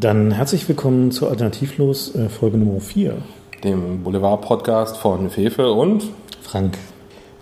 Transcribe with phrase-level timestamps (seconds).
[0.00, 3.14] Dann herzlich willkommen zu Alternativlos äh, Folge Nummer 4.
[3.64, 6.04] Dem Boulevard-Podcast von Fefe und
[6.40, 6.78] Frank.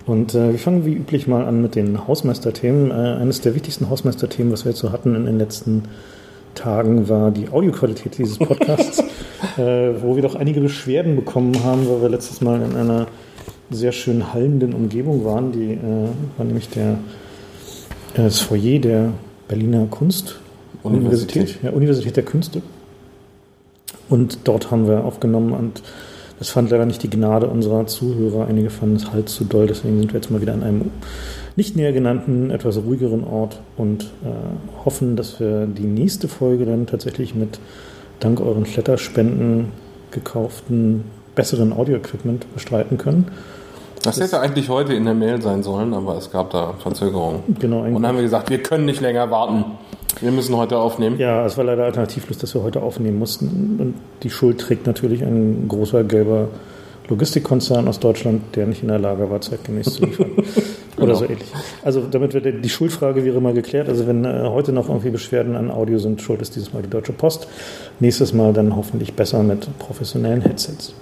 [0.07, 2.91] Und äh, wir fangen wie üblich mal an mit den Hausmeisterthemen.
[2.91, 5.83] Äh, eines der wichtigsten Hausmeisterthemen, was wir jetzt so hatten in den letzten
[6.55, 9.01] Tagen, war die Audioqualität dieses Podcasts,
[9.59, 13.07] äh, wo wir doch einige Beschwerden bekommen haben, weil wir letztes Mal in einer
[13.69, 15.53] sehr schön hallenden Umgebung waren.
[15.53, 19.13] Die äh, war nämlich der, äh, das Foyer der
[19.47, 20.41] Berliner Kunst
[20.87, 21.37] Universität.
[21.37, 22.63] Universität, ja, Universität der Künste.
[24.09, 25.83] Und dort haben wir aufgenommen und
[26.39, 28.47] das fand leider nicht die Gnade unserer Zuhörer.
[28.47, 30.91] Einige fanden es halt zu doll, deswegen sind wir jetzt mal wieder an einem
[31.57, 36.87] nicht näher genannten, etwas ruhigeren Ort und äh, hoffen, dass wir die nächste Folge dann
[36.87, 37.59] tatsächlich mit
[38.21, 39.73] dank euren Flatterspenden
[40.11, 43.29] gekauften besseren Audio-Equipment bestreiten können.
[44.03, 47.41] Das, hätte eigentlich heute in der Mail sein sollen, aber es gab da Verzögerungen.
[47.59, 47.81] Genau.
[47.81, 49.65] Und dann haben wir gesagt, wir können nicht länger warten.
[50.21, 51.19] Wir müssen heute aufnehmen.
[51.19, 53.77] Ja, es war leider alternativlos, dass wir heute aufnehmen mussten.
[53.79, 56.49] Und die Schuld trägt natürlich ein großer gelber
[57.09, 60.31] Logistikkonzern aus Deutschland, der nicht in der Lage war, zeitgemäß zu liefern.
[60.97, 61.19] Oder genau.
[61.19, 61.49] so ähnlich.
[61.85, 63.89] Also damit wird die Schuldfrage wäre mal geklärt.
[63.89, 66.91] Also wenn äh, heute noch irgendwie Beschwerden an Audio sind, schuld ist dieses Mal die
[66.91, 67.49] Deutsche Post.
[68.01, 70.95] Nächstes Mal dann hoffentlich besser mit professionellen Headsets.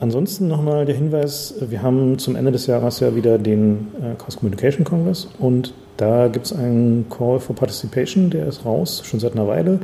[0.00, 4.36] Ansonsten nochmal der Hinweis, wir haben zum Ende des Jahres ja wieder den äh, Chaos
[4.36, 9.32] Communication Congress und da gibt es einen Call for Participation, der ist raus, schon seit
[9.32, 9.80] einer Weile.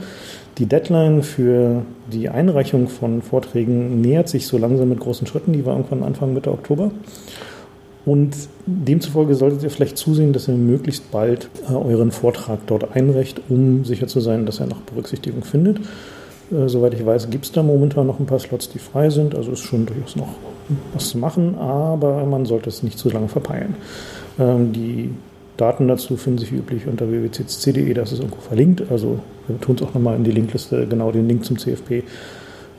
[0.58, 1.82] Die Deadline für
[2.12, 5.52] die Einreichung von Vorträgen nähert sich so langsam mit großen Schritten.
[5.52, 6.90] Die war irgendwann Anfang Mitte Oktober.
[8.04, 13.40] Und demzufolge solltet ihr vielleicht zusehen, dass ihr möglichst bald äh, euren Vortrag dort einreicht,
[13.48, 15.78] um sicher zu sein, dass er noch Berücksichtigung findet.
[16.50, 19.34] Äh, soweit ich weiß, gibt es da momentan noch ein paar Slots, die frei sind.
[19.34, 20.34] Also ist schon durchaus noch
[20.92, 23.76] was zu machen, aber man sollte es nicht zu lange verpeilen.
[24.38, 25.10] Ähm, die
[25.56, 28.84] Daten dazu finden sich üblich unter www.ccc.de, das ist irgendwo verlinkt.
[28.90, 32.04] Also wir tun es auch nochmal in die Linkliste, genau den Link zum CFP.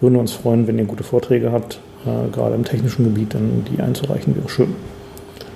[0.02, 3.66] Würden wir uns freuen, wenn ihr gute Vorträge habt, äh, gerade im technischen Gebiet, dann
[3.72, 4.76] die einzureichen, wäre schön.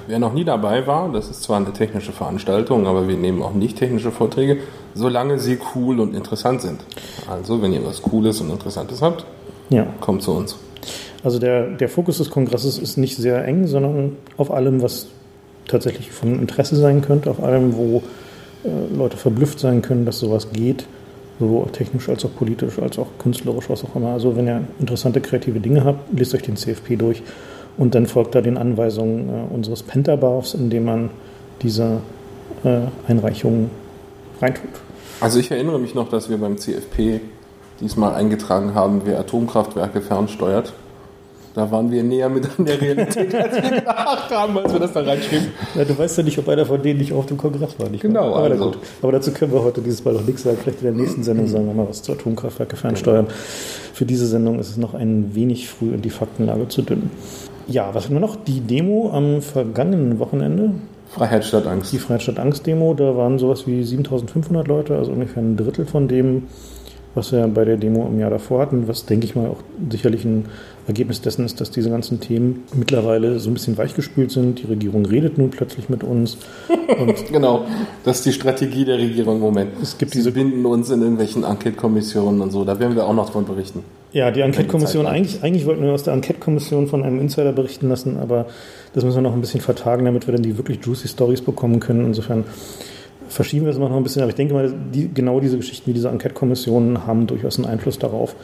[0.07, 3.53] Wer noch nie dabei war, das ist zwar eine technische Veranstaltung, aber wir nehmen auch
[3.53, 4.57] nicht technische Vorträge,
[4.94, 6.79] solange sie cool und interessant sind.
[7.29, 9.25] Also, wenn ihr was Cooles und Interessantes habt,
[9.69, 9.85] ja.
[10.00, 10.57] kommt zu uns.
[11.23, 15.07] Also der, der Fokus des Kongresses ist nicht sehr eng, sondern auf allem, was
[15.67, 18.03] tatsächlich von Interesse sein könnte, auf allem, wo
[18.63, 20.85] äh, Leute verblüfft sein können, dass sowas geht,
[21.39, 24.09] sowohl technisch als auch politisch, als auch künstlerisch, was auch immer.
[24.09, 27.23] Also wenn ihr interessante kreative Dinge habt, lest euch den CFP durch
[27.77, 31.09] und dann folgt da den Anweisungen äh, unseres Pentabarfs, indem man
[31.61, 32.01] diese
[32.63, 33.69] äh, Einreichungen
[34.41, 34.69] reintut.
[35.19, 37.22] Also ich erinnere mich noch, dass wir beim CFP
[37.79, 40.73] diesmal eingetragen haben, wer Atomkraftwerke fernsteuert.
[41.57, 44.94] Da waren wir näher mit an der Realität, als wir gedacht haben, als wir das
[44.94, 45.47] da reinschrieben.
[45.73, 47.90] Ja, du weißt ja nicht, ob einer von denen nicht auf dem Kongress war.
[47.90, 48.35] Nicht genau.
[48.35, 48.66] Aber, also.
[48.66, 48.78] gut.
[49.01, 50.56] Aber dazu können wir heute dieses Mal noch nichts sagen.
[50.62, 53.25] Vielleicht in der nächsten Sendung sagen wir mal was zu Atomkraftwerke fernsteuern.
[53.91, 57.09] Für diese Sendung ist es noch ein wenig früh und die Faktenlage zu dünn.
[57.66, 58.35] Ja, was haben wir noch?
[58.35, 60.74] Die Demo am vergangenen Wochenende.
[61.09, 61.91] Freiheit statt Angst.
[61.91, 65.88] Die Freiheit statt Angst Demo, da waren sowas wie 7500 Leute, also ungefähr ein Drittel
[65.88, 66.44] von dem,
[67.16, 69.57] was wir bei der Demo im Jahr davor hatten, was denke ich mal auch
[69.89, 70.45] sicherlich ein
[70.87, 74.59] Ergebnis dessen ist, dass diese ganzen Themen mittlerweile so ein bisschen weichgespült sind.
[74.59, 76.37] Die Regierung redet nun plötzlich mit uns.
[77.31, 77.65] genau,
[78.05, 79.71] das ist die Strategie der Regierung im Moment.
[79.81, 82.63] Es gibt diese binden uns in irgendwelchen Enquete-Kommissionen und so.
[82.63, 83.83] Da werden wir auch noch davon berichten.
[84.13, 88.17] Ja, die Enquete-Kommission, eigentlich, eigentlich wollten wir aus der Enquete-Kommission von einem Insider berichten lassen,
[88.17, 88.45] aber
[88.93, 91.81] das müssen wir noch ein bisschen vertagen, damit wir dann die wirklich juicy Stories bekommen
[91.81, 92.05] können.
[92.05, 92.45] Insofern
[93.27, 95.93] verschieben wir es noch ein bisschen, aber ich denke mal, die, genau diese Geschichten wie
[95.93, 98.37] diese Enquete-Kommissionen haben durchaus einen Einfluss darauf,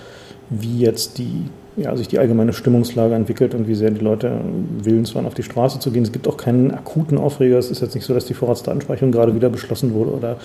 [0.50, 1.46] wie jetzt die
[1.76, 4.40] ja, sich die allgemeine Stimmungslage entwickelt und wie sehr die Leute
[4.82, 6.04] willens waren, auf die Straße zu gehen.
[6.04, 7.58] Es gibt auch keinen akuten Aufreger.
[7.58, 10.38] Es ist jetzt nicht so, dass die Vorratsdatenspeicherung gerade wieder beschlossen wurde oder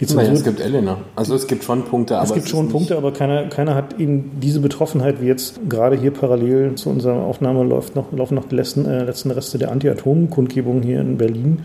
[0.00, 0.22] die Zensur.
[0.22, 0.98] Naja, es gibt Elena.
[1.14, 4.32] Also es gibt schon Punkte, aber es gibt schon Punkte, aber keiner, keiner hat eben
[4.40, 8.56] diese Betroffenheit, wie jetzt gerade hier parallel zu unserer Aufnahme läuft noch, laufen noch die
[8.56, 11.62] letzten, äh, letzten Reste der Anti-Atom-Kundgebung hier in Berlin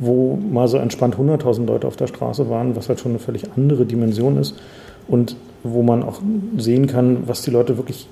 [0.00, 3.52] wo mal so entspannt 100.000 Leute auf der Straße waren, was halt schon eine völlig
[3.54, 4.58] andere Dimension ist
[5.06, 6.20] und wo man auch
[6.56, 8.08] sehen kann, was die Leute wirklich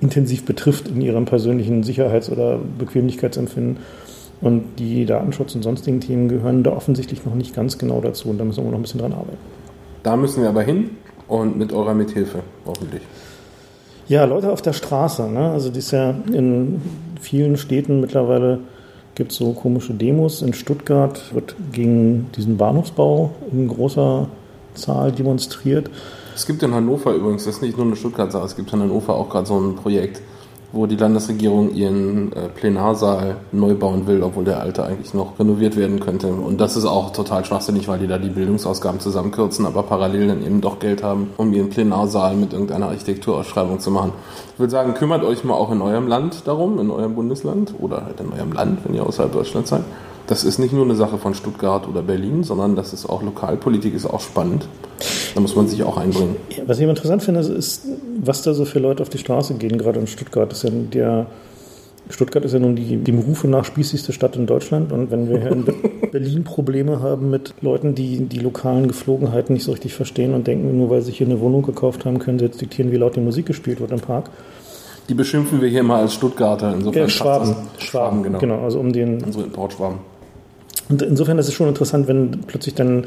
[0.00, 3.78] intensiv betrifft in ihrem persönlichen Sicherheits- oder Bequemlichkeitsempfinden.
[4.40, 8.38] Und die Datenschutz und sonstigen Themen gehören da offensichtlich noch nicht ganz genau dazu und
[8.38, 9.36] da müssen wir noch ein bisschen dran arbeiten.
[10.02, 10.90] Da müssen wir aber hin
[11.28, 13.02] und mit eurer Mithilfe, hoffentlich.
[14.08, 15.30] Ja, Leute auf der Straße.
[15.30, 15.50] Ne?
[15.50, 16.80] Also, das ist ja in
[17.20, 18.60] vielen Städten mittlerweile
[19.14, 20.40] gibt es so komische Demos.
[20.40, 24.28] In Stuttgart wird gegen diesen Bahnhofsbau in großer
[24.74, 25.90] Zahl demonstriert.
[26.34, 29.14] Es gibt in Hannover übrigens, das ist nicht nur eine Stuttgart-Sache, es gibt in Hannover
[29.14, 30.22] auch gerade so ein Projekt,
[30.72, 35.76] wo die Landesregierung ihren äh, Plenarsaal neu bauen will, obwohl der alte eigentlich noch renoviert
[35.76, 36.28] werden könnte.
[36.28, 40.46] Und das ist auch total schwachsinnig, weil die da die Bildungsausgaben zusammenkürzen, aber parallel dann
[40.46, 44.12] eben doch Geld haben, um ihren Plenarsaal mit irgendeiner Architekturausschreibung zu machen.
[44.54, 48.04] Ich würde sagen, kümmert euch mal auch in eurem Land darum, in eurem Bundesland oder
[48.04, 49.82] halt in eurem Land, wenn ihr außerhalb Deutschlands seid.
[50.30, 53.94] Das ist nicht nur eine Sache von Stuttgart oder Berlin, sondern das ist auch Lokalpolitik,
[53.94, 54.68] ist auch spannend.
[55.34, 56.36] Da muss man sich auch einbringen.
[56.66, 59.76] Was ich immer interessant finde, ist, was da so für Leute auf die Straße gehen,
[59.76, 60.48] gerade in Stuttgart.
[60.48, 61.26] Das ist ja der,
[62.10, 64.92] Stuttgart ist ja nun die dem Rufe nach spießigste Stadt in Deutschland.
[64.92, 65.64] Und wenn wir hier in
[66.12, 70.78] Berlin Probleme haben mit Leuten, die die lokalen Geflogenheiten nicht so richtig verstehen und denken,
[70.78, 73.16] nur weil sie sich hier eine Wohnung gekauft haben, können sie jetzt diktieren, wie laut
[73.16, 74.30] die Musik gespielt wird im Park.
[75.08, 76.72] Die beschimpfen wir hier mal als Stuttgarter.
[76.72, 77.46] Insofern ja, Schwaben.
[77.46, 78.38] Schwaben, Schwaben, genau.
[78.38, 78.62] genau.
[78.62, 79.24] Also um den.
[79.24, 80.09] Unsere Importschwaben.
[80.90, 83.06] Und insofern ist es schon interessant, wenn plötzlich dann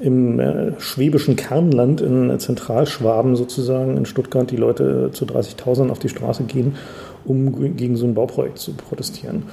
[0.00, 6.08] im äh, schwäbischen Kernland in Zentralschwaben sozusagen in Stuttgart die Leute zu 30.000 auf die
[6.08, 6.74] Straße gehen,
[7.24, 9.44] um gegen so ein Bauprojekt zu protestieren.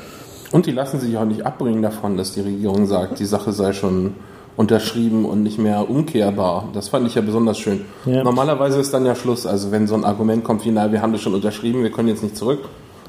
[0.52, 3.74] Und die lassen sich auch nicht abbringen davon, dass die Regierung sagt, die Sache sei
[3.74, 4.16] schon
[4.58, 6.70] unterschrieben und nicht mehr umkehrbar.
[6.74, 7.82] Das fand ich ja besonders schön.
[8.06, 8.24] Ja.
[8.24, 9.46] Normalerweise ist dann ja Schluss.
[9.46, 12.10] Also wenn so ein Argument kommt wie, na, wir haben das schon unterschrieben, wir können
[12.10, 12.60] jetzt nicht zurück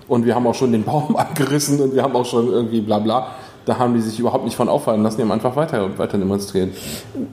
[0.06, 2.98] und wir haben auch schon den Baum abgerissen und wir haben auch schon irgendwie bla
[2.98, 3.34] bla
[3.70, 6.70] da haben die sich überhaupt nicht von auffallen lassen, die haben einfach weiter, weiter demonstriert.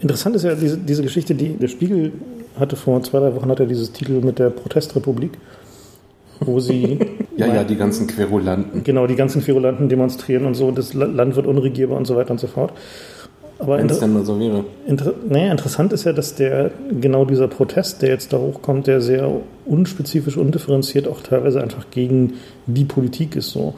[0.02, 2.12] Interessant ist ja diese, diese Geschichte, die der Spiegel
[2.60, 5.32] hatte vor zwei, drei Wochen hat er dieses Titel mit der Protestrepublik,
[6.40, 7.00] wo sie.
[7.38, 8.84] ja, ja, die ganzen Querulanten.
[8.84, 12.40] Genau, die ganzen Querulanten demonstrieren und so, das Land wird unregierbar und so weiter und
[12.40, 12.72] so fort.
[13.58, 14.64] Aber Wenn es denn mal so wäre.
[14.86, 16.70] Inter naja, interessant ist ja, dass der
[17.02, 19.32] genau dieser Protest, der jetzt da hochkommt, der sehr
[19.66, 22.34] unspezifisch, undifferenziert auch teilweise einfach gegen
[22.68, 23.74] die Politik ist so.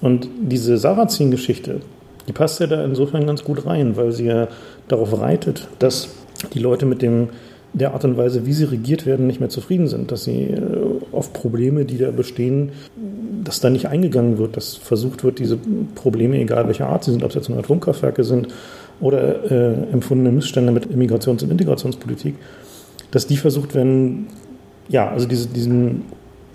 [0.00, 1.82] Und diese Sarrazin-Geschichte,
[2.28, 4.48] die passt ja da insofern ganz gut rein, weil sie ja
[4.86, 6.10] darauf reitet, dass
[6.52, 7.30] die Leute mit dem
[7.72, 10.60] der Art und Weise, wie sie regiert werden, nicht mehr zufrieden sind, dass sie äh,
[11.12, 12.72] auf Probleme, die da bestehen,
[13.44, 15.58] dass da nicht eingegangen wird, dass versucht wird, diese
[15.94, 18.48] Probleme, egal welcher Art sie sind, ob es jetzt nur Atomkraftwerke sind
[19.00, 22.36] oder äh, empfundene Missstände mit Immigrations- und Integrationspolitik,
[23.10, 24.28] dass die versucht werden,
[24.88, 26.02] ja, also diese, diesen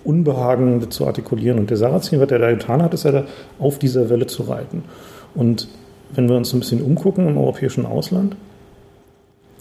[0.04, 1.58] Unbehagen zu artikulieren.
[1.58, 3.24] Und der Sarrazin, was er da getan hat, ist ja da
[3.58, 4.84] auf dieser Welle zu reiten.
[5.34, 5.68] Und
[6.14, 8.36] wenn wir uns ein bisschen umgucken im europäischen Ausland,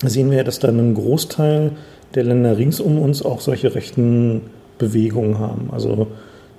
[0.03, 1.71] sehen wir ja, dass dann ein Großteil
[2.15, 4.41] der Länder rings um uns auch solche rechten
[4.77, 5.69] Bewegungen haben.
[5.71, 6.07] Also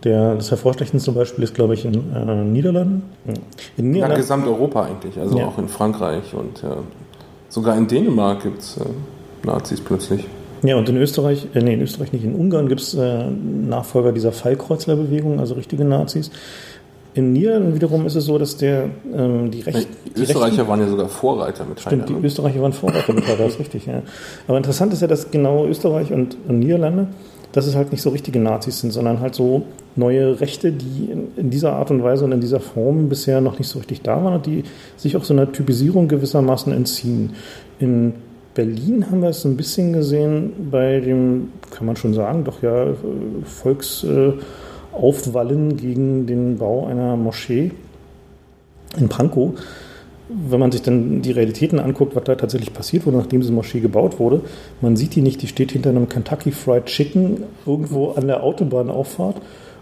[0.02, 3.02] der, das hervorstechendste Beispiel ist, glaube ich, in äh, Niederlanden.
[3.76, 4.16] In Niederlanden.
[4.16, 5.46] Ja, Gesamteuropa eigentlich, also ja.
[5.46, 6.76] auch in Frankreich und äh,
[7.48, 8.84] sogar in Dänemark gibt es äh,
[9.46, 10.26] Nazis plötzlich.
[10.62, 14.12] Ja, und in Österreich, äh, nee, in Österreich nicht, in Ungarn gibt es äh, Nachfolger
[14.12, 16.30] dieser Fallkreuzler-Bewegung, also richtige Nazis.
[17.14, 20.80] In Niederlanden wiederum ist es so, dass der, ähm, die, Recht, die Österreicher Rechten, waren
[20.80, 22.14] ja sogar Vorreiter mit Stimmt, die?
[22.14, 24.02] Österreicher waren Vorreiter mit Heiner, das ist richtig, ja.
[24.48, 27.06] Aber interessant ist ja, dass genau Österreich und, und Niederlande,
[27.52, 29.62] dass es halt nicht so richtige Nazis sind, sondern halt so
[29.94, 33.60] neue Rechte, die in, in, dieser Art und Weise und in dieser Form bisher noch
[33.60, 34.64] nicht so richtig da waren und die
[34.96, 37.34] sich auch so einer Typisierung gewissermaßen entziehen.
[37.78, 38.14] In
[38.54, 42.86] Berlin haben wir es ein bisschen gesehen bei dem, kann man schon sagen, doch ja,
[44.94, 47.72] Volksaufwallen gegen den Bau einer Moschee
[48.96, 49.52] in Pankow.
[50.28, 53.80] Wenn man sich dann die Realitäten anguckt, was da tatsächlich passiert wurde, nachdem diese Moschee
[53.80, 54.40] gebaut wurde,
[54.80, 59.36] man sieht die nicht, die steht hinter einem Kentucky Fried Chicken irgendwo an der Autobahnauffahrt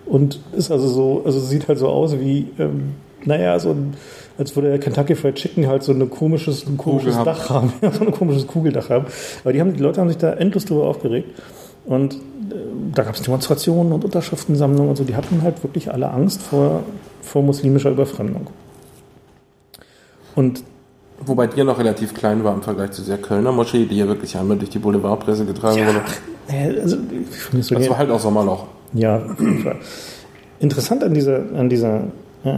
[0.05, 2.95] und ist also so, also sieht halt so aus wie, ähm,
[3.25, 3.95] naja, so ein
[4.39, 8.05] als würde der Kentucky Fried Chicken halt so ein komisches, ein komisches Dach haben, so
[8.05, 9.07] ein komisches Kugeldach haben.
[9.45, 11.29] Aber die, haben, die Leute haben sich da endlos drüber aufgeregt.
[11.85, 12.17] Und
[12.95, 15.05] da gab es Demonstrationen und Unterschriftensammlungen und so.
[15.05, 16.83] Die hatten halt wirklich alle Angst vor,
[17.21, 18.49] vor muslimischer Überfremdung.
[20.35, 20.65] Und
[21.25, 24.09] Wobei die ja noch relativ klein war im Vergleich zu der Kölner Moschee, die ja
[24.09, 26.01] wirklich einmal durch die Boulevardpresse getragen ja, wurde.
[26.49, 26.97] Also,
[27.61, 28.67] so das war halt auch Sommerloch.
[28.93, 29.77] Ja, auf jeden Fall.
[30.59, 32.01] Interessant an dieser, an dieser
[32.45, 32.53] äh,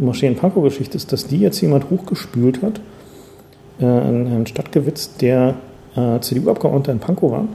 [0.00, 2.80] Moscheen-Pankow-Geschichte ist, dass die jetzt jemand hochgespült hat,
[3.80, 5.54] äh, ein Stadtgewitz, der
[5.96, 7.48] äh, CDU-Abgeordneter in Pankow war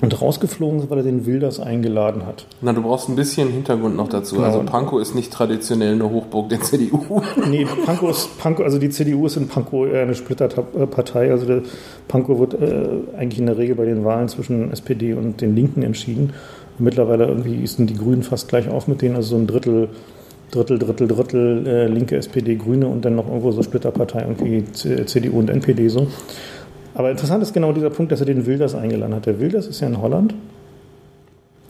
[0.00, 2.46] und rausgeflogen ist, weil er den Wilders eingeladen hat.
[2.62, 4.36] Na, du brauchst ein bisschen Hintergrund noch dazu.
[4.36, 4.46] Genau.
[4.46, 7.20] Also Pankow ist nicht traditionell eine Hochburg der CDU.
[7.50, 11.30] Nee, Pankow ist, Pankow, also die CDU ist in Pankow eher eine Splitterpartei.
[11.30, 11.62] Also der
[12.08, 15.82] Pankow wird äh, eigentlich in der Regel bei den Wahlen zwischen SPD und den Linken
[15.82, 16.32] entschieden.
[16.78, 19.88] Mittlerweile irgendwie sind die Grünen fast gleich auf mit denen, also so ein Drittel
[20.50, 25.38] Drittel, Drittel, Drittel äh, linke SPD, Grüne und dann noch irgendwo so Splitterpartei, irgendwie CDU
[25.38, 26.08] und NPD so.
[26.94, 29.26] Aber interessant ist genau dieser Punkt, dass er den Wilders eingeladen hat.
[29.26, 30.34] Der Wilders ist ja in Holland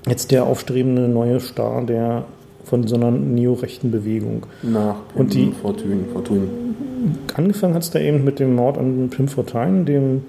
[0.09, 2.25] jetzt der aufstrebende neue Star der
[2.65, 4.47] von so einer neorechten Bewegung.
[4.63, 6.49] Nach Pim und die Fortune, Fortune.
[7.35, 10.23] Angefangen hat es da eben mit dem Mord an Pim Fortuyn, dem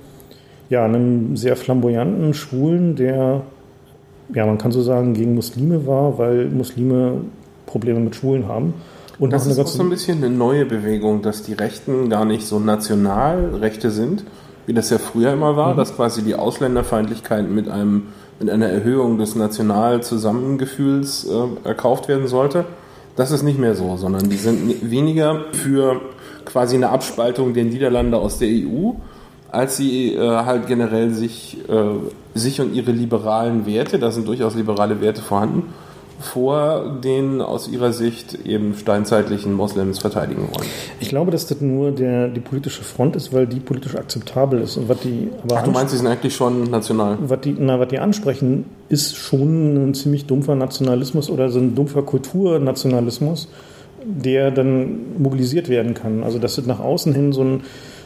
[0.69, 3.41] ja, einem sehr flamboyanten Schwulen, der
[4.33, 7.21] ja, man kann so sagen, gegen Muslime war, weil Muslime
[7.65, 8.73] Probleme mit Schwulen haben.
[9.19, 12.47] Und das ist auch so ein bisschen eine neue Bewegung, dass die Rechten gar nicht
[12.47, 14.23] so Nationalrechte sind,
[14.65, 15.77] wie das ja früher immer war, mhm.
[15.77, 18.07] dass quasi die Ausländerfeindlichkeit mit einem
[18.41, 22.65] mit einer Erhöhung des Nationalzusammengefühls äh, erkauft werden sollte.
[23.15, 26.01] Das ist nicht mehr so, sondern die sind weniger für
[26.43, 28.93] quasi eine Abspaltung der Niederlande aus der EU,
[29.51, 34.55] als sie äh, halt generell sich, äh, sich und ihre liberalen Werte, da sind durchaus
[34.55, 35.73] liberale Werte vorhanden,
[36.21, 40.67] vor den aus ihrer Sicht eben steinzeitlichen Moslems verteidigen wollen.
[40.99, 44.77] Ich glaube, dass das nur der, die politische Front ist, weil die politisch akzeptabel ist.
[44.77, 47.17] Und was die aber Ach, du meinst, sie sind eigentlich schon national?
[47.21, 51.75] Was die, na, was die ansprechen, ist schon ein ziemlich dumpfer Nationalismus oder so ein
[51.75, 53.47] dumpfer Kulturnationalismus,
[54.05, 56.23] der dann mobilisiert werden kann.
[56.23, 57.61] Also dass das nach außen hin so ein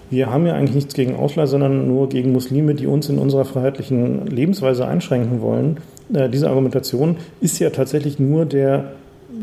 [0.09, 3.43] wir haben ja eigentlich nichts gegen Ausleiher, sondern nur gegen Muslime, die uns in unserer
[3.43, 5.77] freiheitlichen Lebensweise einschränken wollen
[6.13, 8.91] äh, diese Argumentation ist ja tatsächlich nur der,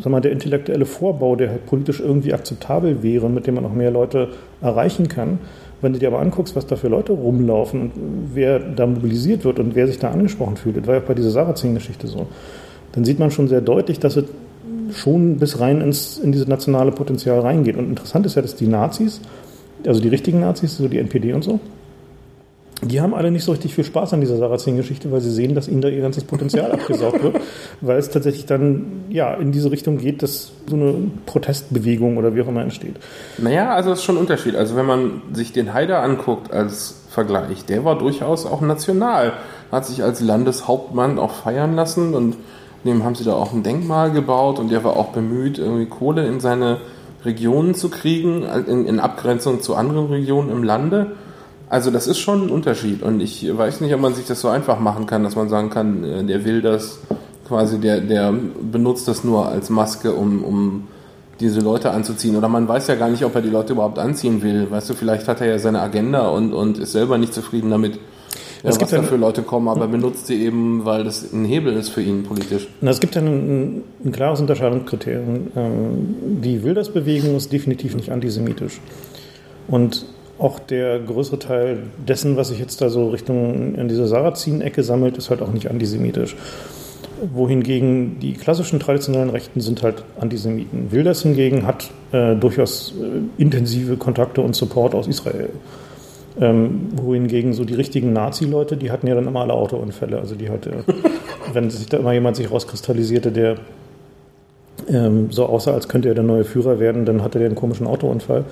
[0.03, 3.73] sag mal, der intellektuelle Vorbau, der halt politisch irgendwie akzeptabel wäre, mit dem man auch
[3.73, 4.29] mehr Leute
[4.61, 5.39] erreichen kann.
[5.81, 7.93] Wenn du dir aber anguckst, was da für Leute rumlaufen und
[8.35, 11.31] wer da mobilisiert wird und wer sich da angesprochen fühlt, das war ja bei dieser
[11.31, 12.29] Sarrazin-Geschichte so,
[12.93, 14.27] dann sieht man schon sehr deutlich, dass es
[14.95, 17.77] schon bis rein ins, in dieses nationale Potenzial reingeht.
[17.77, 19.21] Und interessant ist ja, dass die Nazis,
[19.87, 21.59] also die richtigen Nazis, so die NPD und so,
[22.83, 25.69] die haben alle nicht so richtig viel Spaß an dieser Sarrazin-Geschichte, weil sie sehen, dass
[25.69, 27.37] ihnen da ihr ganzes Potenzial abgesaugt wird,
[27.81, 30.95] weil es tatsächlich dann ja in diese Richtung geht, dass so eine
[31.27, 32.97] Protestbewegung oder wie auch immer entsteht.
[33.39, 34.57] Naja, also es ist schon ein Unterschied.
[34.57, 39.35] Also wenn man sich den Haider anguckt als Vergleich, der war durchaus auch national,
[39.71, 42.37] hat sich als Landeshauptmann auch feiern lassen und
[42.85, 46.27] dem haben sie da auch ein Denkmal gebaut und der war auch bemüht, irgendwie Kohle
[46.27, 46.79] in seine
[47.25, 51.13] Regionen zu kriegen, in, in Abgrenzung zu anderen Regionen im Lande.
[51.73, 54.49] Also das ist schon ein Unterschied und ich weiß nicht, ob man sich das so
[54.49, 56.99] einfach machen kann, dass man sagen kann, äh, der will das
[57.49, 60.89] quasi, der, der benutzt das nur als Maske, um, um
[61.41, 62.37] diese Leute anzuziehen.
[62.37, 64.71] Oder man weiß ja gar nicht, ob er die Leute überhaupt anziehen will.
[64.71, 67.95] Weißt du, vielleicht hat er ja seine Agenda und, und ist selber nicht zufrieden damit,
[67.95, 71.73] ja, es was da für Leute kommen, aber benutzt sie eben, weil das ein Hebel
[71.73, 72.69] ist für ihn politisch.
[72.83, 75.47] Na, es gibt ja ein, ein klares Unterscheidungskriterium.
[75.57, 78.79] Ähm, die Wildersbewegung ist definitiv nicht antisemitisch.
[79.69, 80.05] Und
[80.43, 85.17] auch der größere Teil dessen, was sich jetzt da so Richtung in diese Sarazin-Ecke sammelt,
[85.17, 86.37] ist halt auch nicht antisemitisch.
[87.33, 90.91] Wohingegen die klassischen traditionellen Rechten sind halt Antisemiten.
[90.91, 95.51] Wilders hingegen hat äh, durchaus äh, intensive Kontakte und Support aus Israel.
[96.41, 100.19] Ähm, wohingegen so die richtigen Nazi-Leute, die hatten ja dann immer alle Autounfälle.
[100.19, 100.85] Also die hatte,
[101.53, 103.57] wenn sich da immer jemand sich rauskristallisierte, der
[104.89, 107.87] ähm, so aussah, als könnte er der neue Führer werden, dann hatte der einen komischen
[107.87, 108.45] Autounfall.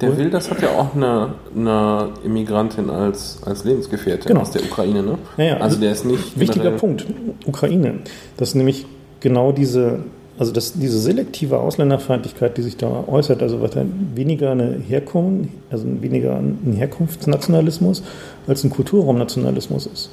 [0.00, 4.40] Der Wilders hat ja auch eine, eine Immigrantin als, als Lebensgefährtin genau.
[4.40, 5.18] aus der Ukraine, ne?
[5.36, 5.56] Ja, ja.
[5.58, 6.38] Also der ist nicht.
[6.38, 7.06] Wichtiger Punkt.
[7.46, 8.00] Ukraine.
[8.36, 8.86] Das ist nämlich
[9.20, 10.00] genau diese,
[10.38, 13.70] also das, diese selektive Ausländerfeindlichkeit, die sich da äußert, also was
[14.14, 18.02] weniger eine Herkunft, also weniger ein Herkunftsnationalismus
[18.46, 20.10] als ein Kulturraumnationalismus ist.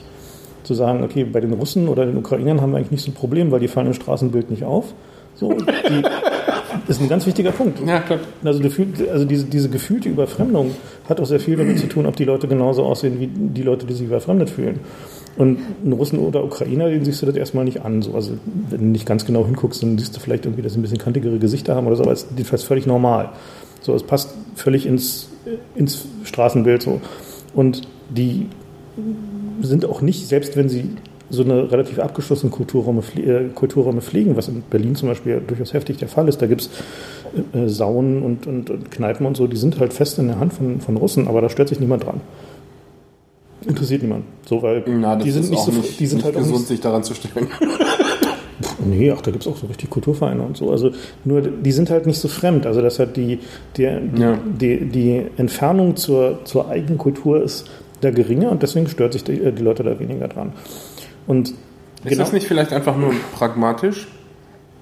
[0.63, 3.15] Zu sagen, okay, bei den Russen oder den Ukrainern haben wir eigentlich nicht so ein
[3.15, 4.93] Problem, weil die fallen im Straßenbild nicht auf.
[5.33, 6.03] So, die,
[6.98, 7.79] ist ein ganz wichtiger Punkt.
[7.86, 8.19] Ja, klar.
[8.43, 8.62] Also,
[9.12, 10.71] also diese, diese gefühlte Überfremdung
[11.07, 13.86] hat auch sehr viel damit zu tun, ob die Leute genauso aussehen wie die Leute,
[13.86, 14.79] die sich überfremdet fühlen.
[15.38, 18.01] Und einen Russen oder Ukrainer, den siehst du das erstmal nicht an.
[18.01, 18.33] So, also
[18.69, 20.98] wenn du nicht ganz genau hinguckst, dann siehst du vielleicht irgendwie, dass sie ein bisschen
[20.98, 23.29] kantigere Gesichter haben oder so, aber es ist jedenfalls völlig normal.
[23.81, 25.29] So, es passt völlig ins,
[25.75, 27.01] ins Straßenbild so.
[27.53, 28.48] Und die
[29.62, 30.89] sind auch nicht, selbst wenn sie
[31.31, 35.97] so eine relativ abgeschlossene Kulturräume, äh, Kulturräume pflegen, was in Berlin zum Beispiel durchaus heftig
[35.97, 36.41] der Fall ist.
[36.41, 36.69] Da gibt es
[37.53, 40.53] äh, Saunen und, und, und, Kneipen und so, die sind halt fest in der Hand
[40.53, 42.21] von, von Russen, aber da stört sich niemand dran.
[43.65, 44.25] Interessiert niemand.
[44.45, 46.81] So, weil Na, die sind nicht so nicht, die sind nicht halt gesund, nicht, sich
[46.81, 47.47] daran zu stellen.
[48.85, 50.71] Nee, ach, da gibt es auch so richtig Kulturvereine und so.
[50.71, 50.91] Also
[51.23, 52.65] nur, die sind halt nicht so fremd.
[52.65, 53.39] Also das hat die,
[53.77, 54.38] die, ja.
[54.45, 57.69] die, die Entfernung zur, zur eigenen Kultur ist
[58.01, 60.53] da geringer und deswegen stört sich die, die Leute da weniger dran.
[61.27, 61.55] Und ist
[62.03, 62.23] genau.
[62.23, 64.07] das nicht vielleicht einfach nur pragmatisch?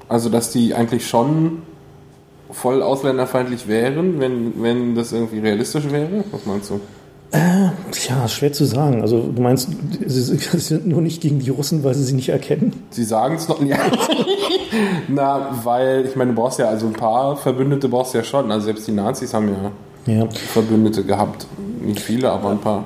[0.08, 1.62] Also, dass die eigentlich schon
[2.52, 6.24] voll ausländerfeindlich wären, wenn, wenn das irgendwie realistisch wäre?
[6.32, 6.80] Was meinst du?
[7.32, 7.70] Äh,
[8.08, 9.02] ja, schwer zu sagen.
[9.02, 9.70] Also du meinst,
[10.06, 12.74] sie sind nur nicht gegen die Russen, weil sie sie nicht erkennen?
[12.90, 13.78] Sie sagen es noch nicht.
[15.08, 18.52] Na, weil, ich meine, du brauchst ja, also ein paar Verbündete brauchst du ja schon.
[18.52, 19.50] Also selbst die Nazis haben
[20.08, 20.30] ja, ja.
[20.30, 21.46] Verbündete gehabt.
[21.82, 22.86] Nicht viele, aber ein paar.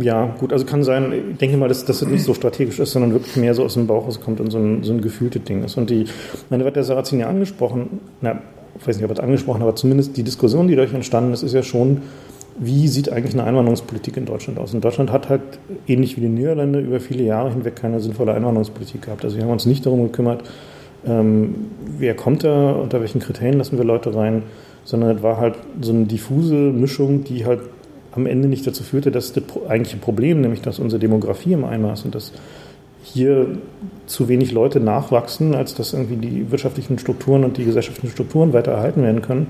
[0.00, 3.12] Ja, gut, also kann sein, ich denke mal, dass das nicht so strategisch ist, sondern
[3.12, 5.76] wirklich mehr so aus dem Bauch rauskommt und so ein, so ein gefühltes Ding ist.
[5.76, 6.06] Und die,
[6.50, 8.40] meine, wird der Sarrazin ja angesprochen, na,
[8.78, 11.42] ich weiß nicht, ob er es angesprochen, aber zumindest die Diskussion, die dadurch entstanden ist,
[11.42, 12.02] ist ja schon
[12.58, 14.72] wie sieht eigentlich eine Einwanderungspolitik in Deutschland aus?
[14.72, 15.42] Und Deutschland hat halt
[15.86, 19.24] ähnlich wie die Niederlande über viele Jahre hinweg keine sinnvolle Einwanderungspolitik gehabt.
[19.24, 20.42] Also wir haben uns nicht darum gekümmert,
[21.06, 21.54] ähm,
[21.98, 24.42] wer kommt da, unter welchen Kriterien lassen wir Leute rein,
[24.84, 27.60] sondern es war halt so eine diffuse Mischung, die halt
[28.16, 32.04] am Ende nicht dazu führte, dass das eigentliche Problem, nämlich dass unsere Demografie im Einmaß
[32.04, 32.32] und dass
[33.02, 33.58] hier
[34.06, 38.72] zu wenig Leute nachwachsen, als dass irgendwie die wirtschaftlichen Strukturen und die gesellschaftlichen Strukturen weiter
[38.72, 39.48] erhalten werden können.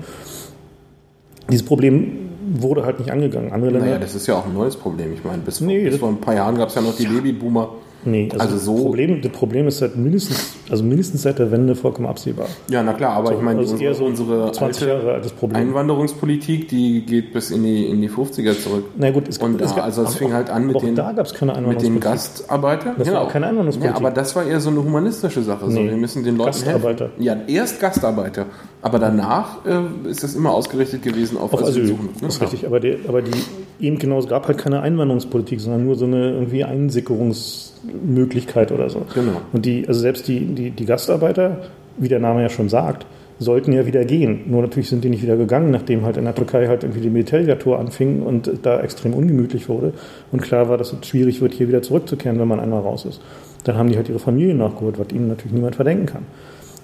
[1.49, 3.51] Dieses Problem wurde halt nicht angegangen.
[3.51, 3.87] Andere Länder.
[3.87, 5.13] Naja, das ist ja auch ein neues Problem.
[5.13, 7.09] Ich meine, bis, nee, bis vor ein paar Jahren gab es ja noch die ja.
[7.09, 7.69] Babyboomer.
[8.07, 8.83] Nee, also, also so.
[8.83, 12.47] Problem, das Problem ist seit mindestens, also mindestens seit der Wende vollkommen absehbar.
[12.69, 15.21] Ja, na klar, aber so, ich meine, also unsere, so unsere alte
[15.53, 18.85] Einwanderungspolitik, die geht bis in die, in die 50er zurück.
[18.95, 21.33] Na gut, es, Und es gab, also es fing halt an mit den, da gab's
[21.33, 22.95] keine mit den Gastarbeitern.
[22.97, 23.19] Das genau.
[23.19, 24.01] war auch keine Einwanderungspolitik.
[24.01, 25.69] Ja, aber das war eher so eine humanistische Sache.
[25.69, 27.05] So, nee, wir müssen den Leuten Gastarbeiter.
[27.05, 27.23] helfen.
[27.23, 28.45] Ja, erst Gastarbeiter.
[28.81, 31.85] Aber danach äh, ist das immer ausgerichtet gewesen auf, auf Asyl.
[31.85, 31.97] Ne?
[32.21, 33.31] Das ist richtig, aber, die, aber die,
[33.79, 39.05] eben genau, es gab halt keine Einwanderungspolitik, sondern nur so eine irgendwie Einsickerungsmöglichkeit oder so.
[39.13, 39.41] Genau.
[39.53, 41.61] Und die, also selbst die, die, die Gastarbeiter,
[41.97, 43.05] wie der Name ja schon sagt,
[43.39, 44.45] sollten ja wieder gehen.
[44.47, 47.09] Nur natürlich sind die nicht wieder gegangen, nachdem halt in der Türkei halt irgendwie die
[47.09, 49.93] Militärdiktatur anfing und da extrem ungemütlich wurde.
[50.31, 53.21] Und klar war, dass es schwierig wird, hier wieder zurückzukehren, wenn man einmal raus ist.
[53.63, 56.23] Dann haben die halt ihre Familien nachgeholt, was ihnen natürlich niemand verdenken kann.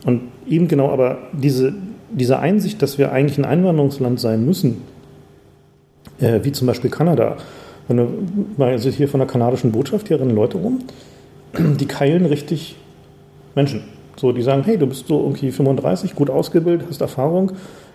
[0.06, 1.74] Und eben genau aber diese,
[2.12, 4.82] diese Einsicht, dass wir eigentlich ein Einwanderungsland sein müssen,
[6.44, 7.38] wie zum Beispiel Kanada.
[7.88, 10.80] Wenn du also hier von der kanadischen Botschaft, hier rennen Leute rum,
[11.58, 12.76] die keilen richtig
[13.56, 13.84] Menschen.
[14.16, 17.52] So, die sagen, hey, du bist so irgendwie 35, gut ausgebildet, hast Erfahrung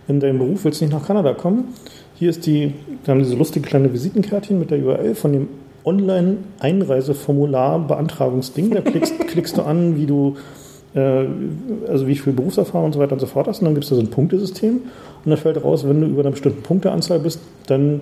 [0.09, 1.75] in deinem Beruf, willst nicht nach Kanada kommen?
[2.15, 5.49] Hier ist die, da haben diese lustige kleine Visitenkärtchen mit der URL von dem
[5.85, 8.71] Online-Einreiseformular Beantragungsding.
[8.73, 13.13] Da klickst, klickst du an, wie du äh, also wie viel Berufserfahrung und so weiter
[13.13, 13.61] und so fort hast.
[13.61, 14.81] Und dann gibt es da so ein Punktesystem
[15.25, 18.01] und dann fällt raus, wenn du über einer bestimmten Punkteanzahl bist, dann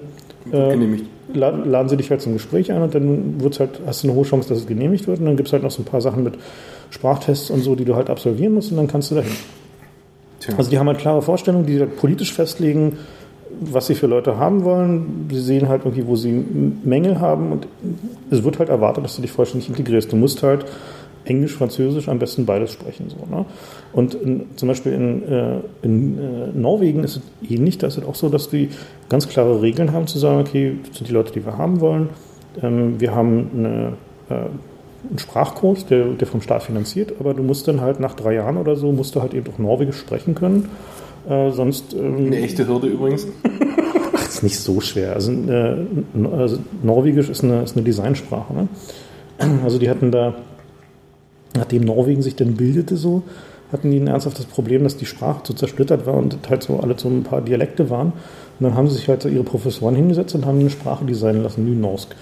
[0.53, 0.77] äh,
[1.35, 4.25] laden sie dich halt zum Gespräch ein und dann wird's halt, hast du eine hohe
[4.25, 5.19] Chance, dass es genehmigt wird.
[5.19, 6.35] Und dann gibt es halt noch so ein paar Sachen mit
[6.91, 9.33] Sprachtests und so, die du halt absolvieren musst und dann kannst du dahin.
[10.41, 10.55] Tja.
[10.57, 12.99] Also die haben halt klare Vorstellungen, die halt politisch festlegen,
[13.61, 15.29] was sie für Leute haben wollen.
[15.31, 16.45] Sie sehen halt irgendwie, wo sie
[16.85, 17.67] Mängel haben und
[18.31, 20.13] es wird halt erwartet, dass du dich vollständig integrierst.
[20.13, 20.67] Du musst halt
[21.27, 23.11] Englisch, Französisch, am besten beides sprechen.
[23.11, 23.45] So, ne?
[23.93, 27.79] Und in, zum Beispiel in, äh, in äh, Norwegen ist es ähnlich.
[27.79, 28.71] Da ist es auch so, dass die
[29.09, 32.09] ganz klare Regeln haben, zu sagen, okay, das sind die Leute, die wir haben wollen.
[32.63, 33.93] Ähm, wir haben eine,
[34.31, 34.47] äh,
[35.09, 38.57] einen Sprachkurs, der, der vom Staat finanziert, aber du musst dann halt nach drei Jahren
[38.57, 40.69] oder so, musst du halt eben auch Norwegisch sprechen können.
[41.29, 43.27] Äh, sonst, ähm, eine echte Hürde übrigens.
[44.15, 45.15] Ach, ist nicht so schwer.
[45.15, 45.77] Also, äh,
[46.33, 48.55] also Norwegisch ist eine, ist eine Designsprache.
[48.55, 48.69] Ne?
[49.65, 50.35] Also die hatten da
[51.57, 53.23] nachdem Norwegen sich dann bildete so,
[53.73, 56.99] hatten die ein ernsthaftes Problem, dass die Sprache zu zersplittert war und halt so alle
[56.99, 58.13] so ein paar Dialekte waren.
[58.59, 61.43] Und dann haben sie sich halt so ihre Professoren hingesetzt und haben eine Sprache designen
[61.43, 62.15] lassen, Nynorsk.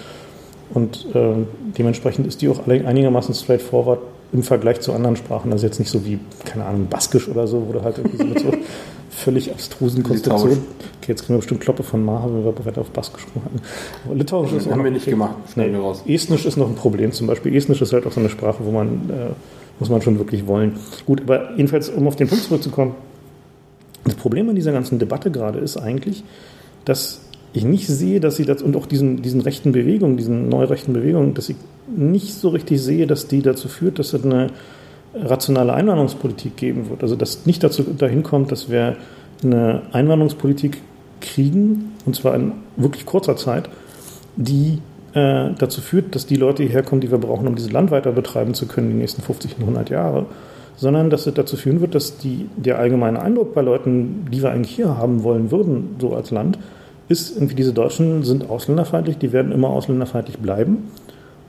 [0.72, 1.34] Und äh,
[1.76, 4.00] dementsprechend ist die auch einigermaßen straightforward
[4.32, 5.52] im Vergleich zu anderen Sprachen.
[5.52, 8.24] Also jetzt nicht so wie, keine Ahnung, Baskisch oder so, wo du halt irgendwie so
[8.24, 8.52] mit so
[9.10, 10.58] völlig abstrusen Konstruktionen.
[11.00, 13.60] Okay, jetzt kriegen wir bestimmt Kloppe von Maha, wenn wir weiter auf Baskisch hatten.
[14.04, 15.36] Aber Litauisch ist haben wir nicht gemacht.
[15.56, 16.02] Nee, raus.
[16.06, 17.54] Estnisch ist noch ein Problem zum Beispiel.
[17.54, 19.32] Estnisch ist halt auch so eine Sprache, wo man, äh,
[19.78, 20.78] muss man schon wirklich wollen.
[21.06, 22.94] Gut, aber jedenfalls, um auf den Punkt zurückzukommen,
[24.04, 26.24] das Problem an dieser ganzen Debatte gerade ist eigentlich,
[26.84, 27.20] dass
[27.54, 31.34] ich nicht sehe, dass sie das, und auch diesen, diesen rechten Bewegungen, diesen neurechten Bewegungen,
[31.34, 34.48] dass ich nicht so richtig sehe, dass die dazu führt, dass es eine
[35.14, 37.02] rationale Einwanderungspolitik geben wird.
[37.02, 38.96] Also dass nicht dazu dahin kommt, dass wir
[39.42, 40.78] eine Einwanderungspolitik
[41.20, 43.68] kriegen, und zwar in wirklich kurzer Zeit,
[44.36, 44.80] die
[45.14, 48.10] äh, dazu führt, dass die Leute hierher kommen, die wir brauchen, um dieses Land weiter
[48.10, 50.26] betreiben zu können, die nächsten 50 und 100 Jahre,
[50.76, 54.50] sondern dass es dazu führen wird, dass die, der allgemeine Eindruck bei Leuten, die wir
[54.50, 56.58] eigentlich hier haben wollen würden, so als Land,
[57.08, 60.90] ist irgendwie, diese Deutschen sind ausländerfeindlich, die werden immer ausländerfeindlich bleiben.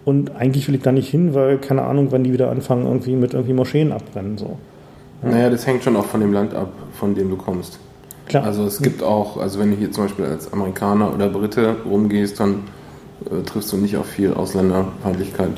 [0.04, 3.16] Und eigentlich will ich da nicht hin, weil keine Ahnung, wann die wieder anfangen, irgendwie
[3.16, 4.38] mit irgendwie Moscheen abbrennen.
[4.38, 4.58] So.
[5.24, 5.30] Ja.
[5.30, 7.80] Naja, das hängt schon auch von dem Land ab, von dem du kommst.
[8.28, 8.44] Klar.
[8.44, 12.40] Also es gibt auch, also wenn du hier zum Beispiel als Amerikaner oder Brite rumgehst,
[12.40, 12.64] dann
[13.26, 15.52] äh, triffst du nicht auf viel Ausländerfeindlichkeit.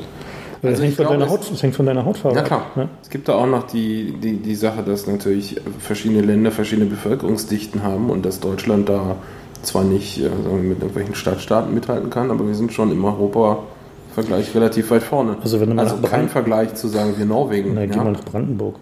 [0.62, 2.42] Also das, hängt von, glaub, deiner Haut, das hängt von deiner Hautfarbe ab.
[2.42, 2.66] Ja klar.
[2.76, 2.88] Ja?
[3.02, 7.82] Es gibt da auch noch die, die, die Sache, dass natürlich verschiedene Länder verschiedene Bevölkerungsdichten
[7.82, 9.16] haben und dass Deutschland da
[9.62, 14.90] zwar nicht äh, mit irgendwelchen Stadtstaaten mithalten kann, aber wir sind schon im Europa-Vergleich relativ
[14.90, 15.36] weit vorne.
[15.42, 17.74] Also, wenn du also kein Vergleich zu sagen wie Norwegen.
[17.74, 17.96] Nein, ja?
[17.96, 18.76] geh mal nach Brandenburg.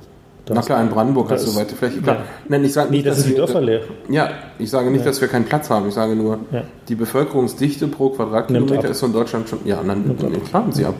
[0.48, 2.00] Na klar, in Brandenburg hast du weite Fläche.
[2.00, 2.16] Klar.
[2.16, 2.22] Ja.
[2.48, 3.80] Nein, ich sage nicht, nee, das sind die Dörfer leer.
[4.08, 5.06] Ja, ich sage nicht, ja.
[5.06, 5.88] dass wir keinen Platz haben.
[5.88, 6.62] Ich sage nur, ja.
[6.88, 9.60] die Bevölkerungsdichte pro Quadratkilometer ist von Deutschland schon.
[9.64, 10.94] Ja, dann nimmt sie ab.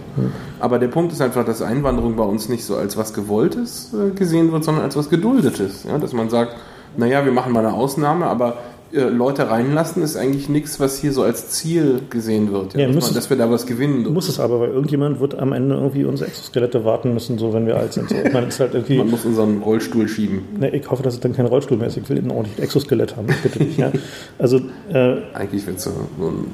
[0.59, 4.11] Aber der Punkt ist einfach, dass Einwanderung bei uns nicht so als was Gewolltes äh,
[4.11, 5.87] gesehen wird, sondern als was Geduldetes.
[6.01, 6.57] Dass man sagt,
[6.97, 8.57] naja, wir machen mal eine Ausnahme, aber
[8.93, 12.75] Leute reinlassen, ist eigentlich nichts, was hier so als Ziel gesehen wird.
[12.75, 14.13] Ja, ja dass, man, dass, wir da was gewinnen.
[14.13, 17.67] Muss es aber, weil irgendjemand wird am Ende irgendwie unsere Exoskelette warten müssen, so wenn
[17.67, 18.09] wir alt sind.
[18.09, 18.15] So.
[18.33, 20.43] Man, halt man, muss unseren Rollstuhl schieben.
[20.59, 21.97] Ne, ich hoffe, dass es dann kein Rollstuhl mehr ist.
[21.97, 23.27] Ich will ein ordentliches Exoskelett haben.
[23.43, 23.79] Bitte nicht.
[23.79, 23.91] Ja.
[24.39, 24.61] Also,
[24.93, 26.51] äh, eigentlich willst du nur einen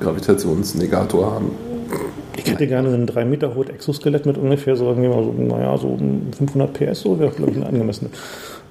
[0.00, 1.50] Gravitationsnegator haben.
[2.36, 5.76] Ich hätte gerne ein 3 Meter hohes Exoskelett mit ungefähr so, irgendwie mal so, naja,
[5.78, 5.96] so
[6.36, 8.12] 500 PS, so wäre, glaube ich, ein angemessenes.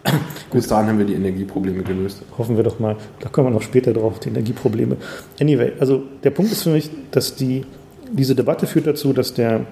[0.52, 2.22] Bis dahin haben wir die Energieprobleme gelöst.
[2.38, 2.98] Hoffen wir doch mal.
[3.20, 4.98] Da kommen wir noch später drauf, die Energieprobleme.
[5.40, 7.66] Anyway, also der Punkt ist für mich, dass die,
[8.12, 9.66] diese Debatte führt dazu, dass, der,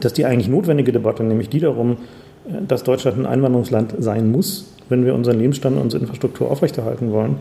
[0.00, 1.98] dass die eigentlich notwendige Debatte, nämlich die darum,
[2.48, 7.12] äh, dass Deutschland ein Einwanderungsland sein muss, wenn wir unseren Lebensstand und unsere Infrastruktur aufrechterhalten
[7.12, 7.36] wollen,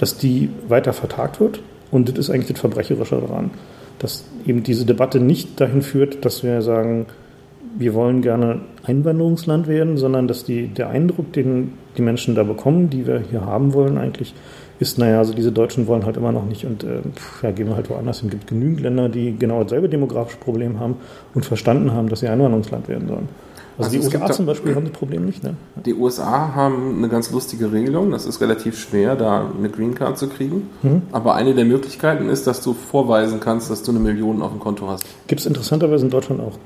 [0.00, 1.60] dass die weiter vertagt wird.
[1.90, 3.50] Und das ist eigentlich das Verbrecherische daran.
[3.98, 7.06] Dass eben diese Debatte nicht dahin führt, dass wir sagen,
[7.78, 12.90] wir wollen gerne Einwanderungsland werden, sondern dass die, der Eindruck, den die Menschen da bekommen,
[12.90, 14.34] die wir hier haben wollen, eigentlich
[14.78, 17.00] ist, naja, also diese Deutschen wollen halt immer noch nicht und äh,
[17.42, 18.28] ja, gehen wir halt woanders hin.
[18.28, 20.96] Es gibt genügend Länder, die genau dasselbe demografische Problem haben
[21.34, 23.28] und verstanden haben, dass sie Einwanderungsland werden sollen.
[23.78, 25.42] Also, also die USA zum Beispiel haben das Problem nicht.
[25.42, 25.54] Ne?
[25.84, 28.10] Die USA haben eine ganz lustige Regelung.
[28.10, 30.70] Das ist relativ schwer, da eine Green Card zu kriegen.
[30.82, 31.02] Mhm.
[31.12, 34.60] Aber eine der Möglichkeiten ist, dass du vorweisen kannst, dass du eine Million auf dem
[34.60, 35.04] Konto hast.
[35.26, 36.58] Gibt es interessanterweise in Deutschland auch.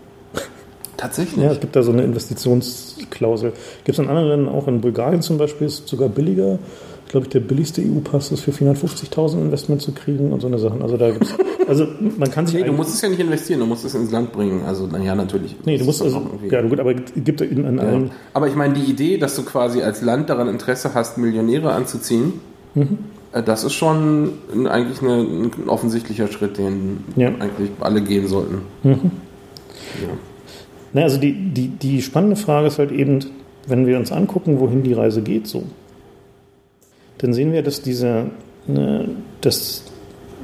[1.01, 1.43] Tatsächlich?
[1.43, 3.53] Ja, es gibt da so eine Investitionsklausel.
[3.85, 6.59] Gibt es in anderen Ländern auch, in Bulgarien zum Beispiel, ist es sogar billiger.
[7.07, 10.83] Ich glaube, der billigste EU-Pass ist für 450.000 Investment zu kriegen und so eine Sachen.
[10.83, 11.35] Also da gibt's,
[11.67, 11.87] also
[12.19, 12.61] man kann sich.
[12.61, 14.63] Nee, du musst es ja nicht investieren, du musst es ins Land bringen.
[14.67, 15.57] Also, naja, natürlich.
[15.65, 17.83] Nee, du musst also, ja, gut, aber es gibt in, in ja.
[17.83, 18.11] allen.
[18.35, 22.35] Aber ich meine, die Idee, dass du quasi als Land daran Interesse hast, Millionäre anzuziehen,
[22.75, 22.99] mhm.
[23.33, 24.33] Äh, das ist schon
[24.69, 27.29] eigentlich eine, ein offensichtlicher Schritt, den ja.
[27.29, 28.63] eigentlich alle gehen sollten.
[28.83, 29.11] Mhm.
[30.03, 30.09] Ja.
[30.93, 33.21] Na, also die, die, die spannende Frage ist halt eben,
[33.67, 35.63] wenn wir uns angucken, wohin die Reise geht, so,
[37.19, 38.27] dann sehen wir, dass diese,
[38.67, 39.09] ne,
[39.41, 39.85] dass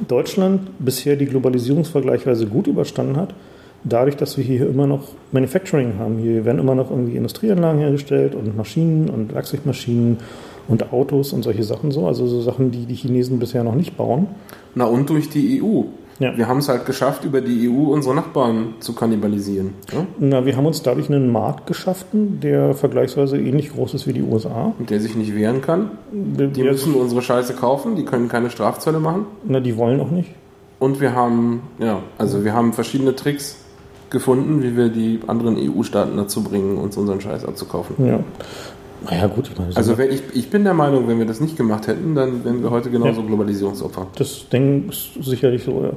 [0.07, 3.33] Deutschland bisher die Globalisierung vergleichsweise gut überstanden hat,
[3.83, 6.19] dadurch, dass wir hier immer noch Manufacturing haben.
[6.19, 10.17] Hier werden immer noch irgendwie Industrieanlagen hergestellt und Maschinen und Werkzeugmaschinen
[10.67, 13.97] und Autos und solche Sachen so, also so Sachen, die die Chinesen bisher noch nicht
[13.97, 14.27] bauen.
[14.75, 15.83] Na und durch die EU.
[16.19, 16.35] Ja.
[16.35, 19.73] Wir haben es halt geschafft, über die EU unsere Nachbarn zu kannibalisieren.
[19.91, 20.05] Ja?
[20.19, 24.23] Na, wir haben uns dadurch einen Markt geschaffen, der vergleichsweise ähnlich groß ist wie die
[24.23, 24.73] USA.
[24.77, 25.91] Und der sich nicht wehren kann.
[26.11, 29.25] Die der müssen unsere Scheiße kaufen, die können keine Strafzölle machen.
[29.43, 30.31] Na, die wollen auch nicht.
[30.79, 33.57] Und wir haben, ja, also wir haben verschiedene Tricks
[34.09, 37.95] gefunden, wie wir die anderen EU-Staaten dazu bringen, uns unseren Scheiß abzukaufen.
[38.05, 38.19] Ja.
[39.05, 39.75] Naja, gut, ich meine.
[39.75, 42.63] Also, wenn ich, ich bin der Meinung, wenn wir das nicht gemacht hätten, dann wären
[42.63, 43.27] wir heute genauso ja.
[43.27, 44.07] Globalisierungsopfer.
[44.15, 45.91] Das denke ich sicherlich so, ja.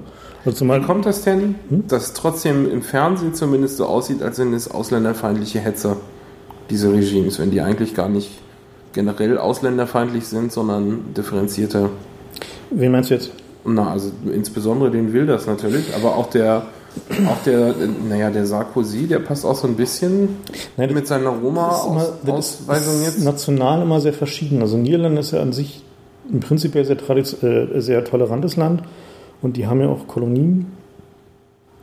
[0.45, 1.87] Also Wie kommt das denn, hm?
[1.89, 5.97] dass trotzdem im Fernsehen zumindest so aussieht, als sind es ausländerfeindliche Hetzer,
[6.71, 8.31] diese Regimes, wenn die eigentlich gar nicht
[8.93, 11.91] generell ausländerfeindlich sind, sondern differenzierter?
[12.71, 13.33] Wen meinst du jetzt?
[13.65, 16.67] Na, also insbesondere den Wilders natürlich, aber auch der
[17.29, 17.75] auch der,
[18.09, 20.37] naja, der Sarkozy, der passt auch so ein bisschen
[20.77, 23.25] Nein, mit seiner Roma-Ausweisung jetzt.
[23.25, 24.61] National immer sehr verschieden.
[24.63, 25.83] Also Niederlande ist ja an sich
[26.31, 28.83] im Prinzip sehr, äh, sehr tolerantes Land
[29.43, 30.67] und die haben ja auch Kolonien.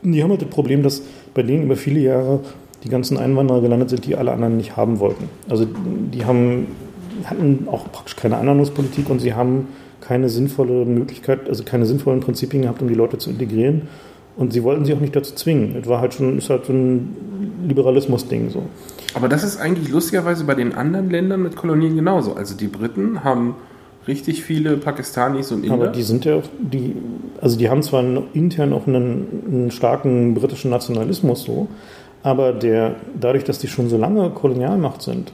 [0.03, 1.01] Die haben halt das Problem, dass
[1.33, 2.41] bei denen über viele Jahre
[2.83, 5.29] die ganzen Einwanderer gelandet sind, die alle anderen nicht haben wollten.
[5.49, 6.67] Also die haben,
[7.25, 9.67] hatten auch praktisch keine Einwanderungspolitik und sie haben
[9.99, 13.89] keine sinnvolle Möglichkeit, also keine sinnvollen Prinzipien gehabt, um die Leute zu integrieren.
[14.37, 15.75] Und sie wollten sie auch nicht dazu zwingen.
[15.81, 17.15] Es war halt schon, ist halt so ein
[17.67, 18.63] Liberalismus-Ding so.
[19.15, 22.35] Aber das ist eigentlich lustigerweise bei den anderen Ländern mit Kolonien genauso.
[22.35, 23.55] Also die Briten haben
[24.07, 25.73] richtig viele Pakistanis und Inder.
[25.73, 26.95] Aber die sind ja auch, die,
[27.41, 31.67] also die haben zwar intern auch einen, einen starken britischen Nationalismus so,
[32.23, 35.31] aber der, dadurch, dass die schon so lange Kolonialmacht sind,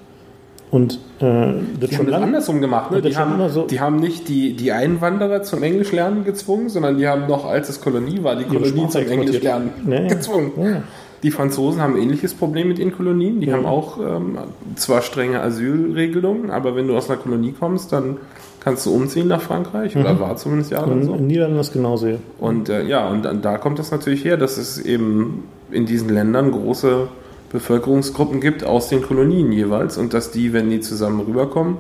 [0.74, 2.90] und äh, das die haben das andersrum gemacht.
[2.90, 3.04] Ne?
[3.04, 7.28] Die, haben, so die haben nicht die, die Einwanderer zum Englischlernen gezwungen, sondern die haben
[7.28, 10.08] noch, als es Kolonie war, die Kolonie zum Englischlernen ja, ja.
[10.08, 10.52] gezwungen.
[10.58, 10.82] Ja.
[11.22, 13.40] Die Franzosen haben ein ähnliches Problem mit ihren Kolonien.
[13.40, 14.40] Die haben auch ähm,
[14.76, 18.18] zwar strenge Asylregelungen, aber wenn du aus einer Kolonie kommst, dann
[18.60, 19.94] kannst du umziehen nach Frankreich.
[19.94, 20.02] Mhm.
[20.02, 21.14] Oder war zumindest ja dann so.
[21.14, 22.18] In Niederlanden ist genauso.
[22.40, 26.52] Und äh, ja, und da kommt das natürlich her, dass es eben in diesen Ländern
[26.52, 27.10] große
[27.54, 31.78] Bevölkerungsgruppen gibt aus den Kolonien jeweils und dass die, wenn die zusammen rüberkommen,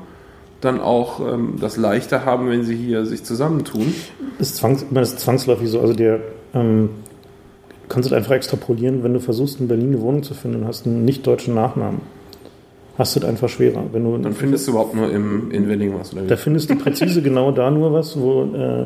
[0.62, 3.93] dann auch ähm, das leichter haben, wenn sie hier sich zusammentun.
[4.38, 5.81] Das ist, zwangs, das ist zwangsläufig so.
[5.81, 6.21] Also der
[6.53, 6.89] ähm,
[7.89, 10.86] kannst du einfach extrapolieren, wenn du versuchst, in Berlin eine Wohnung zu finden und hast
[10.86, 12.01] einen nicht-deutschen Nachnamen.
[12.97, 13.83] Hast du es einfach schwerer.
[13.91, 16.13] Wenn du, dann findest du überhaupt nur im, in Wedding was.
[16.13, 18.86] Oder Da findest du präzise genau da nur was, wo äh,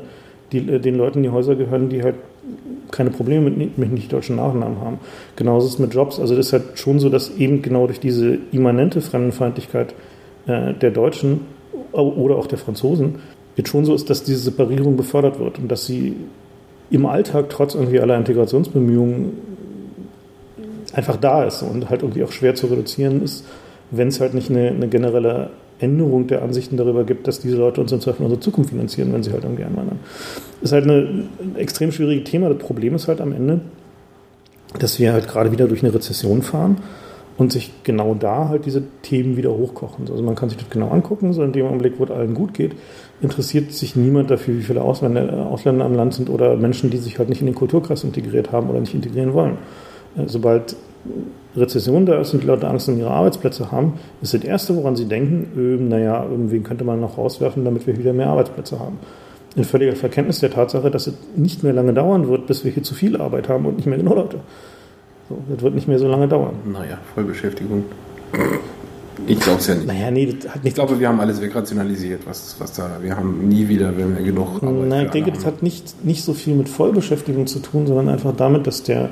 [0.52, 2.16] die, äh, den Leuten die Häuser gehören, die halt
[2.92, 5.00] keine Probleme mit, mit nicht-deutschen Nachnamen haben.
[5.36, 6.20] Genauso ist es mit Jobs.
[6.20, 9.94] Also das ist halt schon so, dass eben genau durch diese immanente Fremdenfeindlichkeit
[10.48, 11.42] äh, der Deutschen
[11.92, 13.16] oder auch der Franzosen,
[13.56, 16.16] jetzt schon so ist, dass diese Separierung befördert wird und dass sie
[16.90, 19.32] im Alltag trotz irgendwie aller Integrationsbemühungen
[20.94, 23.46] einfach da ist und halt irgendwie auch schwer zu reduzieren ist,
[23.92, 27.82] wenn es halt nicht eine, eine, generelle Änderung der Ansichten darüber gibt, dass diese Leute
[27.82, 30.00] uns im Zweifel unsere Zukunft finanzieren, wenn sie halt irgendwie einwandern.
[30.62, 32.50] Das ist halt ein extrem schwieriges Thema.
[32.50, 33.62] Das Problem ist halt am Ende,
[34.80, 36.78] dass wir halt gerade wieder durch eine Rezession fahren
[37.38, 40.08] und sich genau da halt diese Themen wieder hochkochen.
[40.10, 42.54] Also man kann sich das genau angucken, so in dem Augenblick, wo es allen gut
[42.54, 42.74] geht,
[43.22, 47.20] interessiert sich niemand dafür, wie viele Ausländer, Ausländer am Land sind oder Menschen, die sich
[47.20, 49.58] halt nicht in den Kulturkreis integriert haben oder nicht integrieren wollen.
[50.18, 50.76] Äh, sobald
[51.56, 54.96] Rezession da ist und die Leute Angst um ihre Arbeitsplätze haben, ist das Erste, woran
[54.96, 59.00] sie denken, äh, naja, irgendwen könnte man noch rauswerfen, damit wir wieder mehr Arbeitsplätze haben.
[59.56, 62.84] In völliger Verkenntnis der Tatsache, dass es nicht mehr lange dauern wird, bis wir hier
[62.84, 64.40] zu viel Arbeit haben und nicht mehr genug Leute.
[65.30, 66.54] So, das wird nicht mehr so lange dauern.
[66.72, 67.86] Naja, Vollbeschäftigung.
[69.26, 69.88] Ich glaube es ja nicht.
[69.88, 73.00] Naja, nee, das hat ich glaube, wir haben alles wegrationalisiert, was, was da.
[73.02, 76.24] Wir haben nie wieder, wenn wir genug Arbeit Nein, ich denke, das hat nicht, nicht
[76.24, 79.10] so viel mit Vollbeschäftigung zu tun, sondern einfach damit, dass der,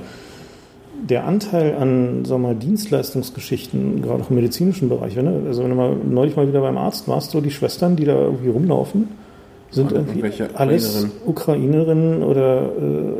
[1.04, 5.44] der Anteil an sagen wir mal, Dienstleistungsgeschichten, gerade auch im medizinischen Bereich, ne?
[5.48, 8.16] also wenn du mal neulich mal wieder beim Arzt warst, so die Schwestern, die da
[8.16, 9.10] irgendwie rumlaufen,
[9.72, 12.70] sind irgendwie alles Ukrainerinnen oder.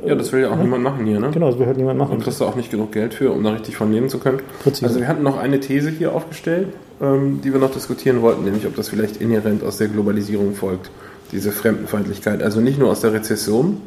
[0.04, 0.64] Äh, ja, das will ja auch ne?
[0.64, 1.30] niemand machen hier, ne?
[1.32, 2.14] Genau, das will halt niemand machen.
[2.14, 4.40] Und kriegst du auch nicht genug Geld für, um da richtig von leben zu können.
[4.64, 4.86] Präzise.
[4.86, 6.68] Also, wir hatten noch eine These hier aufgestellt,
[7.02, 10.92] ähm, die wir noch diskutieren wollten, nämlich ob das vielleicht inhärent aus der Globalisierung folgt,
[11.32, 12.42] diese Fremdenfeindlichkeit.
[12.42, 13.78] Also nicht nur aus der Rezession,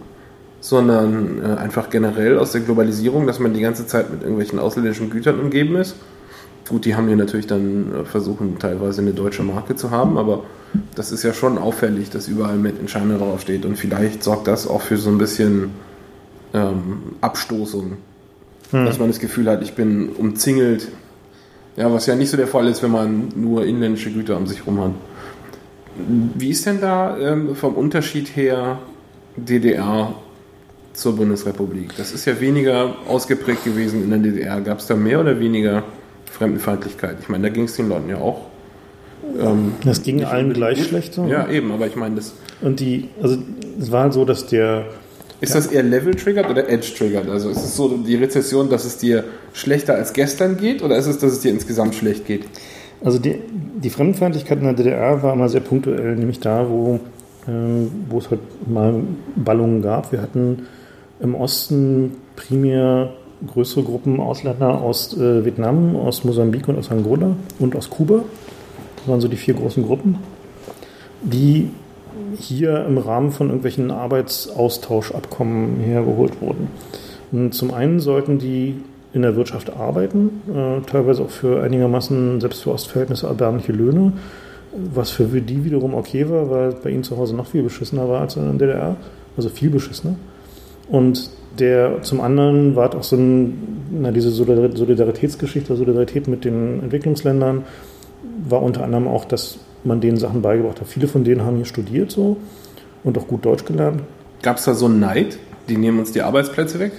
[0.60, 5.10] sondern äh, einfach generell aus der Globalisierung, dass man die ganze Zeit mit irgendwelchen ausländischen
[5.10, 5.96] Gütern umgeben ist.
[6.68, 10.42] Gut, die haben hier natürlich dann äh, versuchen, teilweise eine deutsche Marke zu haben, aber
[10.94, 13.64] das ist ja schon auffällig, dass überall mit in China draufsteht.
[13.64, 15.70] Und vielleicht sorgt das auch für so ein bisschen
[16.52, 17.96] ähm, Abstoßung.
[18.70, 18.84] Hm.
[18.84, 20.88] Dass man das Gefühl hat, ich bin umzingelt.
[21.76, 24.58] Ja, was ja nicht so der Fall ist, wenn man nur inländische Güter um sich
[24.58, 24.90] herum hat.
[26.34, 28.78] Wie ist denn da ähm, vom Unterschied her
[29.36, 30.12] DDR
[30.98, 31.96] zur Bundesrepublik?
[31.96, 34.60] Das ist ja weniger ausgeprägt gewesen in der DDR.
[34.60, 35.84] Gab es da mehr oder weniger
[36.30, 37.18] Fremdenfeindlichkeit?
[37.20, 38.48] Ich meine, da ging es den Leuten ja auch
[39.40, 41.26] ähm, das ging allen gleich schlecht so.
[41.26, 42.34] Ja, eben, aber ich meine das.
[42.60, 43.36] Und die, also
[43.80, 44.86] es war so, dass der.
[45.40, 47.28] Ist das eher Level-triggert oder Edge-triggert?
[47.28, 51.06] Also ist es so die Rezession, dass es dir schlechter als gestern geht oder ist
[51.06, 52.44] es, dass es dir insgesamt schlecht geht?
[53.04, 53.36] Also die,
[53.76, 56.98] die Fremdenfeindlichkeit in der DDR war immer sehr punktuell, nämlich da, wo,
[57.46, 57.50] äh,
[58.08, 58.94] wo es halt mal
[59.36, 60.10] Ballungen gab.
[60.10, 60.66] Wir hatten
[61.20, 63.10] im Osten primär
[63.46, 68.20] größere Gruppen Ausländer aus äh, Vietnam, aus Mosambik und aus Angola und aus Kuba.
[68.96, 70.18] Das waren so die vier großen Gruppen,
[71.22, 71.70] die
[72.36, 76.68] hier im Rahmen von irgendwelchen Arbeitsaustauschabkommen hergeholt wurden.
[77.30, 78.76] Und zum einen sollten die
[79.12, 84.12] in der Wirtschaft arbeiten, äh, teilweise auch für einigermaßen, selbst für Ostverhältnisse, erbärmliche Löhne,
[84.72, 88.20] was für die wiederum okay war, weil bei ihnen zu Hause noch viel beschissener war
[88.20, 88.96] als in der DDR,
[89.36, 90.16] also viel beschissener.
[90.88, 97.64] Und der zum anderen war auch so ein, na, diese Solidaritätsgeschichte, Solidarität mit den Entwicklungsländern,
[98.48, 100.88] war unter anderem auch, dass man denen Sachen beigebracht hat.
[100.88, 102.36] Viele von denen haben hier studiert so
[103.04, 104.02] und auch gut Deutsch gelernt.
[104.42, 105.38] Gab es da so einen Neid?
[105.68, 106.92] Die nehmen uns die Arbeitsplätze weg?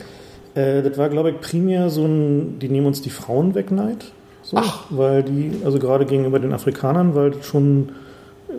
[0.55, 4.11] Äh, das war, glaube ich, primär so ein, die nehmen uns die Frauen weg Neid.
[4.43, 4.85] So, Ach.
[4.89, 7.89] Weil die, also gerade gegenüber den Afrikanern, weil schon,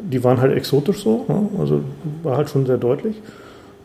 [0.03, 1.49] die waren halt exotisch so, ne?
[1.59, 1.81] also
[2.23, 3.17] war halt schon sehr deutlich.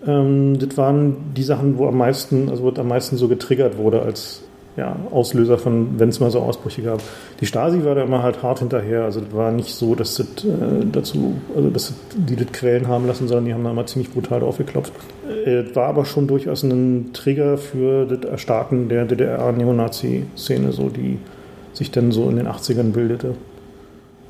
[0.08, 4.02] Ähm, das waren die Sachen, wo am meisten, also wo am meisten so getriggert wurde
[4.02, 4.42] als
[4.78, 7.02] ja, Auslöser von, wenn es mal so Ausbrüche gab.
[7.40, 9.04] Die Stasi war da immer halt hart hinterher.
[9.04, 13.08] Also das war nicht so, dass das äh, dazu, also dass die das Quellen haben
[13.08, 14.92] lassen, sondern die haben da immer ziemlich brutal draufgeklopft.
[15.46, 21.20] Äh, war aber schon durchaus ein Trigger für das Erstarken der DDR-Neonazi-Szene, so die
[21.72, 23.36] sich dann so in den 80ern bildete.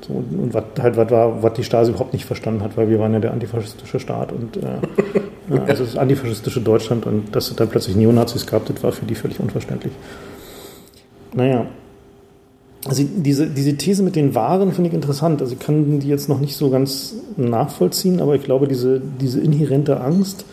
[0.06, 3.00] So, und was halt was war, was die Stasi überhaupt nicht verstanden hat, weil wir
[3.00, 4.60] waren ja der antifaschistische Staat und äh,
[5.66, 9.14] also das antifaschistische Deutschland und dass es dann plötzlich Neonazis gab, das war für die
[9.14, 9.92] völlig unverständlich.
[11.34, 11.66] Naja,
[12.88, 15.42] also diese, diese These mit den Waren finde ich interessant.
[15.42, 19.40] Also ich kann die jetzt noch nicht so ganz nachvollziehen, aber ich glaube, diese, diese
[19.40, 20.44] inhärente Angst,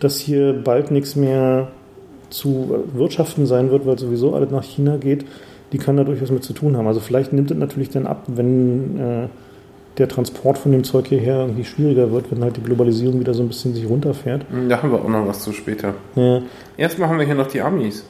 [0.00, 1.68] dass hier bald nichts mehr
[2.28, 5.24] zu wirtschaften sein wird, weil sowieso alles nach China geht,
[5.72, 6.86] die kann da durchaus mit zu tun haben.
[6.88, 9.28] Also vielleicht nimmt es natürlich dann ab, wenn äh,
[9.98, 13.42] der Transport von dem Zeug hierher irgendwie schwieriger wird, wenn halt die Globalisierung wieder so
[13.42, 14.44] ein bisschen sich runterfährt.
[14.68, 15.94] Da haben wir auch noch was zu später.
[16.14, 16.42] Ja.
[16.76, 18.04] Erstmal haben wir hier noch die Amis.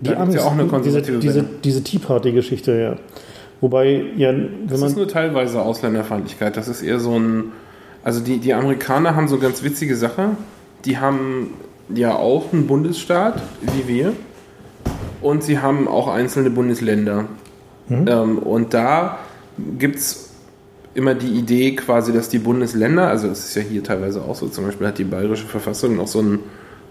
[0.00, 2.96] Die da Amis, ja auch eine konservative diese, diese, diese Tea Party-Geschichte, ja.
[3.60, 4.80] Wobei, ja, wenn das man.
[4.80, 6.56] Das ist nur teilweise Ausländerfeindlichkeit.
[6.56, 7.52] Das ist eher so ein.
[8.02, 10.30] Also die, die Amerikaner haben so eine ganz witzige Sache.
[10.84, 11.54] Die haben
[11.94, 14.12] ja auch einen Bundesstaat, wie wir.
[15.22, 17.26] Und sie haben auch einzelne Bundesländer.
[17.88, 18.06] Mhm.
[18.06, 19.18] Ähm, und da
[19.78, 20.23] gibt es
[20.94, 24.48] immer die Idee quasi, dass die Bundesländer, also das ist ja hier teilweise auch so,
[24.48, 26.38] zum Beispiel hat die bayerische Verfassung noch so ein,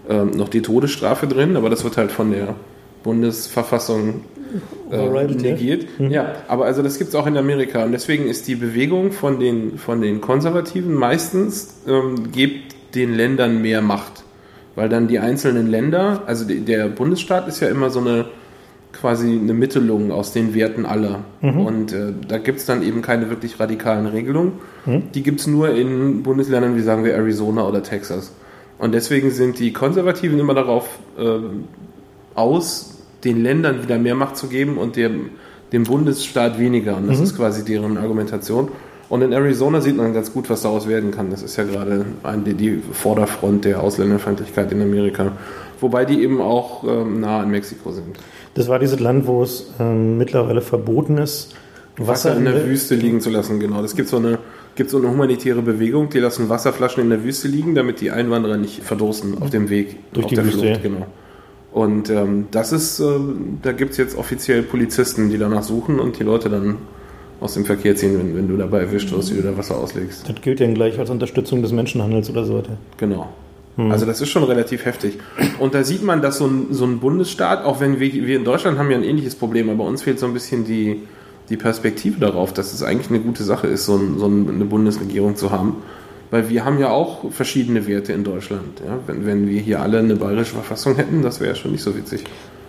[0.08, 2.54] ähm, noch die Todesstrafe drin, aber das wird halt von der
[3.02, 4.22] Bundesverfassung
[4.90, 5.84] äh, negiert.
[5.98, 6.04] Ja.
[6.04, 6.10] Mhm.
[6.10, 9.40] ja, aber also das gibt es auch in Amerika und deswegen ist die Bewegung von
[9.40, 14.24] den, von den Konservativen meistens, ähm, gibt den Ländern mehr Macht,
[14.74, 18.26] weil dann die einzelnen Länder, also die, der Bundesstaat ist ja immer so eine
[18.94, 21.20] quasi eine Mittelung aus den Werten aller.
[21.40, 21.60] Mhm.
[21.60, 24.52] Und äh, da gibt es dann eben keine wirklich radikalen Regelungen.
[24.86, 25.12] Mhm.
[25.14, 28.32] Die gibt es nur in Bundesländern wie sagen wir Arizona oder Texas.
[28.78, 31.38] Und deswegen sind die Konservativen immer darauf äh,
[32.34, 32.90] aus,
[33.22, 35.30] den Ländern wieder mehr Macht zu geben und dem,
[35.72, 36.96] dem Bundesstaat weniger.
[36.96, 37.24] Und das mhm.
[37.24, 38.68] ist quasi deren Argumentation.
[39.08, 41.30] Und in Arizona sieht man ganz gut, was daraus werden kann.
[41.30, 42.04] Das ist ja gerade
[42.46, 45.32] die, Vorderfront der Ausländerfeindlichkeit in Amerika.
[45.80, 48.16] Wobei die eben auch ähm, nah an Mexiko sind.
[48.54, 51.54] Das war dieses Land, wo es ähm, mittlerweile verboten ist,
[51.96, 53.60] Wasser, Wasser in der Wüste liegen zu lassen.
[53.60, 53.82] Genau.
[53.82, 54.38] Es gibt so eine
[54.76, 58.56] gibt so eine humanitäre Bewegung, die lassen Wasserflaschen in der Wüste liegen, damit die Einwanderer
[58.56, 60.58] nicht verdursten auf dem Weg durch die Wüste.
[60.58, 60.82] Flucht.
[60.82, 61.06] Genau.
[61.72, 63.04] Und ähm, das ist, äh,
[63.62, 66.76] da gibt es jetzt offiziell Polizisten, die danach suchen und die Leute dann
[67.40, 70.28] aus dem Verkehr ziehen, wenn, wenn du dabei erwischt wirst, wie du da Wasser auslegst.
[70.28, 72.62] Das gilt ja gleich als Unterstützung des Menschenhandels oder so.
[72.96, 73.28] Genau.
[73.76, 73.90] Hm.
[73.90, 75.18] Also das ist schon relativ heftig.
[75.58, 78.44] Und da sieht man, dass so ein, so ein Bundesstaat, auch wenn wir, wir in
[78.44, 81.02] Deutschland haben ja ein ähnliches Problem, aber uns fehlt so ein bisschen die,
[81.48, 85.36] die Perspektive darauf, dass es eigentlich eine gute Sache ist, so, ein, so eine Bundesregierung
[85.36, 85.76] zu haben.
[86.30, 88.80] Weil wir haben ja auch verschiedene Werte in Deutschland.
[88.84, 88.98] Ja?
[89.06, 91.96] Wenn, wenn wir hier alle eine bayerische Verfassung hätten, das wäre ja schon nicht so
[91.96, 92.24] witzig.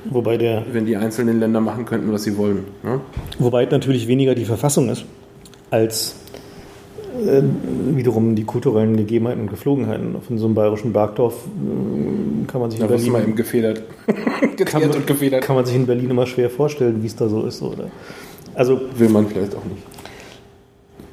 [0.06, 2.66] Wobei der, wenn die einzelnen Länder machen könnten, was sie wollen.
[2.84, 3.02] Ja?
[3.40, 5.06] Wobei natürlich weniger die Verfassung ist,
[5.72, 6.16] als
[7.96, 10.22] wiederum die kulturellen Gegebenheiten und Geflogenheiten.
[10.22, 13.84] Von so einem bayerischen Bergdorf äh, kann man sich da in Berlin mal eben gefedert.
[14.66, 15.44] kann, man, und gefedert.
[15.44, 17.62] kann man sich in Berlin immer schwer vorstellen, wie es da so ist.
[17.62, 17.90] Oder?
[18.54, 19.84] Also, Will man vielleicht auch nicht.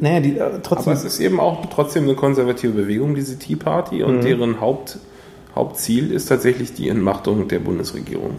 [0.01, 0.93] Naja, die, äh, trotzdem.
[0.93, 4.23] Aber es ist eben auch trotzdem eine konservative Bewegung, diese Tea Party, und mhm.
[4.23, 4.99] deren Haupt,
[5.55, 8.33] Hauptziel ist tatsächlich die Entmachtung der Bundesregierung.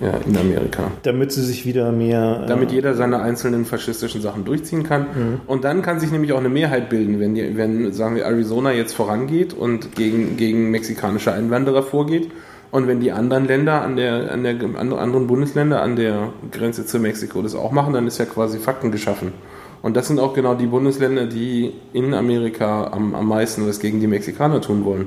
[0.00, 0.90] Ja, in Amerika.
[1.02, 2.42] Damit sie sich wieder mehr.
[2.44, 5.02] Äh Damit jeder seine einzelnen faschistischen Sachen durchziehen kann.
[5.02, 5.40] Mhm.
[5.46, 8.72] Und dann kann sich nämlich auch eine Mehrheit bilden, wenn, die, wenn sagen wir, Arizona
[8.72, 12.30] jetzt vorangeht und gegen, gegen mexikanische Einwanderer vorgeht.
[12.72, 16.98] Und wenn die anderen Länder an der, an der anderen Bundesländer an der Grenze zu
[16.98, 19.32] Mexiko das auch machen, dann ist ja quasi Fakten geschaffen.
[19.80, 24.00] Und das sind auch genau die Bundesländer, die in Amerika am, am meisten was gegen
[24.00, 25.06] die Mexikaner tun wollen.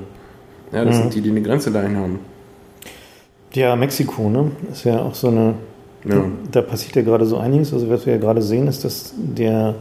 [0.72, 1.00] Ja, das mhm.
[1.02, 2.20] sind die, die eine Grenze dahin haben.
[3.54, 4.50] Ja, Mexiko, ne?
[4.70, 5.54] Ist ja auch so eine.
[6.04, 6.24] Ja.
[6.52, 7.72] Da, passiert ja gerade so einiges.
[7.72, 9.74] Also, was wir ja gerade sehen, ist, dass der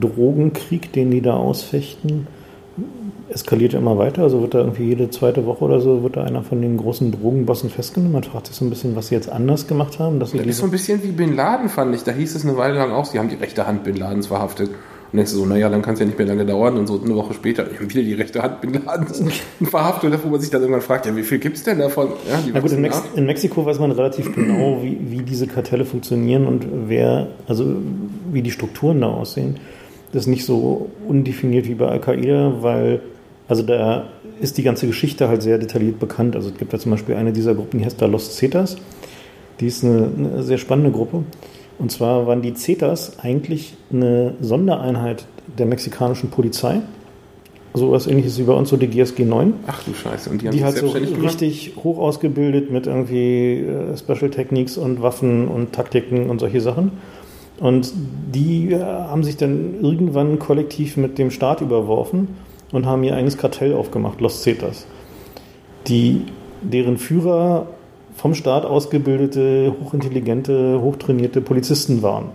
[0.00, 2.26] Drogenkrieg, den die da ausfechten,
[3.28, 4.22] eskaliert ja immer weiter.
[4.22, 7.12] Also wird da irgendwie jede zweite Woche oder so wird da einer von den großen
[7.12, 8.12] Drogenbossen festgenommen.
[8.12, 10.20] Man fragt sich so ein bisschen, was sie jetzt anders gemacht haben.
[10.20, 12.04] Dass das ist so ein bisschen wie Bin Laden, fand ich.
[12.04, 14.70] Da hieß es eine Weile lang auch, sie haben die rechte Hand Bin Ladens verhaftet.
[15.10, 16.76] Und denkst du so, naja, dann kann es ja nicht mehr lange dauern.
[16.76, 18.80] Und so eine Woche später, die haben wieder die rechte Hand Bin
[19.64, 22.08] verhaftet, wo man sich dann irgendwann fragt, ja, wie viel gibt es denn davon?
[22.28, 25.86] Ja, Na gut, in, Mex in, Mexiko weiß man relativ genau, wie, wie diese Kartelle
[25.86, 27.76] funktionieren und wer, also
[28.30, 29.56] wie die Strukturen da aussehen.
[30.12, 33.00] Das ist nicht so undefiniert wie bei Al-Qaida, weil
[33.48, 34.04] also da
[34.40, 36.36] ist die ganze Geschichte halt sehr detailliert bekannt.
[36.36, 38.76] Also es gibt da zum Beispiel eine dieser Gruppen, die heißt da Los Cetas.
[39.58, 41.24] Die ist eine, eine sehr spannende Gruppe.
[41.78, 45.26] Und zwar waren die Cetas eigentlich eine Sondereinheit
[45.58, 46.80] der mexikanischen Polizei.
[47.74, 49.52] So was ähnliches wie bei uns so die GSG 9.
[49.66, 50.30] Ach du Scheiße.
[50.30, 55.02] Und die haben die halt so richtig hoch ausgebildet mit irgendwie äh, Special Techniques und
[55.02, 56.92] Waffen und Taktiken und solche Sachen.
[57.60, 57.92] Und
[58.34, 62.28] die äh, haben sich dann irgendwann kollektiv mit dem Staat überworfen
[62.72, 64.86] und haben ihr eigenes Kartell aufgemacht, Los Cetas.
[65.86, 66.22] Die,
[66.62, 67.66] deren Führer
[68.18, 72.26] vom Staat ausgebildete, hochintelligente, hochtrainierte Polizisten waren,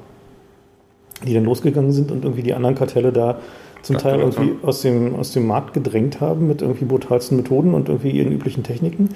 [1.27, 3.39] die dann losgegangen sind und irgendwie die anderen Kartelle da
[3.81, 7.89] zum Teil irgendwie aus dem, aus dem Markt gedrängt haben mit irgendwie brutalsten Methoden und
[7.89, 9.09] irgendwie ihren üblichen Techniken.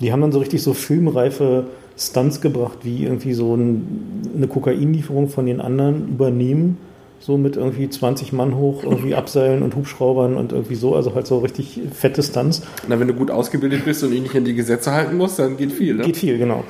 [0.00, 1.66] Die haben dann so richtig so filmreife
[1.98, 6.78] Stunts gebracht, wie irgendwie so ein, eine Kokainlieferung von den anderen übernehmen
[7.20, 11.26] so mit irgendwie 20 Mann hoch, irgendwie Abseilen und Hubschraubern und irgendwie so, also halt
[11.26, 12.62] so richtig fette Stunts.
[12.88, 15.56] Na, wenn du gut ausgebildet bist und dich nicht an die Gesetze halten musst, dann
[15.56, 16.04] geht viel, ne?
[16.04, 16.64] Geht viel, genau.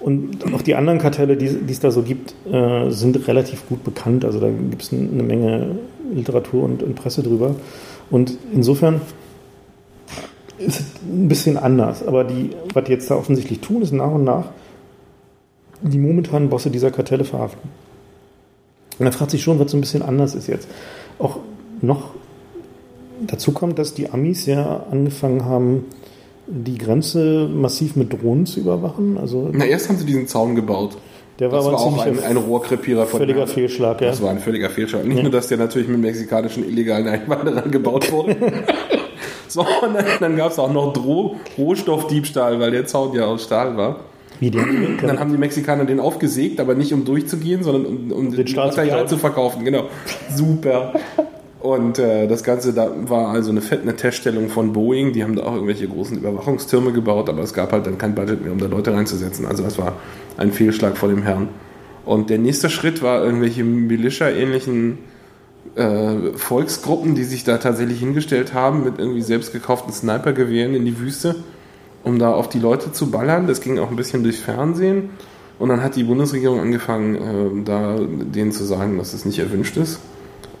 [0.00, 3.84] Und auch die anderen Kartelle, die, die es da so gibt, äh, sind relativ gut
[3.84, 4.24] bekannt.
[4.24, 5.76] Also da gibt es eine Menge
[6.12, 7.54] Literatur und, und Presse drüber.
[8.10, 9.00] Und insofern
[10.58, 12.04] ist es ein bisschen anders.
[12.04, 14.46] Aber die, was die jetzt da offensichtlich tun, ist nach und nach
[15.82, 17.68] die momentanen Bosse dieser Kartelle verhaften.
[18.98, 20.68] Und man fragt sich schon, was so ein bisschen anders ist jetzt.
[21.18, 21.38] Auch
[21.80, 22.10] noch
[23.26, 25.84] dazu kommt, dass die Amis ja angefangen haben,
[26.46, 29.16] die Grenze massiv mit Drohnen zu überwachen.
[29.18, 30.96] Also Na, erst haben sie diesen Zaun gebaut.
[31.38, 34.08] Der war das aber war auch ein, ein Rohrkrepierer von Völliger Fehlschlag, ja.
[34.08, 35.04] Das war ein völliger Fehlschlag.
[35.04, 35.22] Nicht ja.
[35.22, 38.36] nur, dass der natürlich mit mexikanischen illegalen Einwanderern gebaut wurde.
[39.48, 40.94] so, und dann, gab es auch noch
[41.56, 44.00] Rohstoffdiebstahl, weil der Zaun ja aus Stahl war.
[44.40, 44.98] Wie den?
[45.02, 49.08] Dann haben die Mexikaner den aufgesägt, aber nicht um durchzugehen, sondern um, um den Material
[49.08, 49.64] zu verkaufen.
[49.64, 49.84] Genau.
[50.34, 50.92] Super.
[51.60, 55.12] Und äh, das Ganze da war also eine fette Teststellung von Boeing.
[55.12, 58.42] Die haben da auch irgendwelche großen Überwachungstürme gebaut, aber es gab halt dann kein Budget
[58.42, 59.46] mehr, um da Leute reinzusetzen.
[59.46, 59.94] Also das war
[60.36, 61.48] ein Fehlschlag vor dem Herrn.
[62.04, 64.98] Und der nächste Schritt war irgendwelche Militia-ähnlichen
[65.76, 70.98] äh, Volksgruppen, die sich da tatsächlich hingestellt haben mit irgendwie selbst gekauften Snipergewehren in die
[70.98, 71.36] Wüste
[72.04, 73.46] um da auf die Leute zu ballern.
[73.46, 75.10] Das ging auch ein bisschen durchs Fernsehen.
[75.58, 79.76] Und dann hat die Bundesregierung angefangen, äh, da denen zu sagen, dass es nicht erwünscht
[79.76, 80.00] ist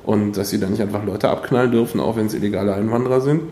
[0.04, 3.42] und dass sie da nicht einfach Leute abknallen dürfen, auch wenn es illegale Einwanderer sind.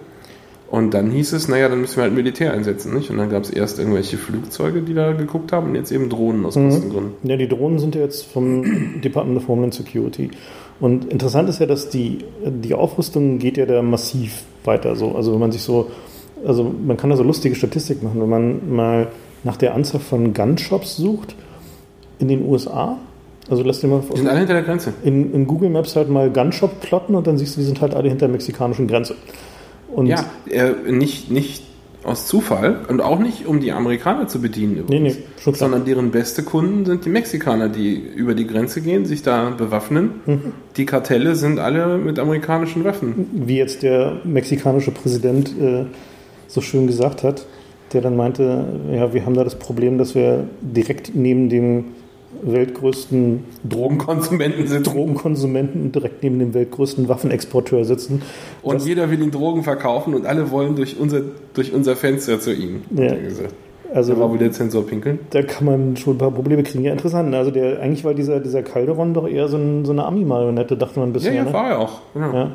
[0.70, 3.10] Und dann hieß es, naja, dann müssen wir halt Militär einsetzen, nicht?
[3.10, 6.46] Und dann gab es erst irgendwelche Flugzeuge, die da geguckt haben und jetzt eben Drohnen
[6.46, 6.70] aus mhm.
[6.70, 7.12] Kostengründen.
[7.24, 10.30] Ja, die Drohnen sind ja jetzt vom Department of Homeland Security.
[10.78, 14.94] Und interessant ist ja, dass die, die Aufrüstung geht ja da massiv weiter.
[14.94, 15.16] So.
[15.16, 15.90] Also wenn man sich so
[16.46, 19.08] also man kann da so lustige Statistik machen, wenn man mal
[19.44, 21.34] nach der Anzahl von Gunshops sucht
[22.18, 22.98] in den USA.
[23.48, 24.92] Also lass dir mal die sind alle hinter der Grenze.
[25.02, 27.94] In, in, Google Maps halt mal Gunshop plotten und dann siehst du, die sind halt
[27.94, 29.16] alle hinter der mexikanischen Grenze.
[29.88, 31.64] Und ja, äh, nicht, nicht
[32.04, 36.10] aus Zufall und auch nicht, um die Amerikaner zu bedienen, übrigens, nee, nee, sondern deren
[36.10, 40.10] beste Kunden sind die Mexikaner, die über die Grenze gehen, sich da bewaffnen.
[40.26, 40.40] Mhm.
[40.76, 43.26] Die Kartelle sind alle mit amerikanischen Waffen.
[43.32, 45.84] Wie jetzt der mexikanische Präsident äh,
[46.50, 47.46] so schön gesagt hat,
[47.92, 51.84] der dann meinte, ja, wir haben da das Problem, dass wir direkt neben dem
[52.42, 54.86] weltgrößten Drogenkonsumenten sind.
[54.86, 58.22] Drogenkonsumenten direkt neben dem weltgrößten Waffenexporteur sitzen.
[58.62, 61.22] Und jeder will ihn Drogen verkaufen und alle wollen durch unser,
[61.54, 62.82] durch unser Fenster zu ihm.
[62.94, 63.14] Ja.
[63.92, 65.18] Also, da war wohl der Zensor pinkeln.
[65.30, 66.84] Da kann man schon ein paar Probleme kriegen.
[66.84, 67.34] Ja, interessant.
[67.34, 71.00] Also der, eigentlich war dieser, dieser Calderon doch eher so, ein, so eine Ami-Marionette, dachte
[71.00, 71.32] man bisher.
[71.32, 71.52] Ja, ja, ne?
[71.52, 72.00] war er auch.
[72.14, 72.32] Genau.
[72.32, 72.52] Ja.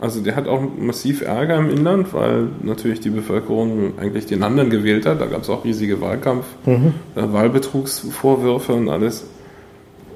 [0.00, 4.70] Also der hat auch massiv Ärger im Inland, weil natürlich die Bevölkerung eigentlich den anderen
[4.70, 5.20] gewählt hat.
[5.20, 6.94] Da gab es auch riesige Wahlkampf, mhm.
[7.14, 9.24] äh, Wahlbetrugsvorwürfe und alles.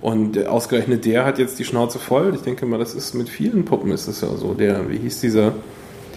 [0.01, 2.33] Und ausgerechnet der hat jetzt die Schnauze voll.
[2.35, 4.55] Ich denke mal, das ist mit vielen Puppen ist das ja so.
[4.55, 5.53] Der, wie hieß dieser,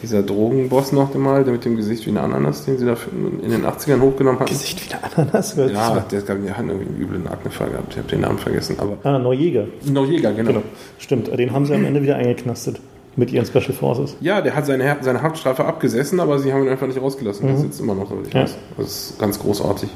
[0.04, 2.96] dieser Drogenboss noch einmal, der mit dem Gesicht wie eine Ananas, den sie da
[3.42, 4.50] in den 80ern hochgenommen haben?
[4.50, 5.56] Gesicht wie eine Ananas?
[5.56, 7.94] Ja, der, der hat irgendwie einen üblen Aknefall gehabt.
[7.94, 8.76] Ich habe den Namen vergessen.
[8.78, 9.66] Aber ah, Neujäger.
[9.86, 10.50] Neujäger, genau.
[10.50, 10.64] genau.
[11.00, 12.80] Stimmt, den haben sie am Ende wieder eingeknastet.
[13.16, 14.16] Mit ihren Special Forces?
[14.22, 17.46] Ja, der hat seine, seine Haftstrafe abgesessen, aber sie haben ihn einfach nicht rausgelassen.
[17.46, 17.52] Mhm.
[17.52, 18.44] Der sitzt immer noch, ich ja.
[18.44, 18.56] weiß.
[18.78, 19.90] Das ist ganz großartig.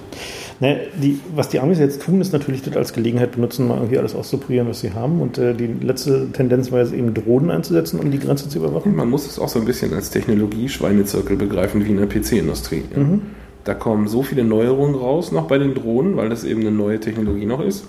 [0.59, 3.97] Ne, die, was die Amis jetzt tun, ist natürlich das als Gelegenheit benutzen, mal irgendwie
[3.97, 5.22] alles auszuprobieren, was sie haben.
[5.22, 8.95] Und äh, die letzte Tendenz war jetzt eben Drohnen einzusetzen, um die Grenze zu überwachen.
[8.95, 12.84] Man muss es auch so ein bisschen als Technologie-Schweinezirkel begreifen, wie in der PC-Industrie.
[12.93, 13.01] Ja.
[13.01, 13.22] Mhm.
[13.63, 16.99] Da kommen so viele Neuerungen raus noch bei den Drohnen, weil das eben eine neue
[16.99, 17.86] Technologie noch ist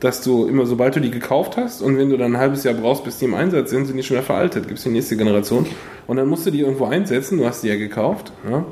[0.00, 2.74] dass du immer, sobald du die gekauft hast und wenn du dann ein halbes Jahr
[2.74, 4.68] brauchst, bis die im Einsatz sind, sind die schon wieder veraltet.
[4.68, 5.66] Gibt es die nächste Generation.
[6.06, 8.32] Und dann musst du die irgendwo einsetzen, du hast die ja gekauft.
[8.50, 8.64] Ja?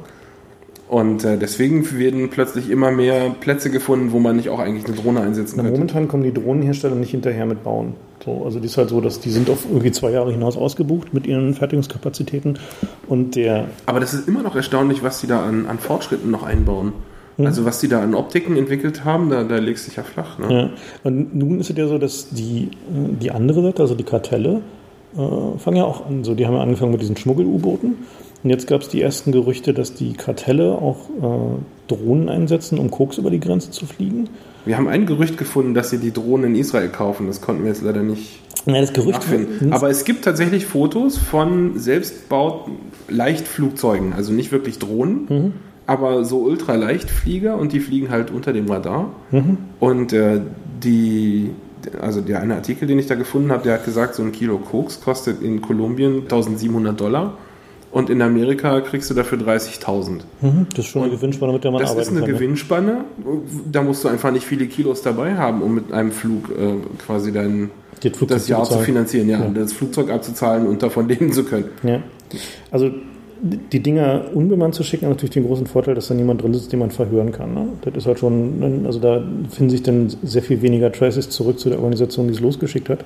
[0.88, 4.94] Und äh, deswegen werden plötzlich immer mehr Plätze gefunden, wo man nicht auch eigentlich eine
[4.94, 5.70] Drohne einsetzen kann.
[5.70, 7.94] Momentan kommen die Drohnenhersteller nicht hinterher mit Bauen.
[8.22, 11.12] So, also die ist halt so, dass die sind auf irgendwie zwei Jahre hinaus ausgebucht
[11.14, 12.58] mit ihren Fertigungskapazitäten.
[13.06, 16.42] Und der Aber das ist immer noch erstaunlich, was die da an, an Fortschritten noch
[16.42, 16.92] einbauen.
[17.36, 17.46] Mhm.
[17.46, 20.38] Also was die da an Optiken entwickelt haben, da, da legst du dich ja flach.
[20.38, 20.52] Ne?
[20.52, 20.70] Ja.
[21.02, 24.60] Und nun ist es ja so, dass die, die andere Seite, also die Kartelle,
[25.16, 26.24] äh, fangen ja auch an.
[26.24, 27.94] So, die haben ja angefangen mit diesen Schmuggel-U-Booten.
[28.42, 31.56] Und jetzt gab es die ersten Gerüchte, dass die Kartelle auch äh,
[31.88, 34.28] Drohnen einsetzen, um Koks über die Grenze zu fliegen.
[34.66, 37.26] Wir haben ein Gerücht gefunden, dass sie die Drohnen in Israel kaufen.
[37.26, 39.72] Das konnten wir jetzt leider nicht ja, das Gerücht nachfinden.
[39.72, 42.74] Aber es gibt tatsächlich Fotos von selbstbauten
[43.08, 45.52] Leichtflugzeugen, also nicht wirklich Drohnen, mhm
[45.86, 49.12] aber so Ultraleichtflieger und die fliegen halt unter dem Radar.
[49.30, 49.58] Mhm.
[49.80, 50.40] Und äh,
[50.82, 51.50] die,
[52.00, 54.58] also der eine Artikel, den ich da gefunden habe, der hat gesagt, so ein Kilo
[54.58, 57.36] Koks kostet in Kolumbien 1700 Dollar.
[57.94, 60.22] Und in Amerika kriegst du dafür 30.000.
[60.40, 62.14] Mhm, das ist schon eine Gewinnspanne, mit der man das arbeiten kann.
[62.14, 63.04] Das ist eine kann, Gewinnspanne.
[63.70, 66.74] Da musst du einfach nicht viele Kilos dabei haben, um mit einem Flug äh,
[67.06, 67.70] quasi dein,
[68.26, 71.68] das Jahr zu, zu finanzieren, ja, ja, das Flugzeug abzuzahlen und davon leben zu können.
[71.84, 72.02] Ja.
[72.72, 72.90] Also
[73.42, 76.72] die Dinger unbemannt zu schicken, hat natürlich den großen Vorteil, dass da niemand drin sitzt,
[76.72, 77.54] den man verhören kann.
[77.54, 77.68] Ne?
[77.82, 81.68] Das ist halt schon, also da finden sich dann sehr viel weniger Traces zurück zu
[81.68, 83.04] der Organisation, die es losgeschickt hat.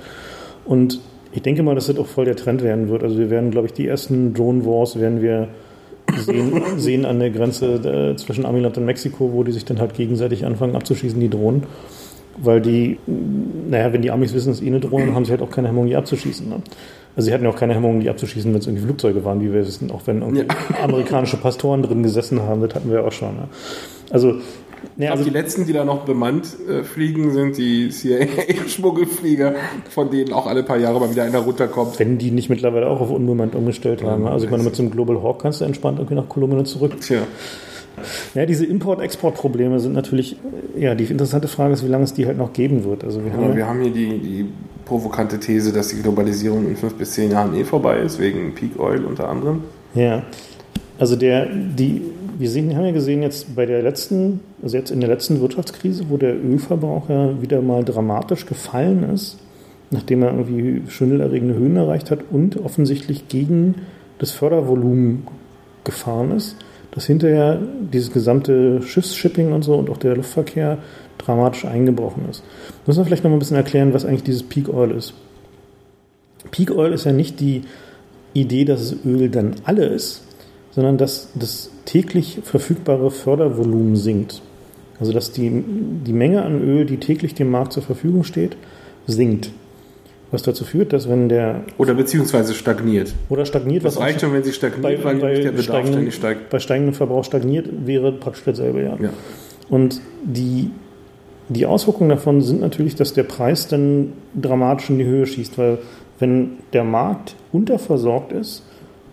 [0.64, 1.00] Und
[1.32, 3.02] ich denke mal, dass das auch voll der Trend werden wird.
[3.02, 5.48] Also wir werden, glaube ich, die ersten Drone Wars werden wir
[6.16, 9.94] sehen, sehen an der Grenze äh, zwischen Amiland und Mexiko, wo die sich dann halt
[9.94, 11.64] gegenseitig anfangen abzuschießen, die Drohnen.
[12.40, 12.98] Weil die,
[13.68, 15.50] naja, wenn die Amis wissen, es ist eh eine Drohne, dann haben sie halt auch
[15.50, 16.48] keine Hemmung, die abzuschießen.
[16.48, 16.62] Ne?
[17.18, 19.52] Also sie hatten ja auch keine Hemmungen, die abzuschießen, wenn es irgendwie Flugzeuge waren, wie
[19.52, 20.44] wir wissen, auch wenn ja.
[20.84, 23.34] amerikanische Pastoren drin gesessen haben, das hatten wir auch schon.
[23.34, 23.48] Ne?
[24.12, 24.36] Also
[24.98, 29.56] Ja, also die letzten, die da noch bemannt äh, fliegen, sind die CIA-Schmuggelflieger,
[29.90, 31.98] von denen auch alle paar Jahre mal wieder einer runterkommt.
[31.98, 34.22] Wenn die nicht mittlerweile auch auf unbemannt umgestellt haben.
[34.22, 36.66] Ja, also ich meine, mit so einem Global Hawk kannst du entspannt irgendwie nach Kolumbien
[36.66, 37.00] zurück.
[37.00, 37.22] Tja.
[38.34, 40.36] Ja, diese Import-Export-Probleme sind natürlich,
[40.76, 43.02] ja, die interessante Frage ist, wie lange es die halt noch geben wird.
[43.02, 44.46] Also wir, ja, haben, wir haben hier die, die
[44.88, 48.80] provokante These, dass die Globalisierung in fünf bis zehn Jahren eh vorbei ist, wegen Peak
[48.80, 49.62] Oil unter anderem.
[49.94, 50.22] Ja,
[50.98, 52.02] also der, die,
[52.38, 56.06] wir sehen, haben ja gesehen jetzt bei der letzten, also jetzt in der letzten Wirtschaftskrise,
[56.08, 59.38] wo der Ölverbrauch ja wieder mal dramatisch gefallen ist,
[59.90, 63.76] nachdem er irgendwie schwindelerregende Höhen erreicht hat und offensichtlich gegen
[64.18, 65.26] das Fördervolumen
[65.84, 66.56] gefahren ist,
[66.90, 67.60] dass hinterher
[67.92, 70.78] dieses gesamte Schiffsshipping und so und auch der Luftverkehr
[71.28, 72.42] dramatisch eingebrochen ist.
[72.86, 75.14] Müssen wir vielleicht noch mal ein bisschen erklären, was eigentlich dieses Peak Oil ist.
[76.50, 77.62] Peak Oil ist ja nicht die
[78.32, 80.22] Idee, dass das Öl dann alle ist,
[80.70, 84.42] sondern dass das täglich verfügbare Fördervolumen sinkt.
[85.00, 85.64] Also dass die,
[86.06, 88.56] die Menge an Öl, die täglich dem Markt zur Verfügung steht,
[89.06, 89.50] sinkt.
[90.30, 91.64] Was dazu führt, dass wenn der.
[91.78, 93.14] Oder beziehungsweise stagniert.
[93.30, 93.84] Oder stagniert.
[93.84, 96.50] Das reicht schon, wenn sie stagniert, bei, weil bei der Bedarf ständig steigt.
[96.50, 98.98] Bei steigendem Verbrauch stagniert, wäre praktisch dasselbe, ja.
[99.00, 99.10] ja.
[99.70, 100.70] Und die,
[101.48, 105.78] die Auswirkungen davon sind natürlich, dass der Preis dann dramatisch in die Höhe schießt, weil
[106.18, 108.64] wenn der Markt unterversorgt ist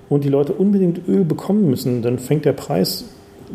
[0.09, 3.05] und die Leute unbedingt Öl bekommen müssen, dann fängt der Preis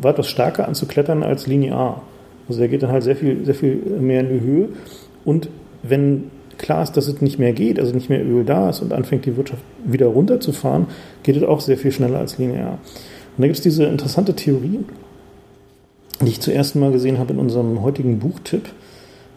[0.01, 2.03] weitaus stärker an zu klettern als linear.
[2.49, 4.69] Also der geht dann halt sehr viel, sehr viel mehr in die Höhe.
[5.25, 5.49] Und
[5.83, 8.93] wenn klar ist, dass es nicht mehr geht, also nicht mehr Öl da ist und
[8.93, 10.87] anfängt die Wirtschaft wieder runterzufahren,
[11.23, 12.79] geht es auch sehr viel schneller als linear.
[13.37, 14.81] Und da gibt es diese interessante Theorie,
[16.21, 18.69] die ich zuerst mal gesehen habe in unserem heutigen Buchtipp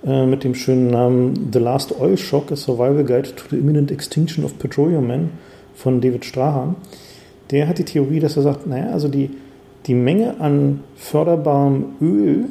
[0.06, 3.92] äh, mit dem schönen Namen The Last Oil Shock, a Survival Guide to the Imminent
[3.92, 5.30] Extinction of Petroleum Men
[5.76, 6.76] von David Strahan.
[7.52, 9.30] Der hat die Theorie, dass er sagt, naja, also die,
[9.86, 12.46] die Menge an förderbarem Öl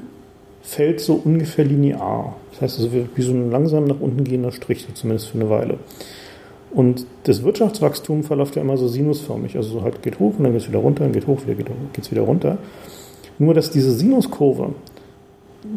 [0.63, 2.37] fällt so ungefähr linear.
[2.53, 5.51] Das heißt, also wie so ein langsam nach unten gehender Strich, so zumindest für eine
[5.51, 5.79] Weile.
[6.71, 9.57] Und das Wirtschaftswachstum verläuft ja immer so sinusförmig.
[9.57, 11.55] Also so halt geht hoch und dann geht es wieder runter, dann geht hoch, wieder
[11.55, 12.59] geht es wieder runter.
[13.43, 14.69] Nur, dass diese Sinuskurve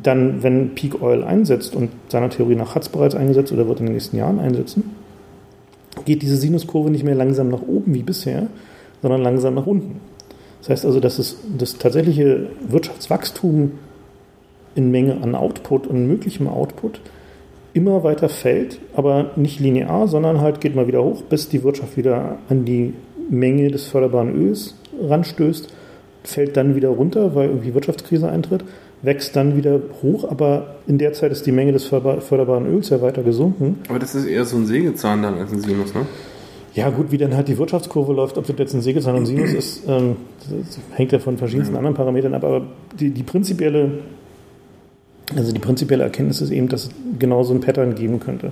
[0.04, 3.80] dann, wenn Peak Oil einsetzt und seiner Theorie nach hat es bereits eingesetzt oder wird
[3.80, 4.96] in den nächsten Jahren einsetzen,
[6.06, 8.50] geht diese Sinuskurve nicht mehr langsam nach oben wie bisher,
[9.02, 10.00] sondern langsam nach unten.
[10.60, 13.72] Das heißt also, dass es, das tatsächliche Wirtschaftswachstum
[14.76, 17.02] in Menge an Output und möglichem Output
[17.74, 21.98] immer weiter fällt, aber nicht linear, sondern halt geht mal wieder hoch, bis die Wirtschaft
[21.98, 22.94] wieder an die
[23.28, 25.75] Menge des förderbaren Öls ranstößt,
[26.26, 28.64] fällt dann wieder runter, weil irgendwie Wirtschaftskrise eintritt,
[29.02, 33.02] wächst dann wieder hoch, aber in der Zeit ist die Menge des förderbaren Öls ja
[33.02, 33.80] weiter gesunken.
[33.90, 36.06] Aber das ist eher so ein Sägezahn dann als ein Sinus, ne?
[36.74, 39.54] Ja, gut, wie dann halt die Wirtschaftskurve läuft, ob das jetzt ein Sägezahn und Sinus
[39.54, 40.18] ist, ähm,
[40.92, 41.80] hängt ja von verschiedensten ja.
[41.80, 42.64] anderen Parametern ab, aber
[43.00, 43.92] die, die prinzipielle
[45.36, 48.52] also die prinzipielle Erkenntnis ist eben, dass es genau so ein Pattern geben könnte.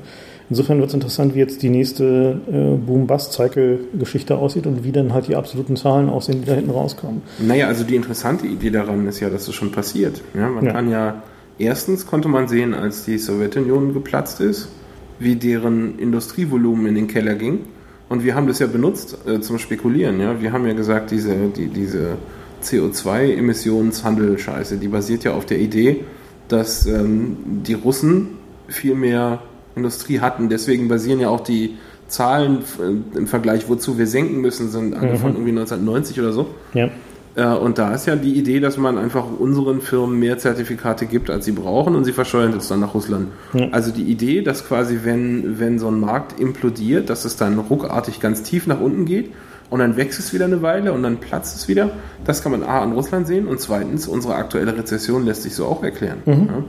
[0.53, 5.27] Insofern wird es interessant, wie jetzt die nächste äh, Boom-Bust-Cycle-Geschichte aussieht und wie dann halt
[5.27, 7.23] die absoluten Zahlen aussehen, die da hinten rauskommen.
[7.39, 10.21] Naja, also die interessante Idee daran ist ja, dass es schon passiert.
[10.35, 10.73] Ja, man ja.
[10.73, 11.23] kann ja,
[11.57, 14.69] erstens konnte man sehen, als die Sowjetunion geplatzt ist,
[15.17, 17.61] wie deren Industrievolumen in den Keller ging.
[18.07, 20.19] Und wir haben das ja benutzt äh, zum Spekulieren.
[20.19, 20.39] Ja?
[20.39, 22.17] Wir haben ja gesagt, diese, die, diese
[22.61, 26.01] CO2-Emissionshandel-Scheiße, die basiert ja auf der Idee,
[26.47, 28.37] dass ähm, die Russen
[28.67, 29.41] viel mehr
[29.75, 30.49] Industrie hatten.
[30.49, 35.33] Deswegen basieren ja auch die Zahlen äh, im Vergleich, wozu wir senken müssen, sind angefangen
[35.33, 35.47] mhm.
[35.47, 36.47] irgendwie 1990 oder so.
[36.73, 36.89] Ja.
[37.35, 41.29] Äh, und da ist ja die Idee, dass man einfach unseren Firmen mehr Zertifikate gibt,
[41.29, 43.29] als sie brauchen und sie verscheuern es dann nach Russland.
[43.53, 43.69] Ja.
[43.71, 48.19] Also die Idee, dass quasi, wenn, wenn so ein Markt implodiert, dass es dann ruckartig
[48.19, 49.31] ganz tief nach unten geht
[49.69, 51.91] und dann wächst es wieder eine Weile und dann platzt es wieder.
[52.25, 55.65] Das kann man A an Russland sehen und zweitens, unsere aktuelle Rezession lässt sich so
[55.65, 56.19] auch erklären.
[56.25, 56.47] Mhm.
[56.47, 56.63] Ja?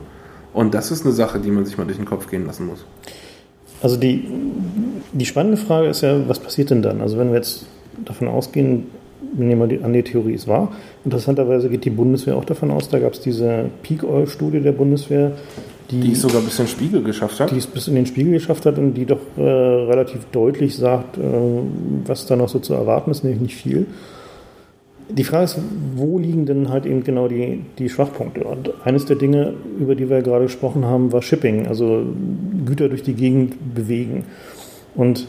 [0.55, 2.87] Und das ist eine Sache, die man sich mal durch den Kopf gehen lassen muss.
[3.83, 4.27] Also die,
[5.13, 7.03] die spannende Frage ist ja, was passiert denn dann?
[7.03, 7.67] Also wenn wir jetzt
[8.05, 8.87] davon ausgehen,
[9.37, 10.73] nehmen wir an die Theorie ist wahr.
[11.05, 15.33] Interessanterweise geht die Bundeswehr auch davon aus, da gab es diese Peak-Oil-Studie der Bundeswehr,
[15.91, 17.51] die, die es sogar bis in den Spiegel geschafft hat.
[17.51, 21.19] Die es bis in den Spiegel geschafft hat und die doch äh, relativ deutlich sagt,
[21.19, 21.21] äh,
[22.07, 23.87] was da noch so zu erwarten ist, nämlich nicht viel.
[25.09, 25.59] Die Frage ist,
[25.97, 28.45] wo liegen denn halt eben genau die, die Schwachpunkte?
[28.45, 32.07] Und eines der Dinge, über die wir gerade gesprochen haben, war Shipping, also
[32.65, 34.25] Güter durch die Gegend bewegen.
[34.95, 35.27] Und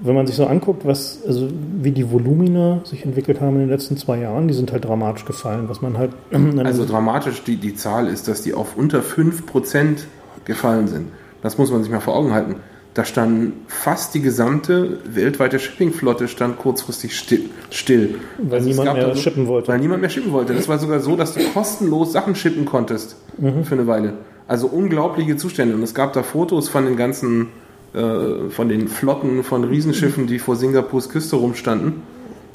[0.00, 1.48] wenn man sich so anguckt, was, also
[1.80, 5.24] wie die Volumina sich entwickelt haben in den letzten zwei Jahren, die sind halt dramatisch
[5.24, 6.12] gefallen, was man halt.
[6.64, 10.04] Also dramatisch, die, die Zahl ist, dass die auf unter 5%
[10.44, 11.08] gefallen sind.
[11.42, 12.56] Das muss man sich mal vor Augen halten.
[12.98, 17.44] Da stand fast die gesamte weltweite Shippingflotte stand kurzfristig still.
[17.70, 18.16] still.
[18.38, 19.68] Weil also niemand mehr so, shippen wollte.
[19.68, 20.52] Weil niemand mehr shippen wollte.
[20.52, 23.14] Das war sogar so, dass du kostenlos Sachen shippen konntest.
[23.36, 23.62] mhm.
[23.62, 24.14] für eine Weile.
[24.48, 25.76] Also unglaubliche Zustände.
[25.76, 27.50] Und es gab da Fotos von den ganzen,
[27.94, 32.02] äh, von den Flotten von Riesenschiffen, die vor Singapurs Küste rumstanden.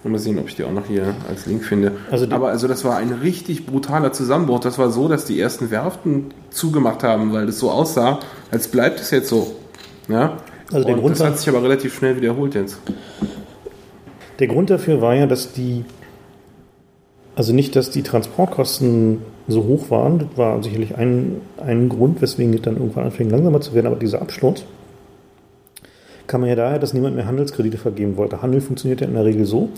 [0.04, 1.94] Mal sehen, ob ich die auch noch hier als Link finde.
[2.12, 4.60] Also Aber also das war ein richtig brutaler Zusammenbruch.
[4.60, 8.20] Das war so, dass die ersten Werften zugemacht haben, weil das so aussah,
[8.52, 9.56] als bleibt es jetzt so.
[10.08, 10.38] Ja?
[10.72, 12.80] Also der Und Grund das hat sich aber relativ schnell wiederholt jetzt.
[14.40, 15.86] Der Grund dafür war ja, dass die,
[17.36, 22.54] also nicht, dass die Transportkosten so hoch waren, das war sicherlich ein, ein Grund, weswegen
[22.54, 24.64] es dann irgendwann anfing langsamer zu werden, aber dieser Absturz
[26.28, 28.42] kam man ja daher, dass niemand mehr Handelskredite vergeben wollte.
[28.42, 29.70] Handel funktioniert ja in der Regel so,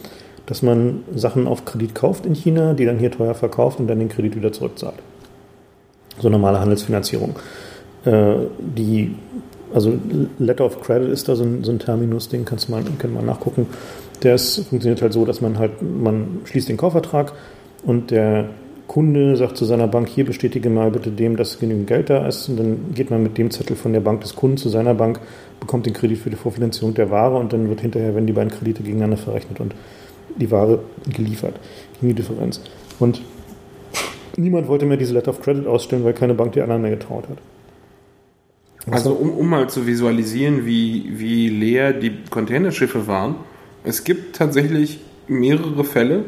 [0.46, 4.00] dass man Sachen auf Kredit kauft in China, die dann hier teuer verkauft und dann
[4.00, 4.96] den Kredit wieder zurückzahlt.
[6.20, 7.36] So normale Handelsfinanzierung.
[8.06, 9.16] Äh, die,
[9.74, 9.94] also
[10.40, 13.26] Letter of Credit ist da so ein, so ein Terminus, den kannst mal, kann man
[13.26, 13.68] nachgucken.
[14.24, 17.34] Der ist, funktioniert halt so, dass man halt, man schließt den Kaufvertrag
[17.86, 18.50] und der
[18.88, 22.50] Kunde sagt zu seiner Bank, hier bestätige mal bitte dem, dass genügend Geld da ist.
[22.50, 25.20] Und dann geht man mit dem Zettel von der Bank des Kunden zu seiner Bank,
[25.60, 28.52] bekommt den Kredit für die Vorfinanzierung der Ware und dann wird hinterher, wenn die beiden
[28.52, 29.74] Kredite gegeneinander verrechnet und
[30.38, 30.80] die Ware
[31.12, 31.56] geliefert,
[31.96, 32.62] gegen die Differenz.
[33.00, 33.22] Und
[34.38, 37.28] niemand wollte mehr diese Letter of Credit ausstellen, weil keine Bank die anderen mehr getraut
[37.30, 37.38] hat.
[38.92, 43.36] Also um, um mal zu visualisieren, wie, wie leer die Containerschiffe waren,
[43.84, 46.26] es gibt tatsächlich mehrere Fälle,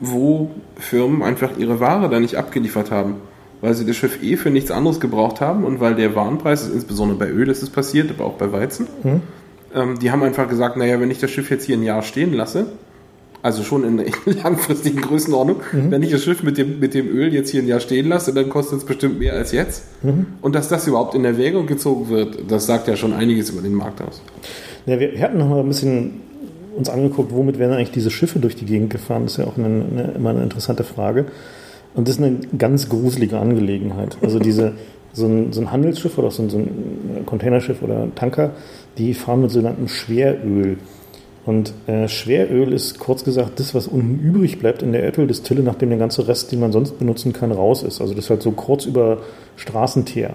[0.00, 3.16] wo Firmen einfach ihre Ware da nicht abgeliefert haben,
[3.60, 7.18] weil sie das Schiff eh für nichts anderes gebraucht haben und weil der Warenpreis, insbesondere
[7.18, 9.22] bei Öl ist es passiert, aber auch bei Weizen, mhm.
[9.74, 12.32] ähm, die haben einfach gesagt, naja, wenn ich das Schiff jetzt hier ein Jahr stehen
[12.32, 12.66] lasse,
[13.42, 14.12] also schon in, in
[14.42, 15.90] langfristigen Größenordnung, mhm.
[15.90, 18.32] wenn ich das Schiff mit dem, mit dem Öl jetzt hier ein Jahr stehen lasse,
[18.32, 19.84] dann kostet es bestimmt mehr als jetzt.
[20.02, 20.26] Mhm.
[20.42, 23.74] Und dass das überhaupt in Erwägung gezogen wird, das sagt ja schon einiges über den
[23.74, 24.22] Markt aus.
[24.86, 26.22] Ja, wir hatten noch mal ein bisschen
[26.76, 29.22] uns angeguckt, womit werden eigentlich diese Schiffe durch die Gegend gefahren.
[29.22, 31.26] Das ist ja auch eine, eine, immer eine interessante Frage.
[31.94, 34.18] Und das ist eine ganz gruselige Angelegenheit.
[34.20, 34.74] Also diese,
[35.14, 38.50] so ein, so ein Handelsschiff oder so ein, so ein Containerschiff oder Tanker,
[38.98, 40.76] die fahren mit sogenanntem Schweröl.
[41.46, 45.90] Und äh, Schweröl ist kurz gesagt das, was unten übrig bleibt in der Erdöldistille, nachdem
[45.90, 48.00] der ganze Rest, den man sonst benutzen kann, raus ist.
[48.00, 49.18] Also das ist halt so kurz über
[49.56, 50.34] Straßenteer.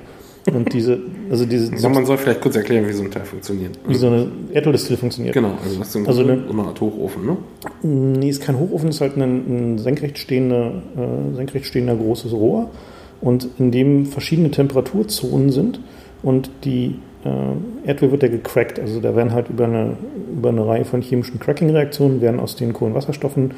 [0.53, 0.99] Und diese,
[1.29, 1.69] also diese.
[1.71, 3.77] diese man soll vielleicht kurz erklären, wie so ein Teil funktioniert.
[3.85, 5.33] Wie so eine Erdöldistille funktioniert.
[5.33, 7.37] Genau, also das ist also eine, eine Art Hochofen, ne?
[7.83, 12.71] Nee, ist kein Hochofen, ist halt ein, ein senkrecht, stehender, äh, senkrecht stehender großes Rohr.
[13.19, 15.79] Und in dem verschiedene Temperaturzonen sind
[16.23, 18.79] und die äh, Erdöl wird ja gecrackt.
[18.79, 19.97] Also da werden halt über eine,
[20.31, 23.53] über eine Reihe von chemischen Cracking-Reaktionen werden aus den Kohlenwasserstoffen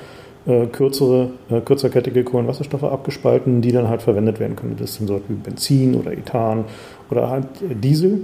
[0.45, 4.76] äh, kürzere, äh, kürzerkettige Kohlenwasserstoffe abgespalten, die dann halt verwendet werden können.
[4.78, 6.66] Das sind so wie Benzin oder Ethan
[7.09, 8.22] oder halt äh, Diesel.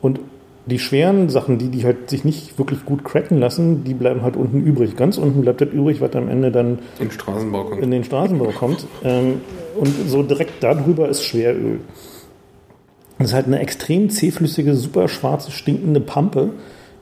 [0.00, 0.20] Und
[0.66, 4.36] die schweren Sachen, die, die halt sich nicht wirklich gut cracken lassen, die bleiben halt
[4.36, 4.96] unten übrig.
[4.96, 7.82] Ganz unten bleibt das übrig, was am Ende dann in, Straßenbau kommt.
[7.82, 8.86] in den Straßenbau kommt.
[9.04, 9.40] Ähm,
[9.76, 11.80] und so direkt darüber ist Schweröl.
[13.18, 16.50] Das ist halt eine extrem zähflüssige, super schwarze, stinkende Pampe,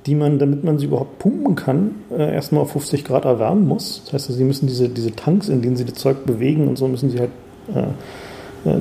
[0.06, 4.02] die man, damit man sie überhaupt pumpen kann, äh, erstmal auf 50 Grad erwärmen muss.
[4.04, 6.86] Das heißt, sie müssen diese, diese Tanks, in denen sie das Zeug bewegen und so,
[6.88, 7.30] müssen sie halt
[7.74, 8.76] äh, äh,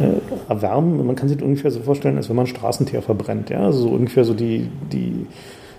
[0.00, 1.04] äh erwärmen.
[1.04, 3.50] Man kann sich das ungefähr so vorstellen, als wenn man Straßenteer verbrennt.
[3.50, 3.64] Ja?
[3.64, 5.26] Also so ungefähr so die, die,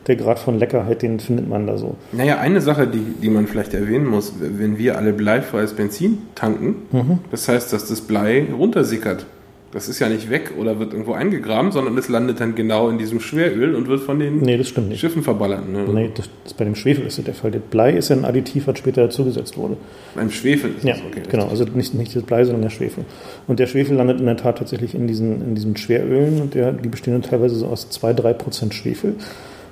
[0.07, 1.95] der Grad von Leckerheit, den findet man da so.
[2.11, 6.75] Naja, eine Sache, die, die man vielleicht erwähnen muss, wenn wir alle bleifreies Benzin tanken,
[6.91, 7.19] mhm.
[7.29, 9.25] das heißt, dass das Blei runtersickert.
[9.71, 12.97] Das ist ja nicht weg oder wird irgendwo eingegraben, sondern es landet dann genau in
[12.97, 14.63] diesem Schweröl und wird von den nee.
[14.63, 15.67] Schiffen verballert.
[15.67, 15.85] Ne?
[15.93, 17.51] Nee, das, das bei dem Schwefel ist das der Fall.
[17.51, 19.75] Das Blei ist ja ein Additiv, was später dazugesetzt wurde.
[20.15, 21.21] Beim Schwefel ist ja, das okay.
[21.29, 23.03] Genau, also nicht, nicht das Blei, sondern der Schwefel.
[23.47, 26.71] Und der Schwefel landet in der Tat tatsächlich in diesen, in diesen Schwerölen und der,
[26.71, 29.15] die bestehen dann teilweise so aus 2-3% Schwefel.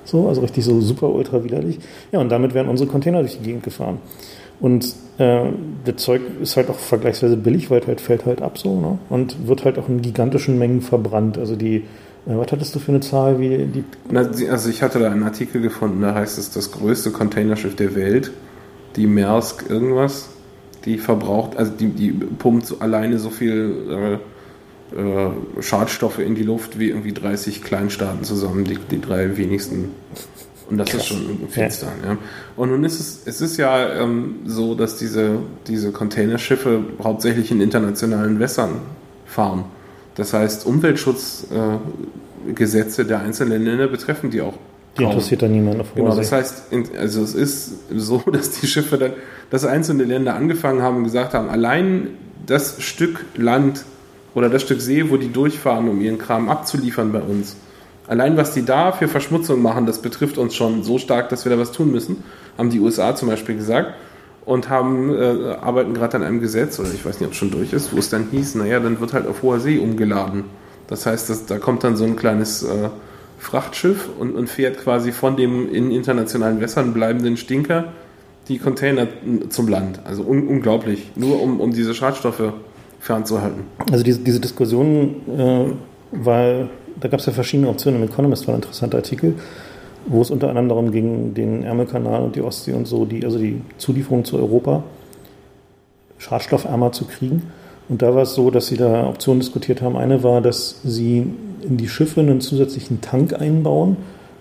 [0.04, 1.78] So, also richtig so super ultra widerlich.
[2.12, 3.98] Ja, und damit werden unsere Container durch die Gegend gefahren.
[4.60, 5.50] Und äh,
[5.84, 8.98] das Zeug ist halt auch vergleichsweise billig, weil halt fällt halt ab so ne?
[9.08, 11.38] und wird halt auch in gigantischen Mengen verbrannt.
[11.38, 11.82] Also die, äh,
[12.26, 13.38] was hattest du für eine Zahl?
[13.38, 13.84] Wie die
[14.48, 18.30] also ich hatte da einen Artikel gefunden, da heißt es, das größte Containerschiff der Welt,
[18.96, 20.30] die Maersk irgendwas,
[20.84, 24.18] die verbraucht, also die, die pumpt so alleine so viel
[24.92, 25.30] äh, äh,
[25.60, 29.90] Schadstoffe in die Luft wie irgendwie 30 Kleinstaaten zusammen, die, die drei wenigsten
[30.68, 31.02] und das Krass.
[31.02, 31.88] ist schon ein Fenster.
[32.02, 32.12] Ja.
[32.12, 32.18] ja.
[32.56, 37.60] Und nun ist es, es ist ja ähm, so, dass diese, diese Containerschiffe hauptsächlich in
[37.60, 38.80] internationalen Wässern
[39.26, 39.64] fahren.
[40.16, 44.54] Das heißt, Umweltschutzgesetze äh, der einzelnen Länder betreffen die auch.
[44.96, 45.12] Die kaum.
[45.12, 46.64] interessiert dann niemand auf Genau, das heißt,
[46.98, 49.12] also es ist so, dass die Schiffe dann,
[49.50, 52.08] dass einzelne Länder angefangen haben und gesagt haben, allein
[52.46, 53.84] das Stück Land
[54.34, 57.56] oder das Stück See, wo die durchfahren, um ihren Kram abzuliefern bei uns,
[58.06, 61.50] Allein was die da für Verschmutzung machen, das betrifft uns schon so stark, dass wir
[61.50, 62.22] da was tun müssen,
[62.56, 63.94] haben die USA zum Beispiel gesagt.
[64.44, 67.50] und haben, äh, arbeiten gerade an einem Gesetz, oder ich weiß nicht, ob es schon
[67.50, 70.44] durch ist, wo es dann hieß, naja, dann wird halt auf hoher See umgeladen.
[70.86, 72.90] Das heißt, dass, da kommt dann so ein kleines äh,
[73.38, 77.92] Frachtschiff und, und fährt quasi von dem in internationalen Wässern bleibenden Stinker
[78.48, 79.08] die Container
[79.48, 80.00] zum Land.
[80.04, 81.10] Also un unglaublich.
[81.16, 82.52] Nur um, um diese Schadstoffe
[83.00, 83.64] fernzuhalten.
[83.90, 85.64] Also diese, diese Diskussion, äh,
[86.12, 86.70] weil
[87.00, 88.02] da gab es ja verschiedene Optionen.
[88.02, 89.34] Im Economist war ein interessanter Artikel,
[90.06, 93.38] wo es unter anderem darum ging, den Ärmelkanal und die Ostsee und so, die, also
[93.38, 94.82] die Zulieferung zu Europa
[96.18, 97.42] schadstoffärmer zu kriegen.
[97.88, 99.96] Und da war es so, dass sie da Optionen diskutiert haben.
[99.96, 101.26] Eine war, dass sie
[101.62, 103.96] in die Schiffe einen zusätzlichen Tank einbauen,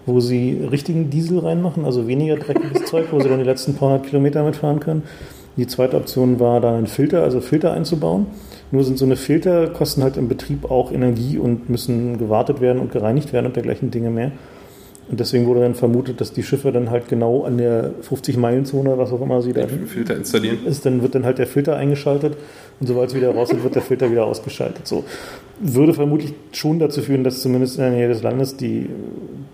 [0.05, 3.89] wo sie richtigen Diesel reinmachen, also weniger dreckiges Zeug, wo sie dann die letzten paar
[3.89, 5.03] hundert Kilometer mitfahren können.
[5.57, 8.27] Die zweite Option war, da einen Filter, also Filter einzubauen.
[8.71, 12.81] Nur sind so eine Filter, kosten halt im Betrieb auch Energie und müssen gewartet werden
[12.81, 14.31] und gereinigt werden und dergleichen Dinge mehr.
[15.07, 19.11] Und deswegen wurde dann vermutet, dass die Schiffe dann halt genau an der 50-Meilen-Zone, was
[19.11, 20.65] auch immer sie da Filter installieren.
[20.65, 22.35] ist, dann wird dann halt der Filter eingeschaltet
[22.79, 24.87] und sobald es wieder raus ist, wird der Filter wieder ausgeschaltet.
[24.87, 25.03] So
[25.59, 28.89] würde vermutlich schon dazu führen, dass zumindest in der Nähe des Landes die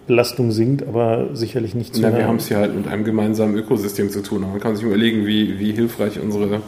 [0.08, 2.02] Belastung sinkt, aber sicherlich nicht zu.
[2.02, 4.42] Ja, wir haben es hier halt mit einem gemeinsamen Ökosystem zu tun.
[4.42, 6.62] Man kann sich überlegen, wie, wie hilfreich unsere,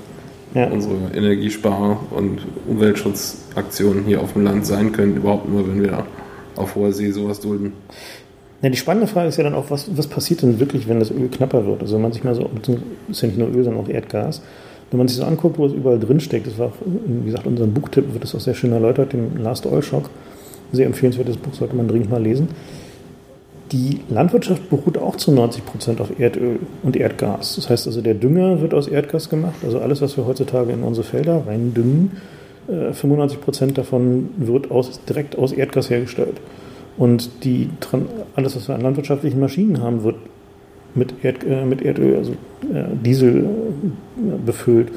[0.54, 0.68] ja.
[0.68, 6.06] unsere Energiespar- und Umweltschutzaktionen hier auf dem Land sein können, überhaupt nur, wenn wir
[6.56, 7.74] auf hoher See sowas dulden.
[8.62, 11.12] Ja, die spannende Frage ist ja dann auch, was, was passiert denn wirklich, wenn das
[11.12, 11.82] Öl knapper wird?
[11.82, 12.50] Also wenn man sich mal so,
[13.10, 14.42] ist ja nicht nur Öl, sondern auch Erdgas.
[14.90, 17.54] Wenn man sich so anguckt, wo es überall drin steckt, das war, wie gesagt, in
[17.54, 20.10] unserem Buchtipp wird das auch sehr schön erläutert, dem Last Oil Shock.
[20.72, 22.48] Sehr empfehlenswertes Buch, sollte man dringend mal lesen.
[23.74, 27.56] Die Landwirtschaft beruht auch zu 90 Prozent auf Erdöl und Erdgas.
[27.56, 29.56] Das heißt also, der Dünger wird aus Erdgas gemacht.
[29.64, 32.12] Also alles, was wir heutzutage in unsere Felder reindüngen,
[32.68, 36.40] 95 äh, Prozent davon wird aus, direkt aus Erdgas hergestellt.
[36.98, 37.72] Und die,
[38.36, 40.18] alles, was wir an landwirtschaftlichen Maschinen haben, wird
[40.94, 42.34] mit, Erd, äh, mit Erdöl, also
[42.72, 44.92] äh, Diesel äh, befüllt.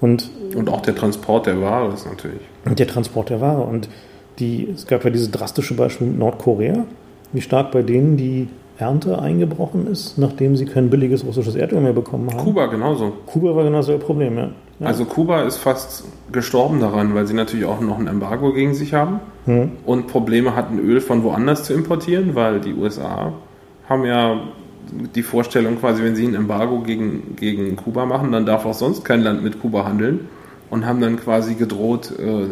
[0.00, 2.40] Und, und auch der Transport der Ware ist natürlich.
[2.64, 3.62] Der Transport der Ware.
[3.62, 3.90] Und
[4.38, 6.86] die, es gab ja dieses drastische Beispiel mit Nordkorea,
[7.32, 8.48] wie stark bei denen die
[8.78, 12.38] Ernte eingebrochen ist, nachdem sie kein billiges russisches Erdöl mehr bekommen haben.
[12.38, 13.12] Kuba genauso.
[13.24, 14.50] Kuba war genauso ein Problem, ja.
[14.80, 14.86] ja.
[14.86, 18.92] Also Kuba ist fast gestorben daran, weil sie natürlich auch noch ein Embargo gegen sich
[18.92, 19.72] haben hm.
[19.86, 23.32] und Probleme hatten, Öl von woanders zu importieren, weil die USA
[23.88, 24.40] haben ja
[25.14, 29.04] die Vorstellung quasi, wenn sie ein Embargo gegen, gegen Kuba machen, dann darf auch sonst
[29.04, 30.28] kein Land mit Kuba handeln
[30.70, 32.46] und haben dann quasi gedroht, äh,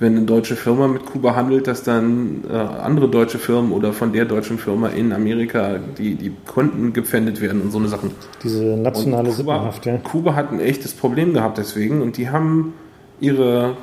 [0.00, 4.12] wenn eine deutsche Firma mit Kuba handelt, dass dann äh, andere deutsche Firmen oder von
[4.12, 8.10] der deutschen Firma in Amerika die, die Konten gepfändet werden und so eine Sachen.
[8.42, 9.96] Diese nationale Kuba, Sippenhaft, ja.
[9.98, 12.74] Kuba hat ein echtes Problem gehabt deswegen und die haben
[13.20, 13.76] ihre,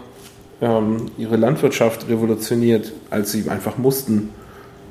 [0.61, 4.29] ähm, ihre Landwirtschaft revolutioniert, als sie einfach mussten.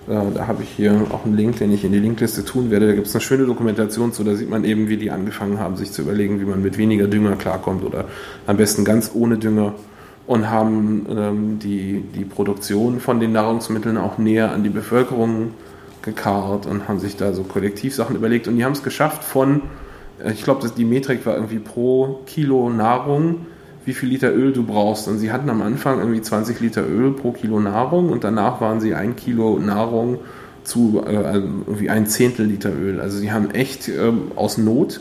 [0.09, 2.87] Äh, da habe ich hier auch einen Link, den ich in die Linkliste tun werde.
[2.87, 5.77] Da gibt es eine schöne Dokumentation zu, da sieht man eben, wie die angefangen haben,
[5.77, 8.07] sich zu überlegen, wie man mit weniger Dünger klarkommt oder
[8.47, 9.75] am besten ganz ohne Dünger
[10.31, 15.55] und haben ähm, die, die Produktion von den Nahrungsmitteln auch näher an die Bevölkerung
[16.03, 19.63] gekarrt und haben sich da so Kollektivsachen überlegt und die haben es geschafft von,
[20.23, 23.47] äh, ich glaube, die Metrik war irgendwie pro Kilo Nahrung,
[23.85, 25.09] wie viel Liter Öl du brauchst.
[25.09, 28.81] Und sie hatten am Anfang irgendwie 20 Liter Öl pro Kilo Nahrung und danach waren
[28.81, 30.21] sie ein Kilo Nahrung
[30.63, 33.01] zu äh, also irgendwie ein Zehntel Liter Öl.
[33.01, 35.01] Also sie haben echt äh, aus Not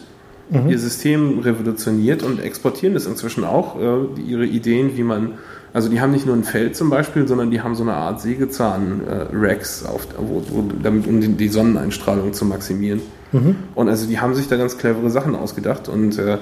[0.49, 0.69] mhm.
[0.69, 5.33] ihr System revolutioniert und exportieren das inzwischen auch, äh, ihre Ideen, wie man,
[5.73, 8.21] also die haben nicht nur ein Feld zum Beispiel, sondern die haben so eine Art
[8.21, 9.87] Sägezahn-Racks, äh,
[10.83, 13.01] damit, um die, die Sonneneinstrahlung zu maximieren.
[13.31, 13.55] Mhm.
[13.75, 16.37] Und also die haben sich da ganz clevere Sachen ausgedacht und äh,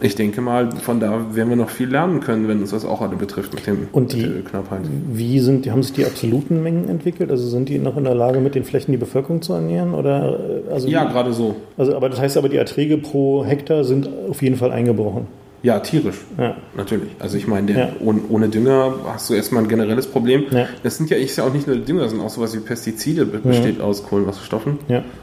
[0.00, 3.00] ich denke mal, von da werden wir noch viel lernen können, wenn uns das auch
[3.00, 4.80] alle betrifft mit, dem, Und die, mit der Ölknappheit.
[5.12, 7.30] Wie sind, haben sich die absoluten Mengen entwickelt?
[7.30, 9.94] Also sind die noch in der Lage, mit den Flächen die Bevölkerung zu ernähren?
[9.94, 10.38] Oder,
[10.70, 11.56] also ja, gerade so.
[11.76, 15.26] Also, aber das heißt aber, die Erträge pro Hektar sind auf jeden Fall eingebrochen.
[15.64, 16.18] Ja, tierisch.
[16.36, 16.56] Ja.
[16.76, 17.08] Natürlich.
[17.18, 17.88] Also ich meine, ja.
[17.98, 20.44] ohne, ohne, Dünger hast du erstmal ein generelles Problem.
[20.50, 20.68] Ja.
[20.82, 23.24] Das sind ja, ist ja auch nicht nur Dünger, das sind auch sowas wie Pestizide,
[23.24, 24.78] besteht aus Kohlenwasserstoffen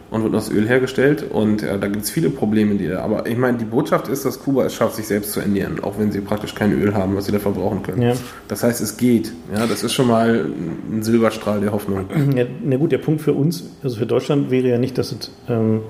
[0.10, 1.26] und wird aus Öl hergestellt.
[1.30, 4.40] Und äh, da gibt es viele Probleme, die Aber ich meine, die Botschaft ist, dass
[4.40, 7.26] Kuba es schafft, sich selbst zu ernähren, auch wenn sie praktisch kein Öl haben, was
[7.26, 8.18] sie da verbrauchen können.
[8.48, 9.32] Das heißt, es geht.
[9.56, 10.48] Ja, das ist schon mal
[10.92, 12.06] ein Silberstrahl der Hoffnung.
[12.64, 15.82] Na gut, der Punkt für uns, also für Deutschland wäre ja nicht, dass es, ähm,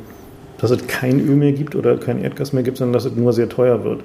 [0.58, 3.32] dass es kein Öl mehr gibt oder kein Erdgas mehr gibt, sondern dass es nur
[3.32, 4.02] sehr teuer wird.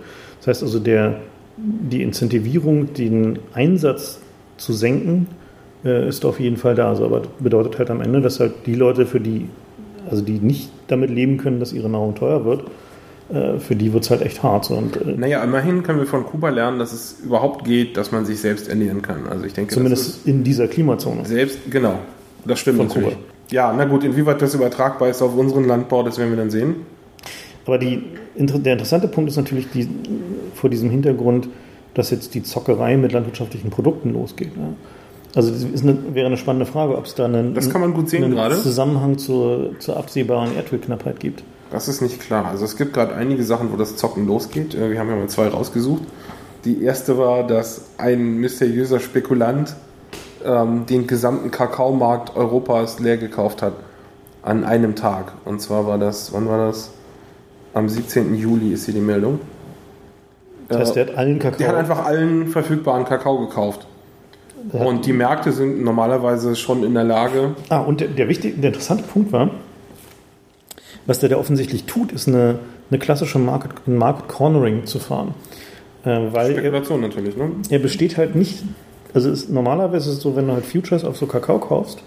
[0.47, 1.17] Das heißt also, der,
[1.57, 4.21] die Incentivierung, den Einsatz
[4.59, 5.27] zu senken,
[5.85, 6.89] äh, ist auf jeden Fall da.
[6.89, 9.49] Also, aber bedeutet halt am Ende, dass halt die Leute, für die,
[10.09, 12.63] also die nicht damit leben können, dass ihre Nahrung teuer wird,
[13.29, 14.71] äh, für die wird es halt echt hart.
[14.71, 18.25] Und, äh, naja, immerhin können wir von Kuba lernen, dass es überhaupt geht, dass man
[18.25, 19.27] sich selbst ernähren kann.
[19.29, 21.27] Also ich denke, Zumindest in dieser Klimazone.
[21.27, 21.99] Selbst, genau.
[22.45, 23.15] Das stimmt von natürlich.
[23.15, 23.25] Kuba.
[23.51, 26.77] Ja, na gut, inwieweit das übertragbar ist auf unseren Landbau, das werden wir dann sehen.
[27.67, 28.05] Aber die,
[28.37, 29.89] der interessante Punkt ist natürlich die,
[30.55, 31.49] vor diesem Hintergrund,
[31.95, 34.57] dass jetzt die Zockerei mit landwirtschaftlichen Produkten losgeht.
[34.57, 34.75] Ne?
[35.35, 37.55] Also das eine, wäre eine spannende Frage, ob es da einen,
[38.09, 38.53] sehen einen.
[38.63, 41.43] Zusammenhang zur, zur absehbaren Erdölknappheit gibt.
[41.71, 42.47] Das ist nicht klar.
[42.47, 44.75] Also es gibt gerade einige Sachen, wo das Zocken losgeht.
[44.75, 46.03] Äh, wir haben ja mal zwei rausgesucht.
[46.65, 49.77] Die erste war, dass ein mysteriöser Spekulant
[50.45, 53.75] ähm, den gesamten Kakaomarkt Europas leer gekauft hat
[54.43, 55.33] an einem Tag.
[55.45, 56.93] Und zwar war das, wann war das?
[57.77, 58.35] Am 17.
[58.37, 59.39] Juli ist hier die Meldung.
[60.69, 61.59] Das heißt, der hat allen Kakao.
[61.59, 63.87] Der hat einfach allen verfügbaren Kakao gekauft.
[64.73, 67.55] Und die Märkte sind normalerweise schon in der Lage.
[67.69, 69.51] Ah, und der, der, wichtige, der interessante Punkt war,
[71.05, 72.61] was der da offensichtlich tut, ist eine,
[72.91, 75.35] eine klassische Market, Market Cornering zu fahren.
[76.03, 77.51] Äh, weil Spekulation er, natürlich, ne?
[77.69, 78.65] Er besteht halt nicht,
[79.13, 82.03] also ist, normalerweise ist es so, wenn du halt Futures auf so Kakao kaufst,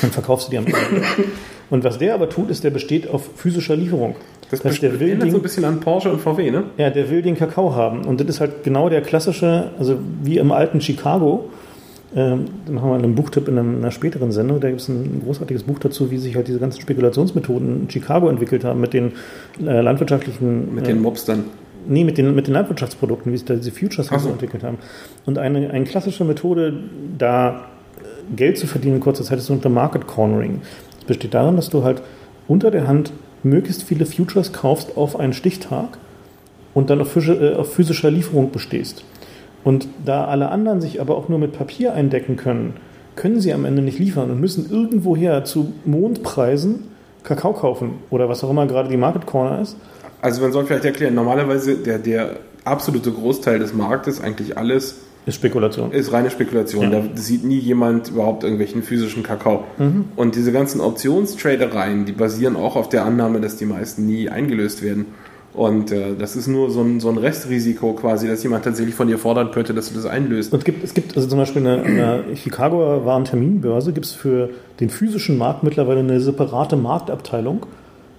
[0.00, 1.04] dann verkaufst du die am Ende.
[1.72, 4.14] Und was der aber tut, ist, der besteht auf physischer Lieferung.
[4.50, 6.64] Das heißt, der will den, so ein bisschen an Porsche und VW, ne?
[6.76, 8.04] Ja, der will den Kakao haben.
[8.04, 11.48] Und das ist halt genau der klassische, also wie im alten Chicago.
[12.14, 14.60] Ähm, da machen wir einen Buchtipp in einer späteren Sendung.
[14.60, 18.28] Da gibt es ein großartiges Buch dazu, wie sich halt diese ganzen Spekulationsmethoden in Chicago
[18.28, 19.12] entwickelt haben mit den
[19.64, 20.74] äh, landwirtschaftlichen.
[20.74, 21.44] Mit den Mobs dann.
[21.88, 24.28] Nee, mit den, mit den Landwirtschaftsprodukten, wie sich da diese Futures so.
[24.28, 24.76] entwickelt haben.
[25.24, 26.74] Und eine, eine klassische Methode,
[27.16, 27.64] da
[28.36, 30.60] Geld zu verdienen in kurzer Zeit, ist unter Market Cornering.
[31.02, 32.00] Das besteht darin, dass du halt
[32.46, 35.98] unter der Hand möglichst viele Futures kaufst auf einen Stichtag
[36.74, 39.04] und dann auf, äh, auf physischer Lieferung bestehst.
[39.64, 42.74] Und da alle anderen sich aber auch nur mit Papier eindecken können,
[43.16, 46.84] können sie am Ende nicht liefern und müssen irgendwoher zu Mondpreisen
[47.24, 49.76] Kakao kaufen oder was auch immer gerade die Market Corner ist.
[50.20, 55.36] Also man soll vielleicht erklären, normalerweise der, der absolute Großteil des Marktes, eigentlich alles ist
[55.36, 55.92] Spekulation.
[55.92, 56.90] Ist reine Spekulation.
[56.90, 57.00] Ja.
[57.00, 59.64] Da sieht nie jemand überhaupt irgendwelchen physischen Kakao.
[59.78, 60.06] Mhm.
[60.16, 64.82] Und diese ganzen Optionstradereien, die basieren auch auf der Annahme, dass die meisten nie eingelöst
[64.82, 65.06] werden.
[65.54, 69.06] Und äh, das ist nur so ein, so ein Restrisiko quasi, dass jemand tatsächlich von
[69.06, 70.52] dir fordern könnte, dass du das einlöst.
[70.52, 74.48] Und es gibt, es gibt also zum Beispiel eine, eine Chicagoer Warenterminbörse, gibt es für
[74.80, 77.66] den physischen Markt mittlerweile eine separate Marktabteilung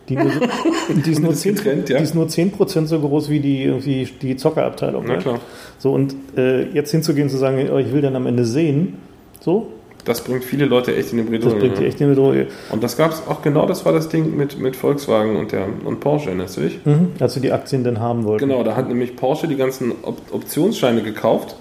[0.10, 0.18] die,
[1.06, 1.98] die, ist nur 10, getrennt, ja?
[1.98, 5.06] die ist nur 10% so groß wie die, wie die Zockerabteilung.
[5.08, 5.40] Na klar.
[5.80, 8.96] So, und äh, jetzt hinzugehen zu sagen, oh, ich will dann am Ende sehen,
[9.40, 9.68] so.
[10.06, 11.54] Das bringt viele Leute echt in die Bredouille.
[11.54, 12.48] Das bringt die echt in die Bredouille.
[12.72, 15.68] Und das gab es auch genau, das war das Ding mit, mit Volkswagen und, der,
[15.86, 16.86] und Porsche, erinnerst du dich?
[16.86, 18.50] Mhm, als sie die Aktien dann haben wollten.
[18.50, 21.56] Genau, da hat nämlich Porsche die ganzen Op Optionsscheine gekauft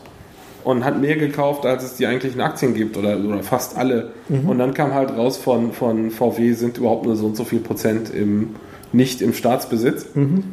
[0.64, 4.10] und hat mehr gekauft, als es die eigentlichen Aktien gibt oder, oder fast alle.
[4.28, 4.48] Mhm.
[4.48, 7.60] Und dann kam halt raus von, von VW sind überhaupt nur so und so viel
[7.60, 8.56] Prozent im,
[8.92, 10.06] nicht im Staatsbesitz.
[10.14, 10.44] Mhm.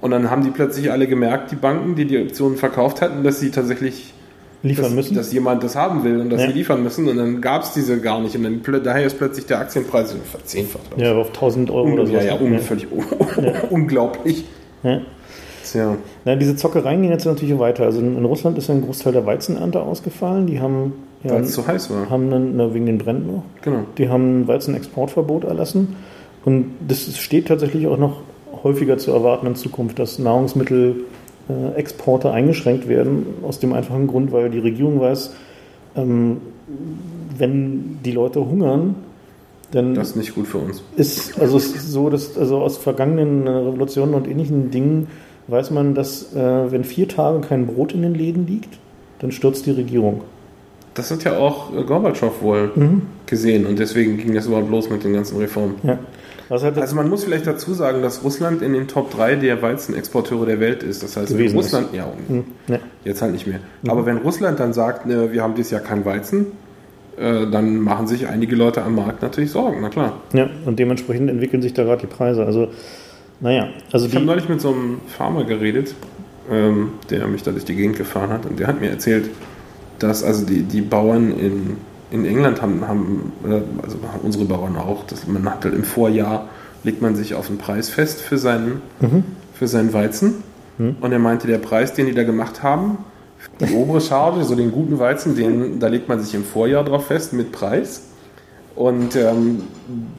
[0.00, 3.40] Und dann haben die plötzlich alle gemerkt, die Banken, die die Optionen verkauft hatten, dass
[3.40, 4.14] sie tatsächlich
[4.62, 5.14] liefern dass, müssen.
[5.16, 6.48] Dass jemand das haben will und dass ja.
[6.48, 7.08] sie liefern müssen.
[7.08, 8.36] Und dann gab es diese gar nicht.
[8.36, 10.84] Und dann daher ist plötzlich der Aktienpreis verzehnfacht.
[10.96, 12.12] Ja, auf 1000 Euro oder so.
[12.12, 12.86] Ja, ja, un völlig
[13.70, 14.44] unglaublich.
[14.82, 15.00] Ja.
[15.64, 15.96] Tja.
[16.28, 17.84] Na, diese Zockereien gehen jetzt natürlich weiter.
[17.84, 20.46] Also in, in Russland ist ja ein Großteil der Weizenernte ausgefallen.
[20.46, 20.92] Die haben
[21.24, 22.10] ja, Weil es so heiß war.
[22.10, 23.44] Haben dann, na, wegen den Bränden noch.
[23.62, 23.84] Genau.
[23.96, 25.96] Die haben ein Weizenexportverbot erlassen.
[26.44, 28.20] Und das steht tatsächlich auch noch
[28.62, 34.58] häufiger zu erwarten in Zukunft, dass Nahrungsmittelexporte eingeschränkt werden, aus dem einfachen Grund, weil die
[34.58, 35.32] Regierung weiß,
[35.96, 36.42] ähm,
[37.38, 38.96] wenn die Leute hungern,
[39.70, 39.94] dann.
[39.94, 40.82] Das ist nicht gut für uns.
[40.96, 45.06] Ist, also ist so, dass also aus vergangenen Revolutionen und ähnlichen Dingen
[45.48, 48.78] weiß man, dass äh, wenn vier Tage kein Brot in den Läden liegt,
[49.18, 50.22] dann stürzt die Regierung.
[50.94, 53.02] Das hat ja auch Gorbatschow wohl mhm.
[53.26, 55.76] gesehen und deswegen ging das überhaupt los mit den ganzen Reformen.
[55.82, 55.98] Ja.
[56.50, 60.60] also man muss vielleicht dazu sagen, dass Russland in den Top 3 der Weizenexporteure der
[60.60, 61.02] Welt ist.
[61.02, 62.44] Das heißt, wenn Russland, ja, mhm.
[62.66, 63.60] ja, jetzt halt nicht mehr.
[63.82, 63.90] Mhm.
[63.90, 66.46] Aber wenn Russland dann sagt, ne, wir haben dieses Jahr kein Weizen,
[67.16, 70.20] äh, dann machen sich einige Leute am Markt natürlich Sorgen, na klar.
[70.32, 72.44] Ja, und dementsprechend entwickeln sich da gerade die Preise.
[72.44, 72.68] Also
[73.40, 75.94] naja, also ich habe neulich mit so einem Farmer geredet,
[76.50, 79.30] ähm, der mich da durch die Gegend gefahren hat und der hat mir erzählt,
[79.98, 81.76] dass also die, die Bauern in,
[82.10, 83.32] in England haben, haben,
[83.82, 86.48] also haben unsere Bauern auch, dass man hat halt im Vorjahr
[86.84, 89.24] legt man sich auf den Preis fest für seinen, mhm.
[89.52, 90.42] für seinen Weizen.
[90.78, 90.96] Mhm.
[91.00, 92.98] Und er meinte, der Preis, den die da gemacht haben,
[93.60, 97.06] die obere Charge, so den guten Weizen, den, da legt man sich im Vorjahr drauf
[97.06, 98.07] fest mit Preis.
[98.78, 99.62] Und ähm,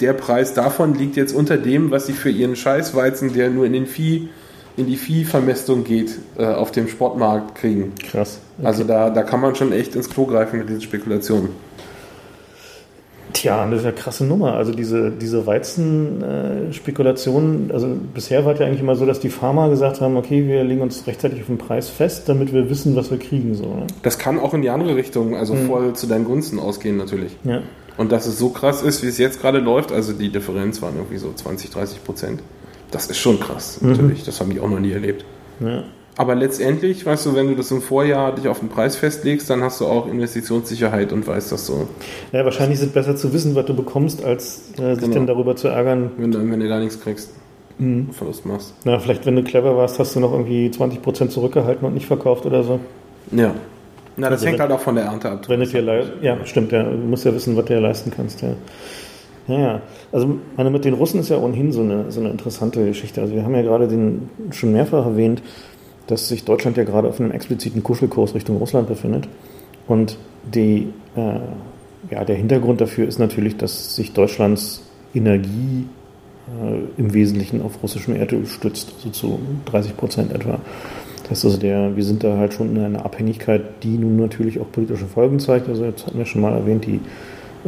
[0.01, 3.71] der Preis davon liegt jetzt unter dem, was sie für ihren Scheißweizen, der nur in
[3.71, 4.27] den Vieh,
[4.75, 7.93] in die Viehvermästung geht, äh, auf dem Sportmarkt kriegen.
[8.11, 8.41] Krass.
[8.57, 8.67] Okay.
[8.67, 11.51] Also da, da kann man schon echt ins Klo greifen mit diesen Spekulationen.
[13.31, 14.55] Tja, das ist eine krasse Nummer.
[14.55, 19.29] Also diese, diese Weizenspekulation, äh, also bisher war es ja eigentlich immer so, dass die
[19.29, 22.93] Farmer gesagt haben, okay, wir legen uns rechtzeitig auf den Preis fest, damit wir wissen,
[22.97, 23.55] was wir kriegen.
[23.55, 23.87] So, ne?
[24.03, 25.67] Das kann auch in die andere Richtung, also hm.
[25.67, 27.37] voll zu deinen Gunsten ausgehen natürlich.
[27.45, 27.61] Ja.
[27.99, 30.95] Und dass es so krass ist, wie es jetzt gerade läuft, also die Differenz waren
[30.95, 32.41] irgendwie so 20, 30 Prozent.
[32.91, 33.89] Das ist schon krass, mhm.
[33.89, 34.23] natürlich.
[34.23, 35.25] Das habe ich auch noch nie erlebt.
[35.59, 35.83] Ja.
[36.15, 39.61] Aber letztendlich, weißt du, wenn du das im Vorjahr dich auf den Preis festlegst, dann
[39.63, 41.89] hast du auch Investitionssicherheit und weißt das so.
[42.31, 45.15] Ja, wahrscheinlich ist es besser zu wissen, was du bekommst, als äh, sich genau.
[45.15, 46.11] dann darüber zu ärgern.
[46.15, 47.31] Wenn du, wenn du gar nichts kriegst,
[47.79, 48.11] mhm.
[48.13, 48.75] Verlust machst.
[48.85, 52.45] Na, vielleicht, wenn du clever warst, hast du noch irgendwie 20% zurückgehalten und nicht verkauft
[52.45, 52.79] oder so.
[53.33, 53.55] Ja.
[54.19, 55.47] Na, das also hängt wenn, halt auch von der Ernte ab.
[55.47, 56.83] Wenn dir ja, stimmt, ja.
[56.83, 58.49] Du musst ja wissen, was du dir leisten kannst, ja.
[59.47, 59.81] Ja, ja.
[60.11, 63.21] Also meine, mit den Russen ist ja ohnehin so eine, so eine interessante Geschichte.
[63.21, 65.41] Also wir haben ja gerade den schon mehrfach erwähnt,
[66.07, 69.27] dass sich Deutschland ja gerade auf einem expliziten Kuschelkurs Richtung Russland befindet.
[69.87, 70.17] Und
[70.53, 71.39] die, äh,
[72.11, 75.85] ja, der Hintergrund dafür ist natürlich, dass sich Deutschlands Energie
[76.47, 80.59] äh, im Wesentlichen auf russischem Erdöl stützt, also zu 30 Prozent etwa.
[81.29, 84.71] Das also, der, wir sind da halt schon in einer Abhängigkeit, die nun natürlich auch
[84.71, 85.69] politische Folgen zeigt.
[85.69, 86.99] Also jetzt hatten wir schon mal erwähnt, die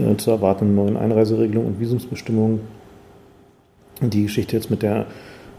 [0.01, 2.61] äh, zu erwartenden neuen Einreiseregelungen und Visumsbestimmungen.
[4.01, 5.05] Die Geschichte jetzt mit der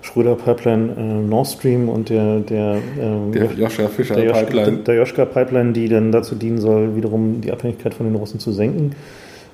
[0.03, 4.73] Schröder-Pipeline äh, Nord Stream und der, der, äh, der Joschka Fischer der Joschka, Pipeline.
[4.73, 8.41] Der, der Joschka Pipeline, die dann dazu dienen soll, wiederum die Abhängigkeit von den Russen
[8.41, 8.97] zu senken,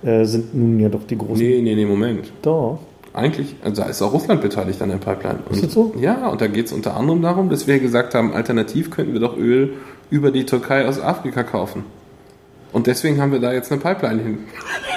[0.02, 1.46] äh, sind nun ja doch die großen.
[1.46, 2.32] Nee, nee, nee, Moment.
[2.40, 2.78] Doch.
[3.14, 5.38] Eigentlich, also da ist auch Russland beteiligt an der Pipeline.
[5.48, 5.94] Und, ist das so?
[5.98, 9.20] Ja, und da geht es unter anderem darum, dass wir gesagt haben, alternativ könnten wir
[9.20, 9.74] doch Öl
[10.10, 11.84] über die Türkei aus Afrika kaufen.
[12.72, 14.38] Und deswegen haben wir da jetzt eine Pipeline hin.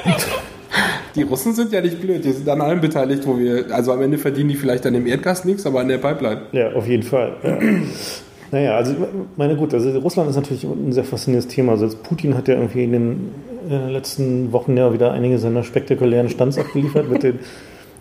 [1.15, 4.01] die Russen sind ja nicht blöd, die sind an allem beteiligt, wo wir, also am
[4.01, 6.41] Ende verdienen die vielleicht an dem Erdgas nichts, aber an der Pipeline.
[6.51, 7.35] Ja, auf jeden Fall.
[7.43, 7.57] Ja.
[8.51, 8.93] naja, also
[9.37, 11.73] meine gut, also Russland ist natürlich ein sehr faszinierendes Thema.
[11.73, 13.31] Also Putin hat ja irgendwie in den
[13.69, 17.39] äh, letzten Wochen ja wieder einige seiner spektakulären Stunts abgeliefert mit den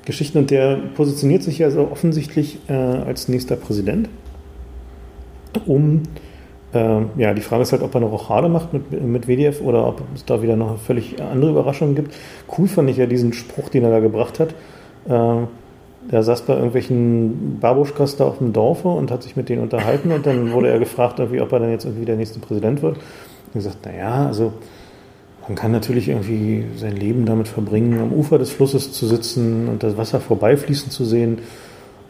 [0.04, 4.08] Geschichten und der positioniert sich ja so offensichtlich äh, als nächster Präsident,
[5.66, 6.02] um
[6.72, 9.86] ähm, ja, die Frage ist halt, ob er eine Rochade macht mit, mit WDF oder
[9.88, 12.14] ob es da wieder noch völlig andere Überraschungen gibt.
[12.56, 14.50] Cool fand ich ja diesen Spruch, den er da gebracht hat.
[15.08, 15.46] Äh,
[16.10, 20.12] der saß bei irgendwelchen Babuschkas da auf dem Dorfe und hat sich mit denen unterhalten
[20.12, 22.96] und dann wurde er gefragt, ob er dann jetzt irgendwie der nächste Präsident wird.
[22.96, 24.52] Und gesagt, naja, also
[25.46, 29.82] man kann natürlich irgendwie sein Leben damit verbringen, am Ufer des Flusses zu sitzen und
[29.82, 31.38] das Wasser vorbeifließen zu sehen.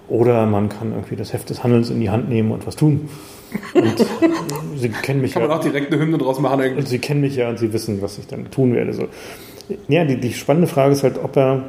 [0.08, 3.08] Oder man kann irgendwie das Heft des Handelns in die Hand nehmen und was tun.
[3.74, 4.06] Und
[4.76, 5.48] sie kennen mich Kann ja.
[5.48, 6.78] man auch direkt eine Hymne draus machen eigentlich.
[6.78, 8.92] Und sie kennen mich ja und sie wissen, was ich dann tun werde.
[8.92, 9.08] So.
[9.88, 11.64] Ja, die, die spannende Frage ist halt, ob er,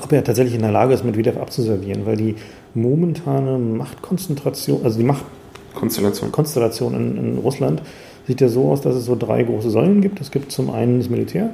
[0.00, 2.36] ob er tatsächlich in der Lage ist, mit WDF abzuservieren, weil die
[2.74, 7.82] momentane Machtkonzentration, also die Machtkonstellation Konstellation in, in Russland
[8.26, 10.20] sieht ja so aus, dass es so drei große Säulen gibt.
[10.20, 11.50] Es gibt zum einen das Militär,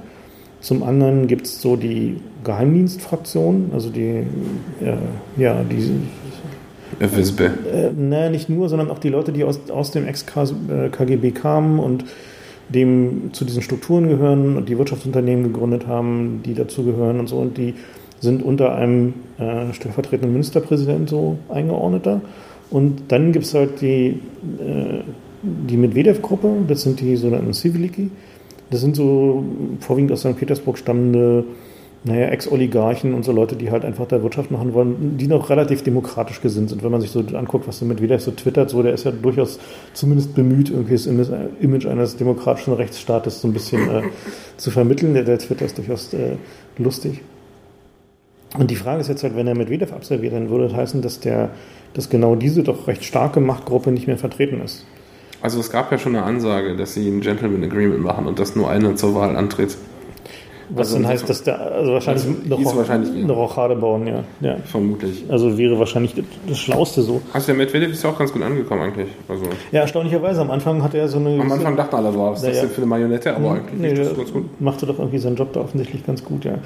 [0.60, 4.24] zum anderen gibt es so die Geheimdienstfraktion, also die,
[4.80, 4.96] äh,
[5.36, 6.00] ja, die
[6.98, 7.44] FSB.
[7.44, 7.50] Äh,
[7.96, 12.04] naja, nicht nur, sondern auch die Leute, die aus, aus dem Ex-KGB kamen und
[12.68, 17.36] dem zu diesen Strukturen gehören und die Wirtschaftsunternehmen gegründet haben, die dazu gehören und so.
[17.36, 17.74] Und die
[18.18, 22.20] sind unter einem äh, stellvertretenden Ministerpräsident so eingeordnet da.
[22.70, 24.20] Und dann gibt es halt die,
[24.58, 25.02] äh,
[25.68, 28.10] die Medvedev-Gruppe, das sind die sogenannten Civiliki.
[28.70, 29.44] Das sind so
[29.80, 30.36] vorwiegend aus St.
[30.36, 31.44] Petersburg stammende
[32.06, 35.82] naja, Ex-Oligarchen und so Leute, die halt einfach da Wirtschaft machen wollen, die noch relativ
[35.82, 36.84] demokratisch gesinnt sind.
[36.84, 39.58] Wenn man sich so anguckt, was mit wieder so twittert, so, der ist ja durchaus
[39.92, 44.02] zumindest bemüht, irgendwie das Image eines demokratischen Rechtsstaates so ein bisschen äh,
[44.56, 45.14] zu vermitteln.
[45.14, 46.36] Der, der Twitter ist durchaus äh,
[46.78, 47.22] lustig.
[48.56, 51.18] Und die Frage ist jetzt halt, wenn er Medvedev abserviert, dann würde das heißen, dass
[51.18, 51.50] der,
[51.94, 54.86] dass genau diese doch recht starke Machtgruppe nicht mehr vertreten ist.
[55.42, 58.56] Also es gab ja schon eine Ansage, dass sie ein Gentleman Agreement machen und dass
[58.56, 59.76] nur einer zur Wahl antritt.
[60.68, 64.24] Was also dann heißt, dass der also wahrscheinlich, eine, Roch wahrscheinlich eine Rochade bauen, ja.
[64.40, 64.56] ja.
[64.64, 65.24] Vermutlich.
[65.28, 66.14] Also wäre wahrscheinlich
[66.48, 67.22] das Schlauste so.
[67.32, 69.08] Also der Medvedev ist ja auch ganz gut angekommen eigentlich.
[69.28, 70.40] Also ja, erstaunlicherweise.
[70.40, 71.40] Am Anfang hatte er so eine.
[71.40, 73.94] Am Anfang dachten alle, was ist das denn für eine Marionette, aber hm, eigentlich nee,
[73.94, 74.60] das ganz gut.
[74.60, 76.58] machte doch irgendwie seinen Job da offensichtlich ganz gut, ja.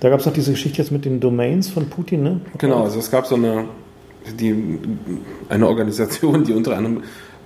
[0.00, 2.40] Da gab es noch diese Geschichte jetzt mit den Domains von Putin, ne?
[2.58, 3.66] Genau, also es gab so eine,
[4.40, 4.78] die,
[5.50, 7.02] eine Organisation, die unter anderem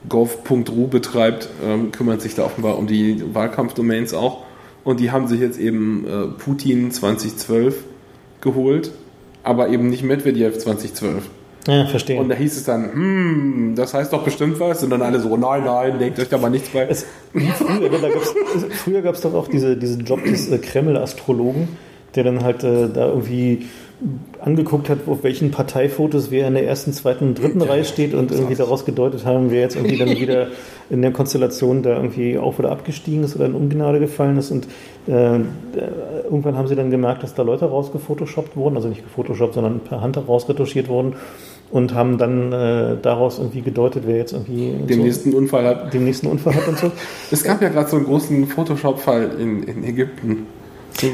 [0.08, 4.44] gov.ru betreibt, ähm, kümmert sich da offenbar um die Wahlkampfdomains auch.
[4.84, 7.84] Und die haben sich jetzt eben äh, Putin 2012
[8.40, 8.92] geholt,
[9.42, 11.28] aber eben nicht Medvedev 2012.
[11.66, 12.20] Ja, verstehe.
[12.20, 14.84] Und da hieß es dann, hm, das heißt doch bestimmt was.
[14.84, 16.86] Und dann alle so, nein, nein, denkt euch da mal nichts bei.
[16.88, 17.06] Es,
[18.84, 21.68] früher gab es doch auch diese, diesen Job des äh, Kreml-Astrologen,
[22.14, 23.66] der dann halt äh, da irgendwie
[24.40, 28.30] angeguckt hat, auf welchen Parteifotos wer in der ersten, zweiten und dritten Reihe steht und
[28.30, 30.48] irgendwie daraus gedeutet haben, wer jetzt irgendwie dann wieder
[30.90, 34.50] in der Konstellation da irgendwie auf oder abgestiegen ist oder in Ungnade gefallen ist.
[34.50, 34.66] Und
[35.06, 35.38] äh,
[36.24, 40.02] irgendwann haben sie dann gemerkt, dass da Leute rausgefotoshoppt wurden, also nicht gefotoshoppt, sondern per
[40.02, 41.14] Hand rausretuschiert wurden
[41.70, 45.94] und haben dann äh, daraus irgendwie gedeutet, wer jetzt irgendwie den so, nächsten Unfall hat.
[45.94, 46.92] Den nächsten Unfall hat und so.
[47.30, 50.46] Es gab ja gerade so einen großen Photoshop-Fall in, in Ägypten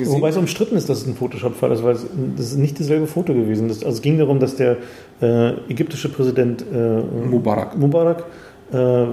[0.04, 2.06] Wobei es umstritten ist, dass es ein Photoshop-Fall ist, weil es,
[2.36, 3.68] das ist nicht dasselbe Foto gewesen.
[3.68, 4.76] Das, also es ging darum, dass der
[5.20, 8.24] äh, ägyptische Präsident äh, Mubarak, Mubarak
[8.72, 9.06] äh,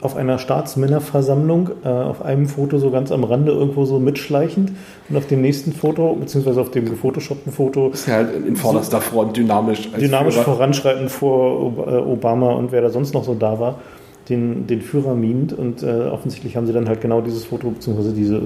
[0.00, 4.72] auf einer Staatsmännerversammlung äh, auf einem Foto so ganz am Rande irgendwo so mitschleichend
[5.08, 7.90] und auf dem nächsten Foto, beziehungsweise auf dem gefotoshoppten Foto.
[7.90, 9.90] Ist ja halt in vorderster so Front dynamisch.
[9.92, 10.44] Dynamisch Führer.
[10.44, 13.80] voranschreiten vor äh, Obama und wer da sonst noch so da war,
[14.28, 18.12] den, den Führer mient und äh, offensichtlich haben sie dann halt genau dieses Foto, beziehungsweise
[18.12, 18.40] diese äh,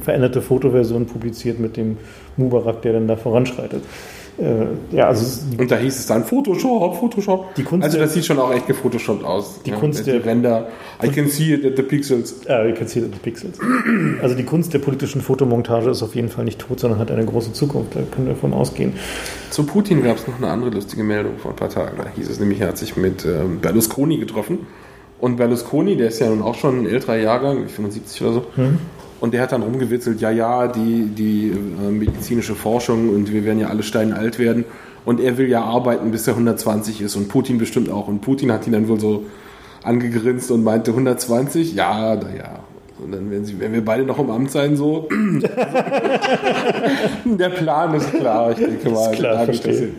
[0.00, 1.98] veränderte Fotoversion publiziert mit dem
[2.36, 3.82] Mubarak, der dann da voranschreitet.
[4.36, 7.54] Äh, ja, also und da hieß es dann Photoshop, Photoshop.
[7.54, 9.60] Die Kunst also das sieht schon auch echt gefotoshoppt aus.
[9.64, 10.68] Die ja, Kunst der Ränder.
[11.02, 12.40] I can see it at the pixels.
[12.48, 13.58] Ja, you can see it at the pixels.
[14.20, 17.24] Also die Kunst der politischen Fotomontage ist auf jeden Fall nicht tot, sondern hat eine
[17.24, 17.94] große Zukunft.
[17.94, 18.94] Da können wir davon ausgehen.
[19.50, 21.96] Zu Putin gab es noch eine andere lustige Meldung vor ein paar Tagen.
[21.96, 24.66] Da hieß es nämlich, er hat sich mit ähm, Berlusconi getroffen.
[25.24, 28.46] Und Berlusconi, der ist ja nun auch schon ein älterer Jahrgang, 75 oder so.
[28.56, 28.78] Hm.
[29.20, 33.58] Und der hat dann rumgewitzelt, ja, ja, die, die äh, medizinische Forschung und wir werden
[33.58, 34.66] ja alle steinalt werden.
[35.06, 38.06] Und er will ja arbeiten, bis er 120 ist und Putin bestimmt auch.
[38.06, 39.24] Und Putin hat ihn dann wohl so
[39.82, 42.58] angegrinst und meinte 120, ja, naja,
[43.04, 45.08] und dann werden, sie, werden wir beide noch im Amt sein, so.
[47.24, 49.12] der Plan ist klar, ich denke mal.
[49.12, 49.90] Ist klar, verstehe.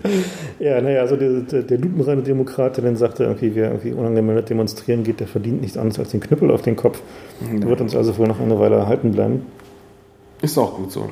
[0.60, 4.50] Ja, naja, also der, der, der lupenreine Demokrat, der dann sagte, okay, wer irgendwie unangemeldet
[4.50, 7.00] demonstrieren geht, der verdient nichts anderes als den Knüppel auf den Kopf.
[7.42, 7.68] Ja.
[7.68, 9.46] Wird uns also wohl noch eine Weile erhalten bleiben.
[10.42, 11.10] Ist auch gut so.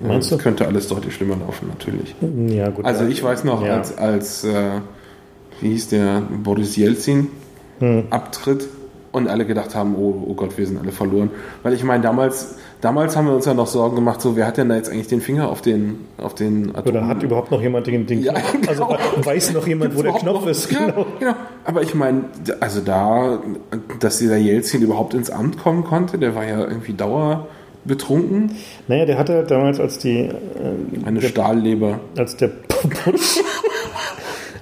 [0.00, 0.42] Meinst ja, du?
[0.42, 2.14] könnte alles deutlich schlimmer laufen, natürlich.
[2.48, 2.84] Ja, gut.
[2.84, 3.76] Also ich weiß noch, ja.
[3.76, 4.80] als, als äh,
[5.60, 7.28] wie hieß der, Boris Jelzin
[7.80, 8.04] hm.
[8.10, 8.66] abtritt,
[9.12, 11.30] und alle gedacht haben, oh, oh Gott, wir sind alle verloren.
[11.62, 14.56] Weil ich meine, damals, damals haben wir uns ja noch Sorgen gemacht, so, wer hat
[14.56, 16.92] denn da jetzt eigentlich den Finger auf den, auf den Atom?
[16.92, 18.22] Oder hat überhaupt noch jemand den Ding?
[18.22, 18.34] Ja,
[18.68, 18.98] also genau.
[19.16, 20.46] Also weiß noch jemand, Gibt's wo der Knopf noch?
[20.46, 20.68] ist?
[20.68, 20.86] Genau.
[20.86, 21.34] Ja, genau.
[21.64, 22.24] Aber ich meine,
[22.60, 23.40] also da,
[23.98, 27.48] dass dieser Jelzin überhaupt ins Amt kommen konnte, der war ja irgendwie Dauer
[27.84, 28.56] betrunken.
[28.88, 30.18] Naja, der hatte damals, als die...
[30.20, 30.32] Äh,
[31.04, 32.00] Eine der, Stahlleber.
[32.16, 32.50] Als der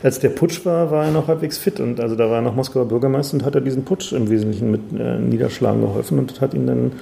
[0.02, 2.54] als der Putsch war, war er noch halbwegs fit und also da war er noch
[2.54, 6.54] Moskauer Bürgermeister und hat er diesen Putsch im Wesentlichen mit äh, Niederschlagen geholfen und hat
[6.54, 6.92] ihn dann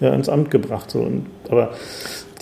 [0.00, 0.90] ja, ins Amt gebracht.
[0.90, 1.00] So.
[1.00, 1.70] Und, aber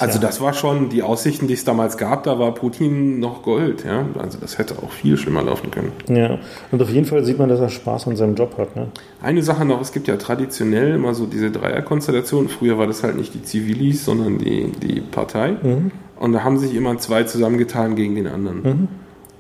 [0.01, 3.85] also das war schon die Aussichten, die es damals gab, da war Putin noch Gold,
[3.85, 4.07] ja.
[4.19, 5.93] Also das hätte auch viel schlimmer laufen können.
[6.09, 6.39] Ja,
[6.73, 8.75] und auf jeden Fall sieht man, dass er Spaß an seinem Job hat.
[8.77, 8.87] Ne?
[9.21, 12.49] Eine Sache noch, es gibt ja traditionell immer so diese Dreierkonstellation.
[12.49, 15.57] Früher war das halt nicht die Zivilis, sondern die, die Partei.
[15.63, 15.91] Mhm.
[16.19, 18.63] Und da haben sich immer zwei zusammengetan gegen den anderen.
[18.63, 18.89] Mhm.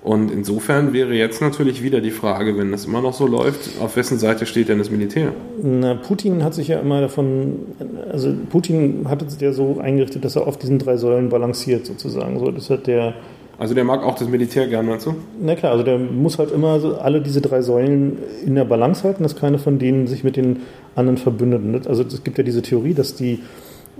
[0.02, 3.96] Und insofern wäre jetzt natürlich wieder die Frage, wenn das immer noch so läuft, auf
[3.96, 5.32] wessen Seite steht denn das Militär?
[5.62, 7.66] Na, Putin hat sich ja immer davon,
[8.10, 12.38] also Putin hat es ja so eingerichtet, dass er auf diesen drei Säulen balanciert sozusagen.
[12.38, 13.14] So, das hat der
[13.60, 15.16] also der mag auch das Militär gern, du?
[15.38, 19.22] Na klar, also der muss halt immer alle diese drei Säulen in der Balance halten,
[19.22, 20.60] dass keine von denen sich mit den
[20.94, 21.86] anderen verbündet.
[21.86, 23.40] Also es gibt ja diese Theorie, dass die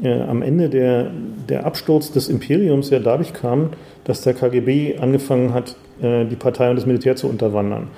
[0.02, 1.10] äh, am Ende der,
[1.46, 3.68] der Absturz des Imperiums ja dadurch kam,
[4.04, 7.88] dass der KGB angefangen hat, äh, die Partei und das Militär zu unterwandern.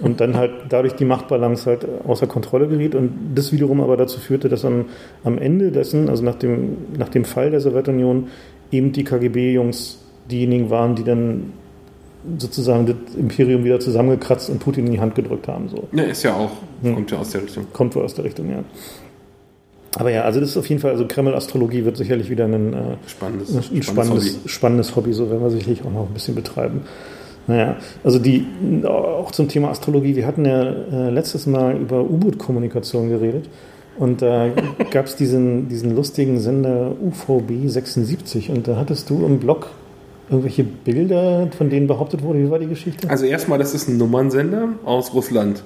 [0.00, 4.20] Und dann halt dadurch die Machtbalance halt außer Kontrolle geriet und das wiederum aber dazu
[4.20, 4.86] führte, dass am,
[5.24, 8.28] am Ende dessen, also nach dem, nach dem Fall der Sowjetunion,
[8.70, 9.98] eben die KGB-Jungs
[10.30, 11.52] diejenigen waren, die dann
[12.38, 15.68] sozusagen das Imperium wieder zusammengekratzt und Putin in die Hand gedrückt haben.
[15.68, 15.88] So.
[15.92, 16.50] Ja, ist ja auch,
[16.82, 16.94] hm.
[16.94, 17.66] kommt ja aus der Richtung.
[17.72, 18.62] Kommt wohl aus der Richtung, ja.
[19.96, 22.96] Aber ja, also das ist auf jeden Fall, also Kreml-Astrologie wird sicherlich wieder ein, äh,
[23.06, 24.48] spannendes, ein spannendes, spannendes, Hobby.
[24.48, 26.82] spannendes Hobby, so werden wir sicherlich auch noch ein bisschen betreiben.
[27.48, 28.46] Naja, also die,
[28.84, 33.48] auch zum Thema Astrologie, wir hatten ja äh, letztes Mal über U-Boot-Kommunikation geredet
[33.98, 34.50] und da
[34.90, 39.70] gab es diesen, diesen lustigen Sender UVB 76 und da hattest du im Blog
[40.28, 43.08] irgendwelche Bilder, von denen behauptet wurde, wie war die Geschichte?
[43.08, 45.62] Also erstmal, das ist ein Nummernsender aus Russland.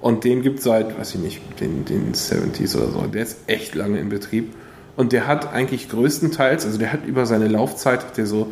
[0.00, 3.06] Und den gibt es seit, weiß ich nicht, den, den 70s oder so.
[3.06, 4.54] Der ist echt lange in Betrieb.
[4.96, 8.48] Und der hat eigentlich größtenteils, also der hat über seine Laufzeit, hat der so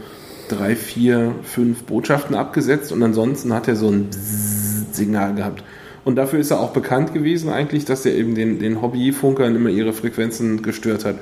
[0.48, 4.08] drei, vier, fünf Botschaften abgesetzt und ansonsten hat er so ein
[4.92, 5.62] Signal gehabt.
[6.04, 9.68] Und dafür ist er auch bekannt gewesen eigentlich, dass er eben den, den Hobbyfunkern immer
[9.68, 11.16] ihre Frequenzen gestört hat.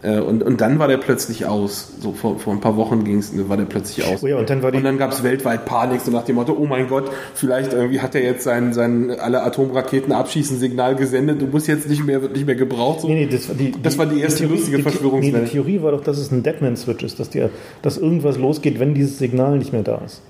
[0.00, 1.92] Äh, und, und dann war der plötzlich aus.
[2.00, 4.22] So vor, vor ein paar Wochen ging's, war der plötzlich aus.
[4.22, 6.36] Oh ja, und dann, war die und dann gab es weltweit Panik, so nach dem
[6.36, 10.94] Motto, oh mein Gott, vielleicht irgendwie hat er jetzt sein, sein alle Atomraketen abschießen Signal
[10.94, 13.00] gesendet, du musst jetzt nicht mehr, wird nicht mehr gebraucht.
[13.00, 13.08] So.
[13.08, 15.38] Nee, nee, das, war die, das war die erste Theorie, lustige Verschwörungswelle.
[15.38, 17.46] Nee, die Theorie war doch, dass es ein Deadman-Switch ist, dass, die,
[17.82, 20.22] dass irgendwas losgeht, wenn dieses Signal nicht mehr da ist.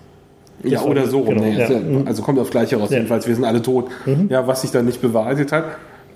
[0.63, 1.23] Das ja, oder so.
[1.23, 1.69] Genau, nee, ja.
[2.07, 2.97] Also kommt aufs Gleiche raus, ja.
[2.97, 3.89] jedenfalls, wir sind alle tot.
[4.07, 4.29] Mhm.
[4.31, 5.65] Ja, was sich dann nicht bewahrheitet hat.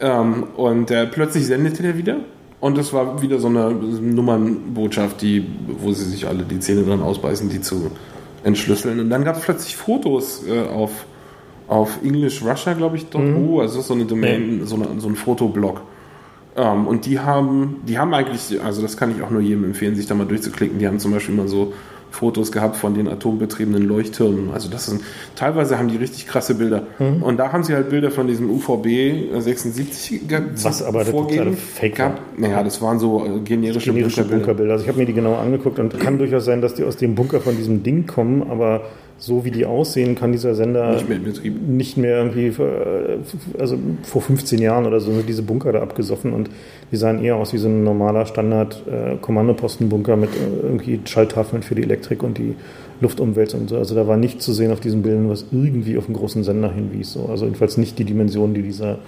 [0.01, 2.17] Ähm, und äh, plötzlich sendete der wieder
[2.63, 5.45] und das war wieder so eine Nummernbotschaft, die,
[5.81, 7.91] wo sie sich alle die Zähne dran ausbeißen, die zu
[8.45, 9.01] entschlüsseln.
[9.01, 10.93] Und dann gab es plötzlich Fotos äh, auf,
[11.67, 13.59] auf English Russia, glaube ich, .ru, mhm.
[13.59, 14.67] also so eine Domain, ja.
[14.67, 15.81] so, eine, so ein Fotoblog.
[16.55, 19.97] Ähm, und die haben, die haben eigentlich, also das kann ich auch nur jedem empfehlen,
[19.97, 20.79] sich da mal durchzuklicken.
[20.79, 21.73] Die haben zum Beispiel mal so
[22.13, 24.51] Fotos gehabt von den atombetriebenen Leuchttürmen.
[24.53, 25.01] Also das sind,
[25.35, 26.83] teilweise haben die richtig krasse Bilder.
[26.99, 27.23] Mhm.
[27.23, 30.21] Und da haben sie halt Bilder von diesem UVB 76
[30.63, 31.57] Was aber vorgegeben.
[31.57, 32.21] Fake gab.
[32.39, 34.37] Naja, das waren so äh, generische, generische Bunkerbilder.
[34.37, 34.73] Bunkerbilder.
[34.75, 37.15] Also ich habe mir die genau angeguckt und kann durchaus sein, dass die aus dem
[37.15, 38.83] Bunker von diesem Ding kommen, aber
[39.23, 41.63] so wie die aussehen, kann dieser Sender nicht mehr, Betrieb.
[41.63, 43.19] nicht mehr irgendwie, äh,
[43.59, 46.51] also vor 15 Jahren oder so diese Bunker da abgesoffen und
[46.93, 51.75] die sahen eher aus wie so ein normaler Standard-Kommandopostenbunker äh, mit äh, irgendwie Schalltafeln für
[51.75, 52.55] die Elektrik und die
[53.01, 53.79] Luftumwelt und so.
[53.79, 56.71] Also da war nichts zu sehen auf diesen Bildern, was irgendwie auf einen großen Sender
[56.71, 57.13] hinwies.
[57.13, 57.27] So.
[57.27, 58.99] Also jedenfalls nicht die Dimension, die dieser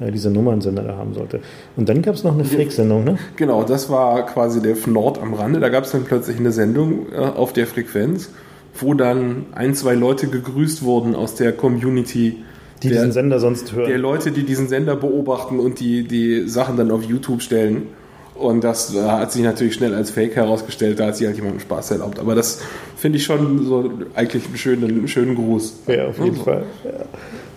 [0.00, 1.40] dieser Nummernsender da haben sollte.
[1.76, 3.18] Und dann gab es noch eine Fake-Sendung, ne?
[3.36, 5.60] Genau, das war quasi der Nord am Rande.
[5.60, 8.30] Da gab es dann plötzlich eine Sendung äh, auf der Frequenz
[8.74, 12.42] wo dann ein, zwei Leute gegrüßt wurden aus der Community.
[12.82, 13.88] Die der, diesen Sender sonst hören.
[13.88, 17.86] Der Leute, die diesen Sender beobachten und die, die Sachen dann auf YouTube stellen.
[18.34, 21.60] Und das äh, hat sich natürlich schnell als Fake herausgestellt, da hat sich halt jemandem
[21.60, 22.18] Spaß erlaubt.
[22.18, 22.60] Aber das
[22.96, 25.74] finde ich schon so eigentlich einen schönen, einen schönen Gruß.
[25.86, 26.44] Ja, auf jeden also.
[26.44, 26.64] Fall.
[26.84, 27.04] Ja,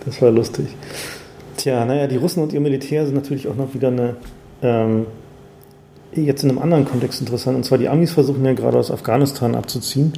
[0.04, 0.66] das war lustig.
[1.56, 4.16] Tja, naja, die Russen und ihr Militär sind natürlich auch noch wieder eine,
[4.62, 5.06] ähm,
[6.12, 7.56] jetzt in einem anderen Kontext interessant.
[7.56, 10.12] Und zwar die Amis versuchen ja gerade aus Afghanistan abzuziehen.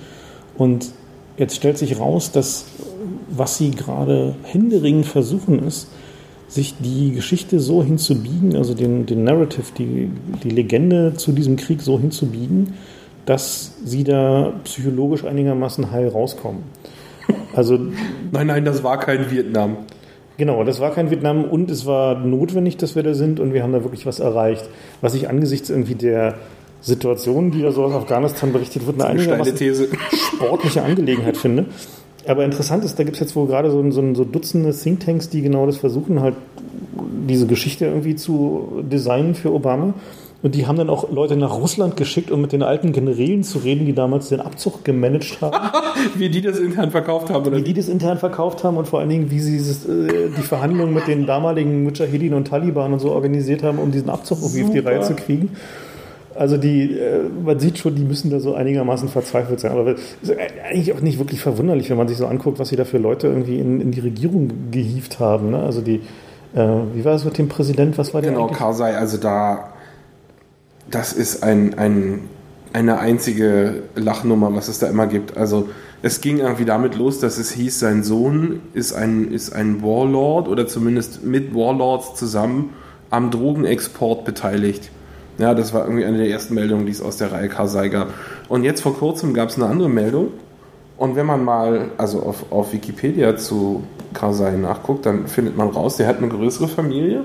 [0.56, 0.90] Und
[1.36, 2.66] jetzt stellt sich raus, dass
[3.30, 5.88] was sie gerade händeringend versuchen ist,
[6.48, 10.10] sich die Geschichte so hinzubiegen, also den, den Narrative, die,
[10.42, 12.74] die Legende zu diesem Krieg so hinzubiegen,
[13.26, 16.62] dass sie da psychologisch einigermaßen heil rauskommen.
[17.54, 17.78] Also
[18.32, 19.76] nein, nein, das war kein Vietnam.
[20.38, 23.62] Genau, das war kein Vietnam und es war notwendig, dass wir da sind und wir
[23.62, 24.68] haben da wirklich was erreicht.
[25.00, 26.36] Was ich angesichts irgendwie der
[26.80, 31.66] Situation, die da so aus Afghanistan berichtet wird, eine einigermaßen sportliche Angelegenheit finde.
[32.28, 35.42] Aber interessant ist, da gibt es jetzt wohl gerade so, so, so Dutzende Thinktanks, die
[35.42, 36.34] genau das versuchen, halt
[37.28, 39.94] diese Geschichte irgendwie zu designen für Obama.
[40.40, 43.58] Und die haben dann auch Leute nach Russland geschickt, um mit den alten Generälen zu
[43.58, 45.56] reden, die damals den Abzug gemanagt haben.
[46.14, 47.56] wie die das intern verkauft haben, oder?
[47.56, 50.42] Wie die das intern verkauft haben und vor allen Dingen, wie sie dieses, äh, die
[50.42, 54.62] Verhandlungen mit den damaligen Mujahideen und Taliban und so organisiert haben, um diesen Abzug irgendwie
[54.62, 55.50] auf die Reihe zu kriegen.
[56.38, 59.72] Also die, äh, man sieht schon, die müssen da so einigermaßen verzweifelt sein.
[59.72, 62.76] Aber es ist eigentlich auch nicht wirklich verwunderlich, wenn man sich so anguckt, was sie
[62.76, 65.50] da für Leute irgendwie in, in die Regierung gehievt haben.
[65.50, 65.58] Ne?
[65.58, 66.00] Also die,
[66.54, 67.98] äh, wie war es mit dem Präsident?
[67.98, 68.30] Was war der?
[68.30, 68.58] Genau, eigentlich?
[68.58, 69.72] Karzai, also da,
[70.88, 72.20] das ist ein, ein,
[72.72, 75.36] eine einzige Lachnummer, was es da immer gibt.
[75.36, 75.68] Also
[76.02, 80.46] es ging irgendwie damit los, dass es hieß, sein Sohn ist ein, ist ein Warlord
[80.46, 82.74] oder zumindest mit Warlords zusammen
[83.10, 84.90] am Drogenexport beteiligt.
[85.38, 88.12] Ja, das war irgendwie eine der ersten Meldungen, die es aus der Reihe Karsai gab.
[88.48, 90.28] Und jetzt vor kurzem gab es eine andere Meldung.
[90.96, 93.84] Und wenn man mal also auf, auf Wikipedia zu
[94.14, 97.22] Karsai nachguckt, dann findet man raus, der hat eine größere Familie,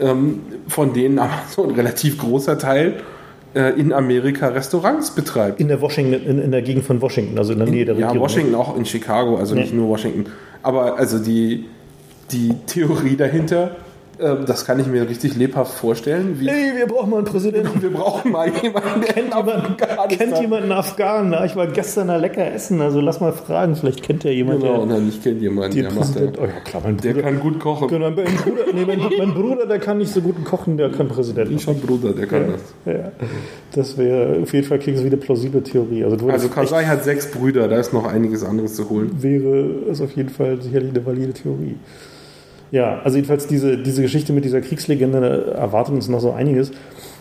[0.00, 3.02] ähm, von denen aber so ein relativ großer Teil
[3.54, 5.60] äh, in Amerika Restaurants betreibt.
[5.60, 8.16] In der Washington, in, in, der Gegend von Washington, also in der Nähe der Regierung.
[8.16, 9.62] Ja, Washington auch in Chicago, also nee.
[9.62, 10.26] nicht nur Washington.
[10.62, 11.66] Aber also die,
[12.32, 13.76] die Theorie dahinter
[14.18, 16.40] das kann ich mir richtig lebhaft vorstellen.
[16.40, 17.64] Wie hey, wir brauchen mal einen Präsidenten.
[17.84, 19.76] Wir brauchen mal jemanden, der kennt, jemanden,
[20.08, 21.30] kennt jemanden Afghanen.
[21.30, 24.62] Na, ich war gestern da lecker essen, also lass mal fragen, vielleicht kennt er jemanden.
[24.62, 27.40] Genau, nein, ich kenne jemanden, der macht der, oh ja, klar, mein Bruder, der kann
[27.40, 27.88] gut kochen.
[27.88, 31.08] Genau, mein, Bruder, nee, mein, mein, Bruder, der kann nicht so gut kochen, der kann
[31.08, 32.94] Präsident Ich habe Bruder, der kann ja, das.
[32.94, 33.12] Ja.
[33.72, 36.04] Das wäre, auf jeden Fall klingt eine plausible Theorie.
[36.04, 39.10] Also, also Kasai hat sechs Brüder, da ist noch einiges anderes zu holen.
[39.20, 41.76] Wäre es auf jeden Fall sicherlich eine valide Theorie.
[42.74, 46.72] Ja, also jedenfalls diese, diese Geschichte mit dieser Kriegslegende erwartet uns noch so einiges.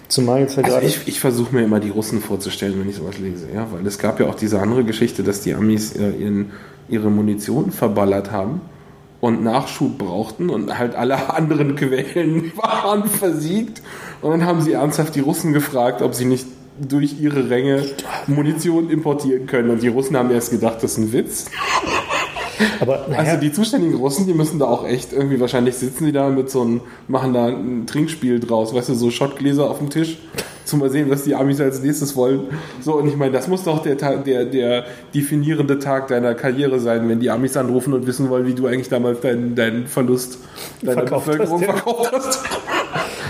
[0.08, 0.88] Zumal jetzt halt also gerade.
[0.88, 4.00] Ich, ich versuche mir immer die Russen vorzustellen, wenn ich sowas lese, ja, weil es
[4.00, 6.54] gab ja auch diese andere Geschichte, dass die Amis äh, ihren,
[6.90, 8.62] ihre Munition verballert haben
[9.22, 13.84] und Nachschub brauchten und halt alle anderen Quellen waren versiegt.
[14.24, 16.48] Und dann haben sie ernsthaft die Russen gefragt, ob sie nicht
[16.80, 17.86] durch ihre Ränge
[18.26, 19.70] Munition importieren können.
[19.70, 21.46] Und die Russen haben erst gedacht, das ist ein Witz.
[22.80, 23.32] Aber, naja.
[23.32, 26.50] Also die zuständigen Russen, die müssen da auch echt irgendwie, wahrscheinlich sitzen die da mit
[26.50, 30.18] so einem, machen da ein Trinkspiel draus, weißt du, so Schottgläser auf dem Tisch,
[30.66, 32.42] zum mal sehen, was die Amis als nächstes wollen.
[32.82, 37.08] So, und ich meine, das muss doch der, der, der definierende Tag deiner Karriere sein,
[37.10, 40.40] wenn die Amis anrufen und wissen wollen, wie du eigentlich damals deinen, deinen Verlust
[40.82, 41.74] deiner verkauft Bevölkerung hast, ja.
[41.74, 42.44] verkauft hast.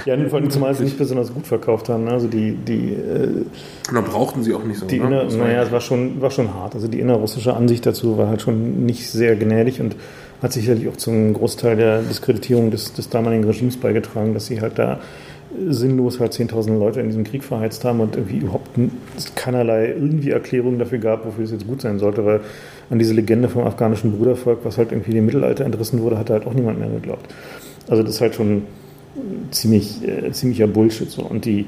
[0.06, 2.06] Ja, vor allem zumal sie nicht besonders gut verkauft haben.
[2.06, 2.12] Ne?
[2.12, 3.46] Also die, die äh,
[3.88, 4.86] Und dann brauchten sie auch nicht so.
[4.86, 5.06] Die ne?
[5.06, 6.76] inner, naja, es war schon, war schon hart.
[6.76, 9.96] Also die innerrussische Ansicht dazu war halt schon nicht sehr gnädig und
[10.42, 14.78] hat sicherlich auch zum Großteil der Diskreditierung des, des damaligen Regimes beigetragen, dass sie halt
[14.78, 15.00] da
[15.70, 18.70] sinnlos halt 10.000 Leute in diesem Krieg verheizt haben und irgendwie überhaupt
[19.36, 22.42] keinerlei irgendwie Erklärung dafür gab, wofür es jetzt gut sein sollte, weil
[22.90, 26.48] an diese Legende vom afghanischen Brudervolk, was halt irgendwie dem Mittelalter entrissen wurde, hat halt
[26.48, 27.28] auch niemand mehr geglaubt.
[27.88, 28.64] Also das ist halt schon
[29.52, 31.10] ziemlich, äh, ziemlicher Bullshit.
[31.10, 31.24] So.
[31.24, 31.62] Und die,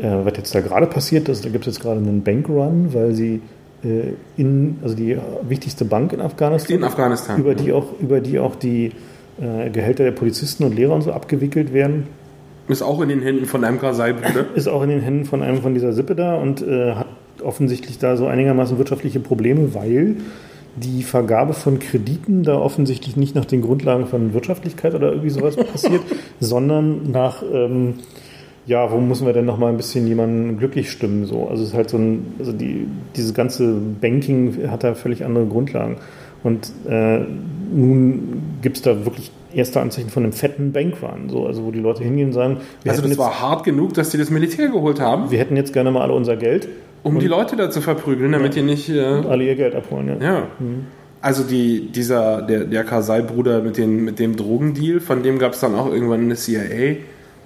[0.00, 3.14] äh, was jetzt da gerade passiert ist, da gibt es jetzt gerade einen Bankrun, weil
[3.14, 3.40] sie
[3.84, 5.16] äh, in, also die
[5.48, 8.92] wichtigste Bank in Afghanistan, in Afghanistan über, die auch, über die auch die
[9.40, 12.06] äh, Gehälter der Polizisten und Lehrer und so abgewickelt werden.
[12.70, 14.46] Ist auch in den Händen von einem Karzai-Bruder.
[14.54, 17.06] Ist auch in den Händen von einem von dieser Sippe da und äh, hat
[17.42, 20.16] offensichtlich da so einigermaßen wirtschaftliche Probleme, weil
[20.76, 25.56] die Vergabe von Krediten da offensichtlich nicht nach den Grundlagen von Wirtschaftlichkeit oder irgendwie sowas
[25.72, 26.02] passiert,
[26.38, 27.94] sondern nach, ähm,
[28.66, 31.26] ja, wo müssen wir denn noch mal ein bisschen jemanden glücklich stimmen?
[31.26, 31.48] So.
[31.48, 32.86] Also es ist halt so ein, also die,
[33.16, 35.96] dieses ganze Banking hat da völlig andere Grundlagen.
[36.42, 37.20] Und äh,
[37.74, 41.80] nun gibt es da wirklich erste Anzeichen von einem fetten Bankrun, so, also wo die
[41.80, 45.00] Leute hingehen und sagen, also das jetzt, war hart genug, dass die das Militär geholt
[45.00, 45.30] haben.
[45.30, 46.68] Wir hätten jetzt gerne mal alle unser Geld
[47.02, 48.62] um und die Leute da zu verprügeln, damit ja.
[48.62, 48.88] die nicht.
[48.88, 50.16] Äh, alle ihr Geld abholen, ja.
[50.24, 50.42] Ja.
[50.58, 50.86] Mhm.
[51.22, 55.74] Also die, dieser, der, der Kasai-Bruder mit, mit dem Drogendeal, von dem gab es dann
[55.74, 56.96] auch irgendwann eine CIA.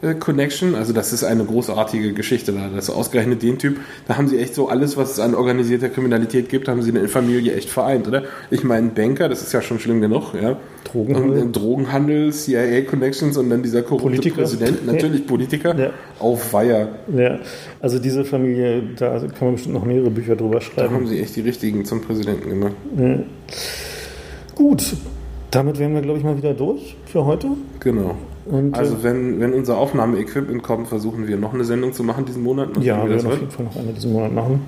[0.05, 0.74] Äh, Connection.
[0.74, 2.68] Also das ist eine großartige Geschichte da.
[2.74, 3.78] Das ist ausgerechnet den Typ.
[4.06, 6.97] Da haben sie echt so alles, was es an organisierter Kriminalität gibt, haben sie in
[6.97, 8.24] der Familie echt vereint, oder?
[8.51, 10.56] Ich meine, Banker, das ist ja schon schlimm genug, ja.
[10.85, 11.43] Drogenhandel.
[11.43, 14.43] Und, Drogenhandel, CIA Connections und dann dieser korrupte Politiker.
[14.43, 15.90] Präsident, natürlich Politiker, ja.
[16.18, 16.89] auf Weiher.
[17.16, 17.39] Ja,
[17.81, 20.89] also diese Familie, da kann man bestimmt noch mehrere Bücher drüber schreiben.
[20.89, 22.74] Da haben sie echt die richtigen zum Präsidenten gemacht.
[22.98, 23.18] Ja.
[24.55, 24.97] Gut,
[25.51, 27.48] damit wären wir, glaube ich, mal wieder durch für heute.
[27.81, 28.16] Genau.
[28.46, 32.26] Und, also äh, wenn, wenn unser Aufnahmeequipment kommt, versuchen wir noch eine Sendung zu machen
[32.26, 32.70] diesen Monat.
[32.80, 34.62] Ja, wir werden auf jeden Fall noch eine diesen Monat machen.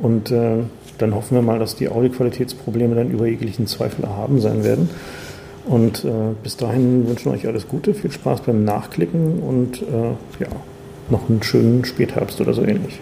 [0.00, 0.64] Und äh,
[0.98, 4.90] dann hoffen wir mal, dass die Audioqualitätsprobleme dann über jeglichen Zweifel erhaben sein werden.
[5.64, 6.10] Und äh,
[6.42, 10.48] bis dahin wünschen wir euch alles Gute, viel Spaß beim Nachklicken und äh, ja,
[11.08, 13.00] noch einen schönen Spätherbst oder so ähnlich.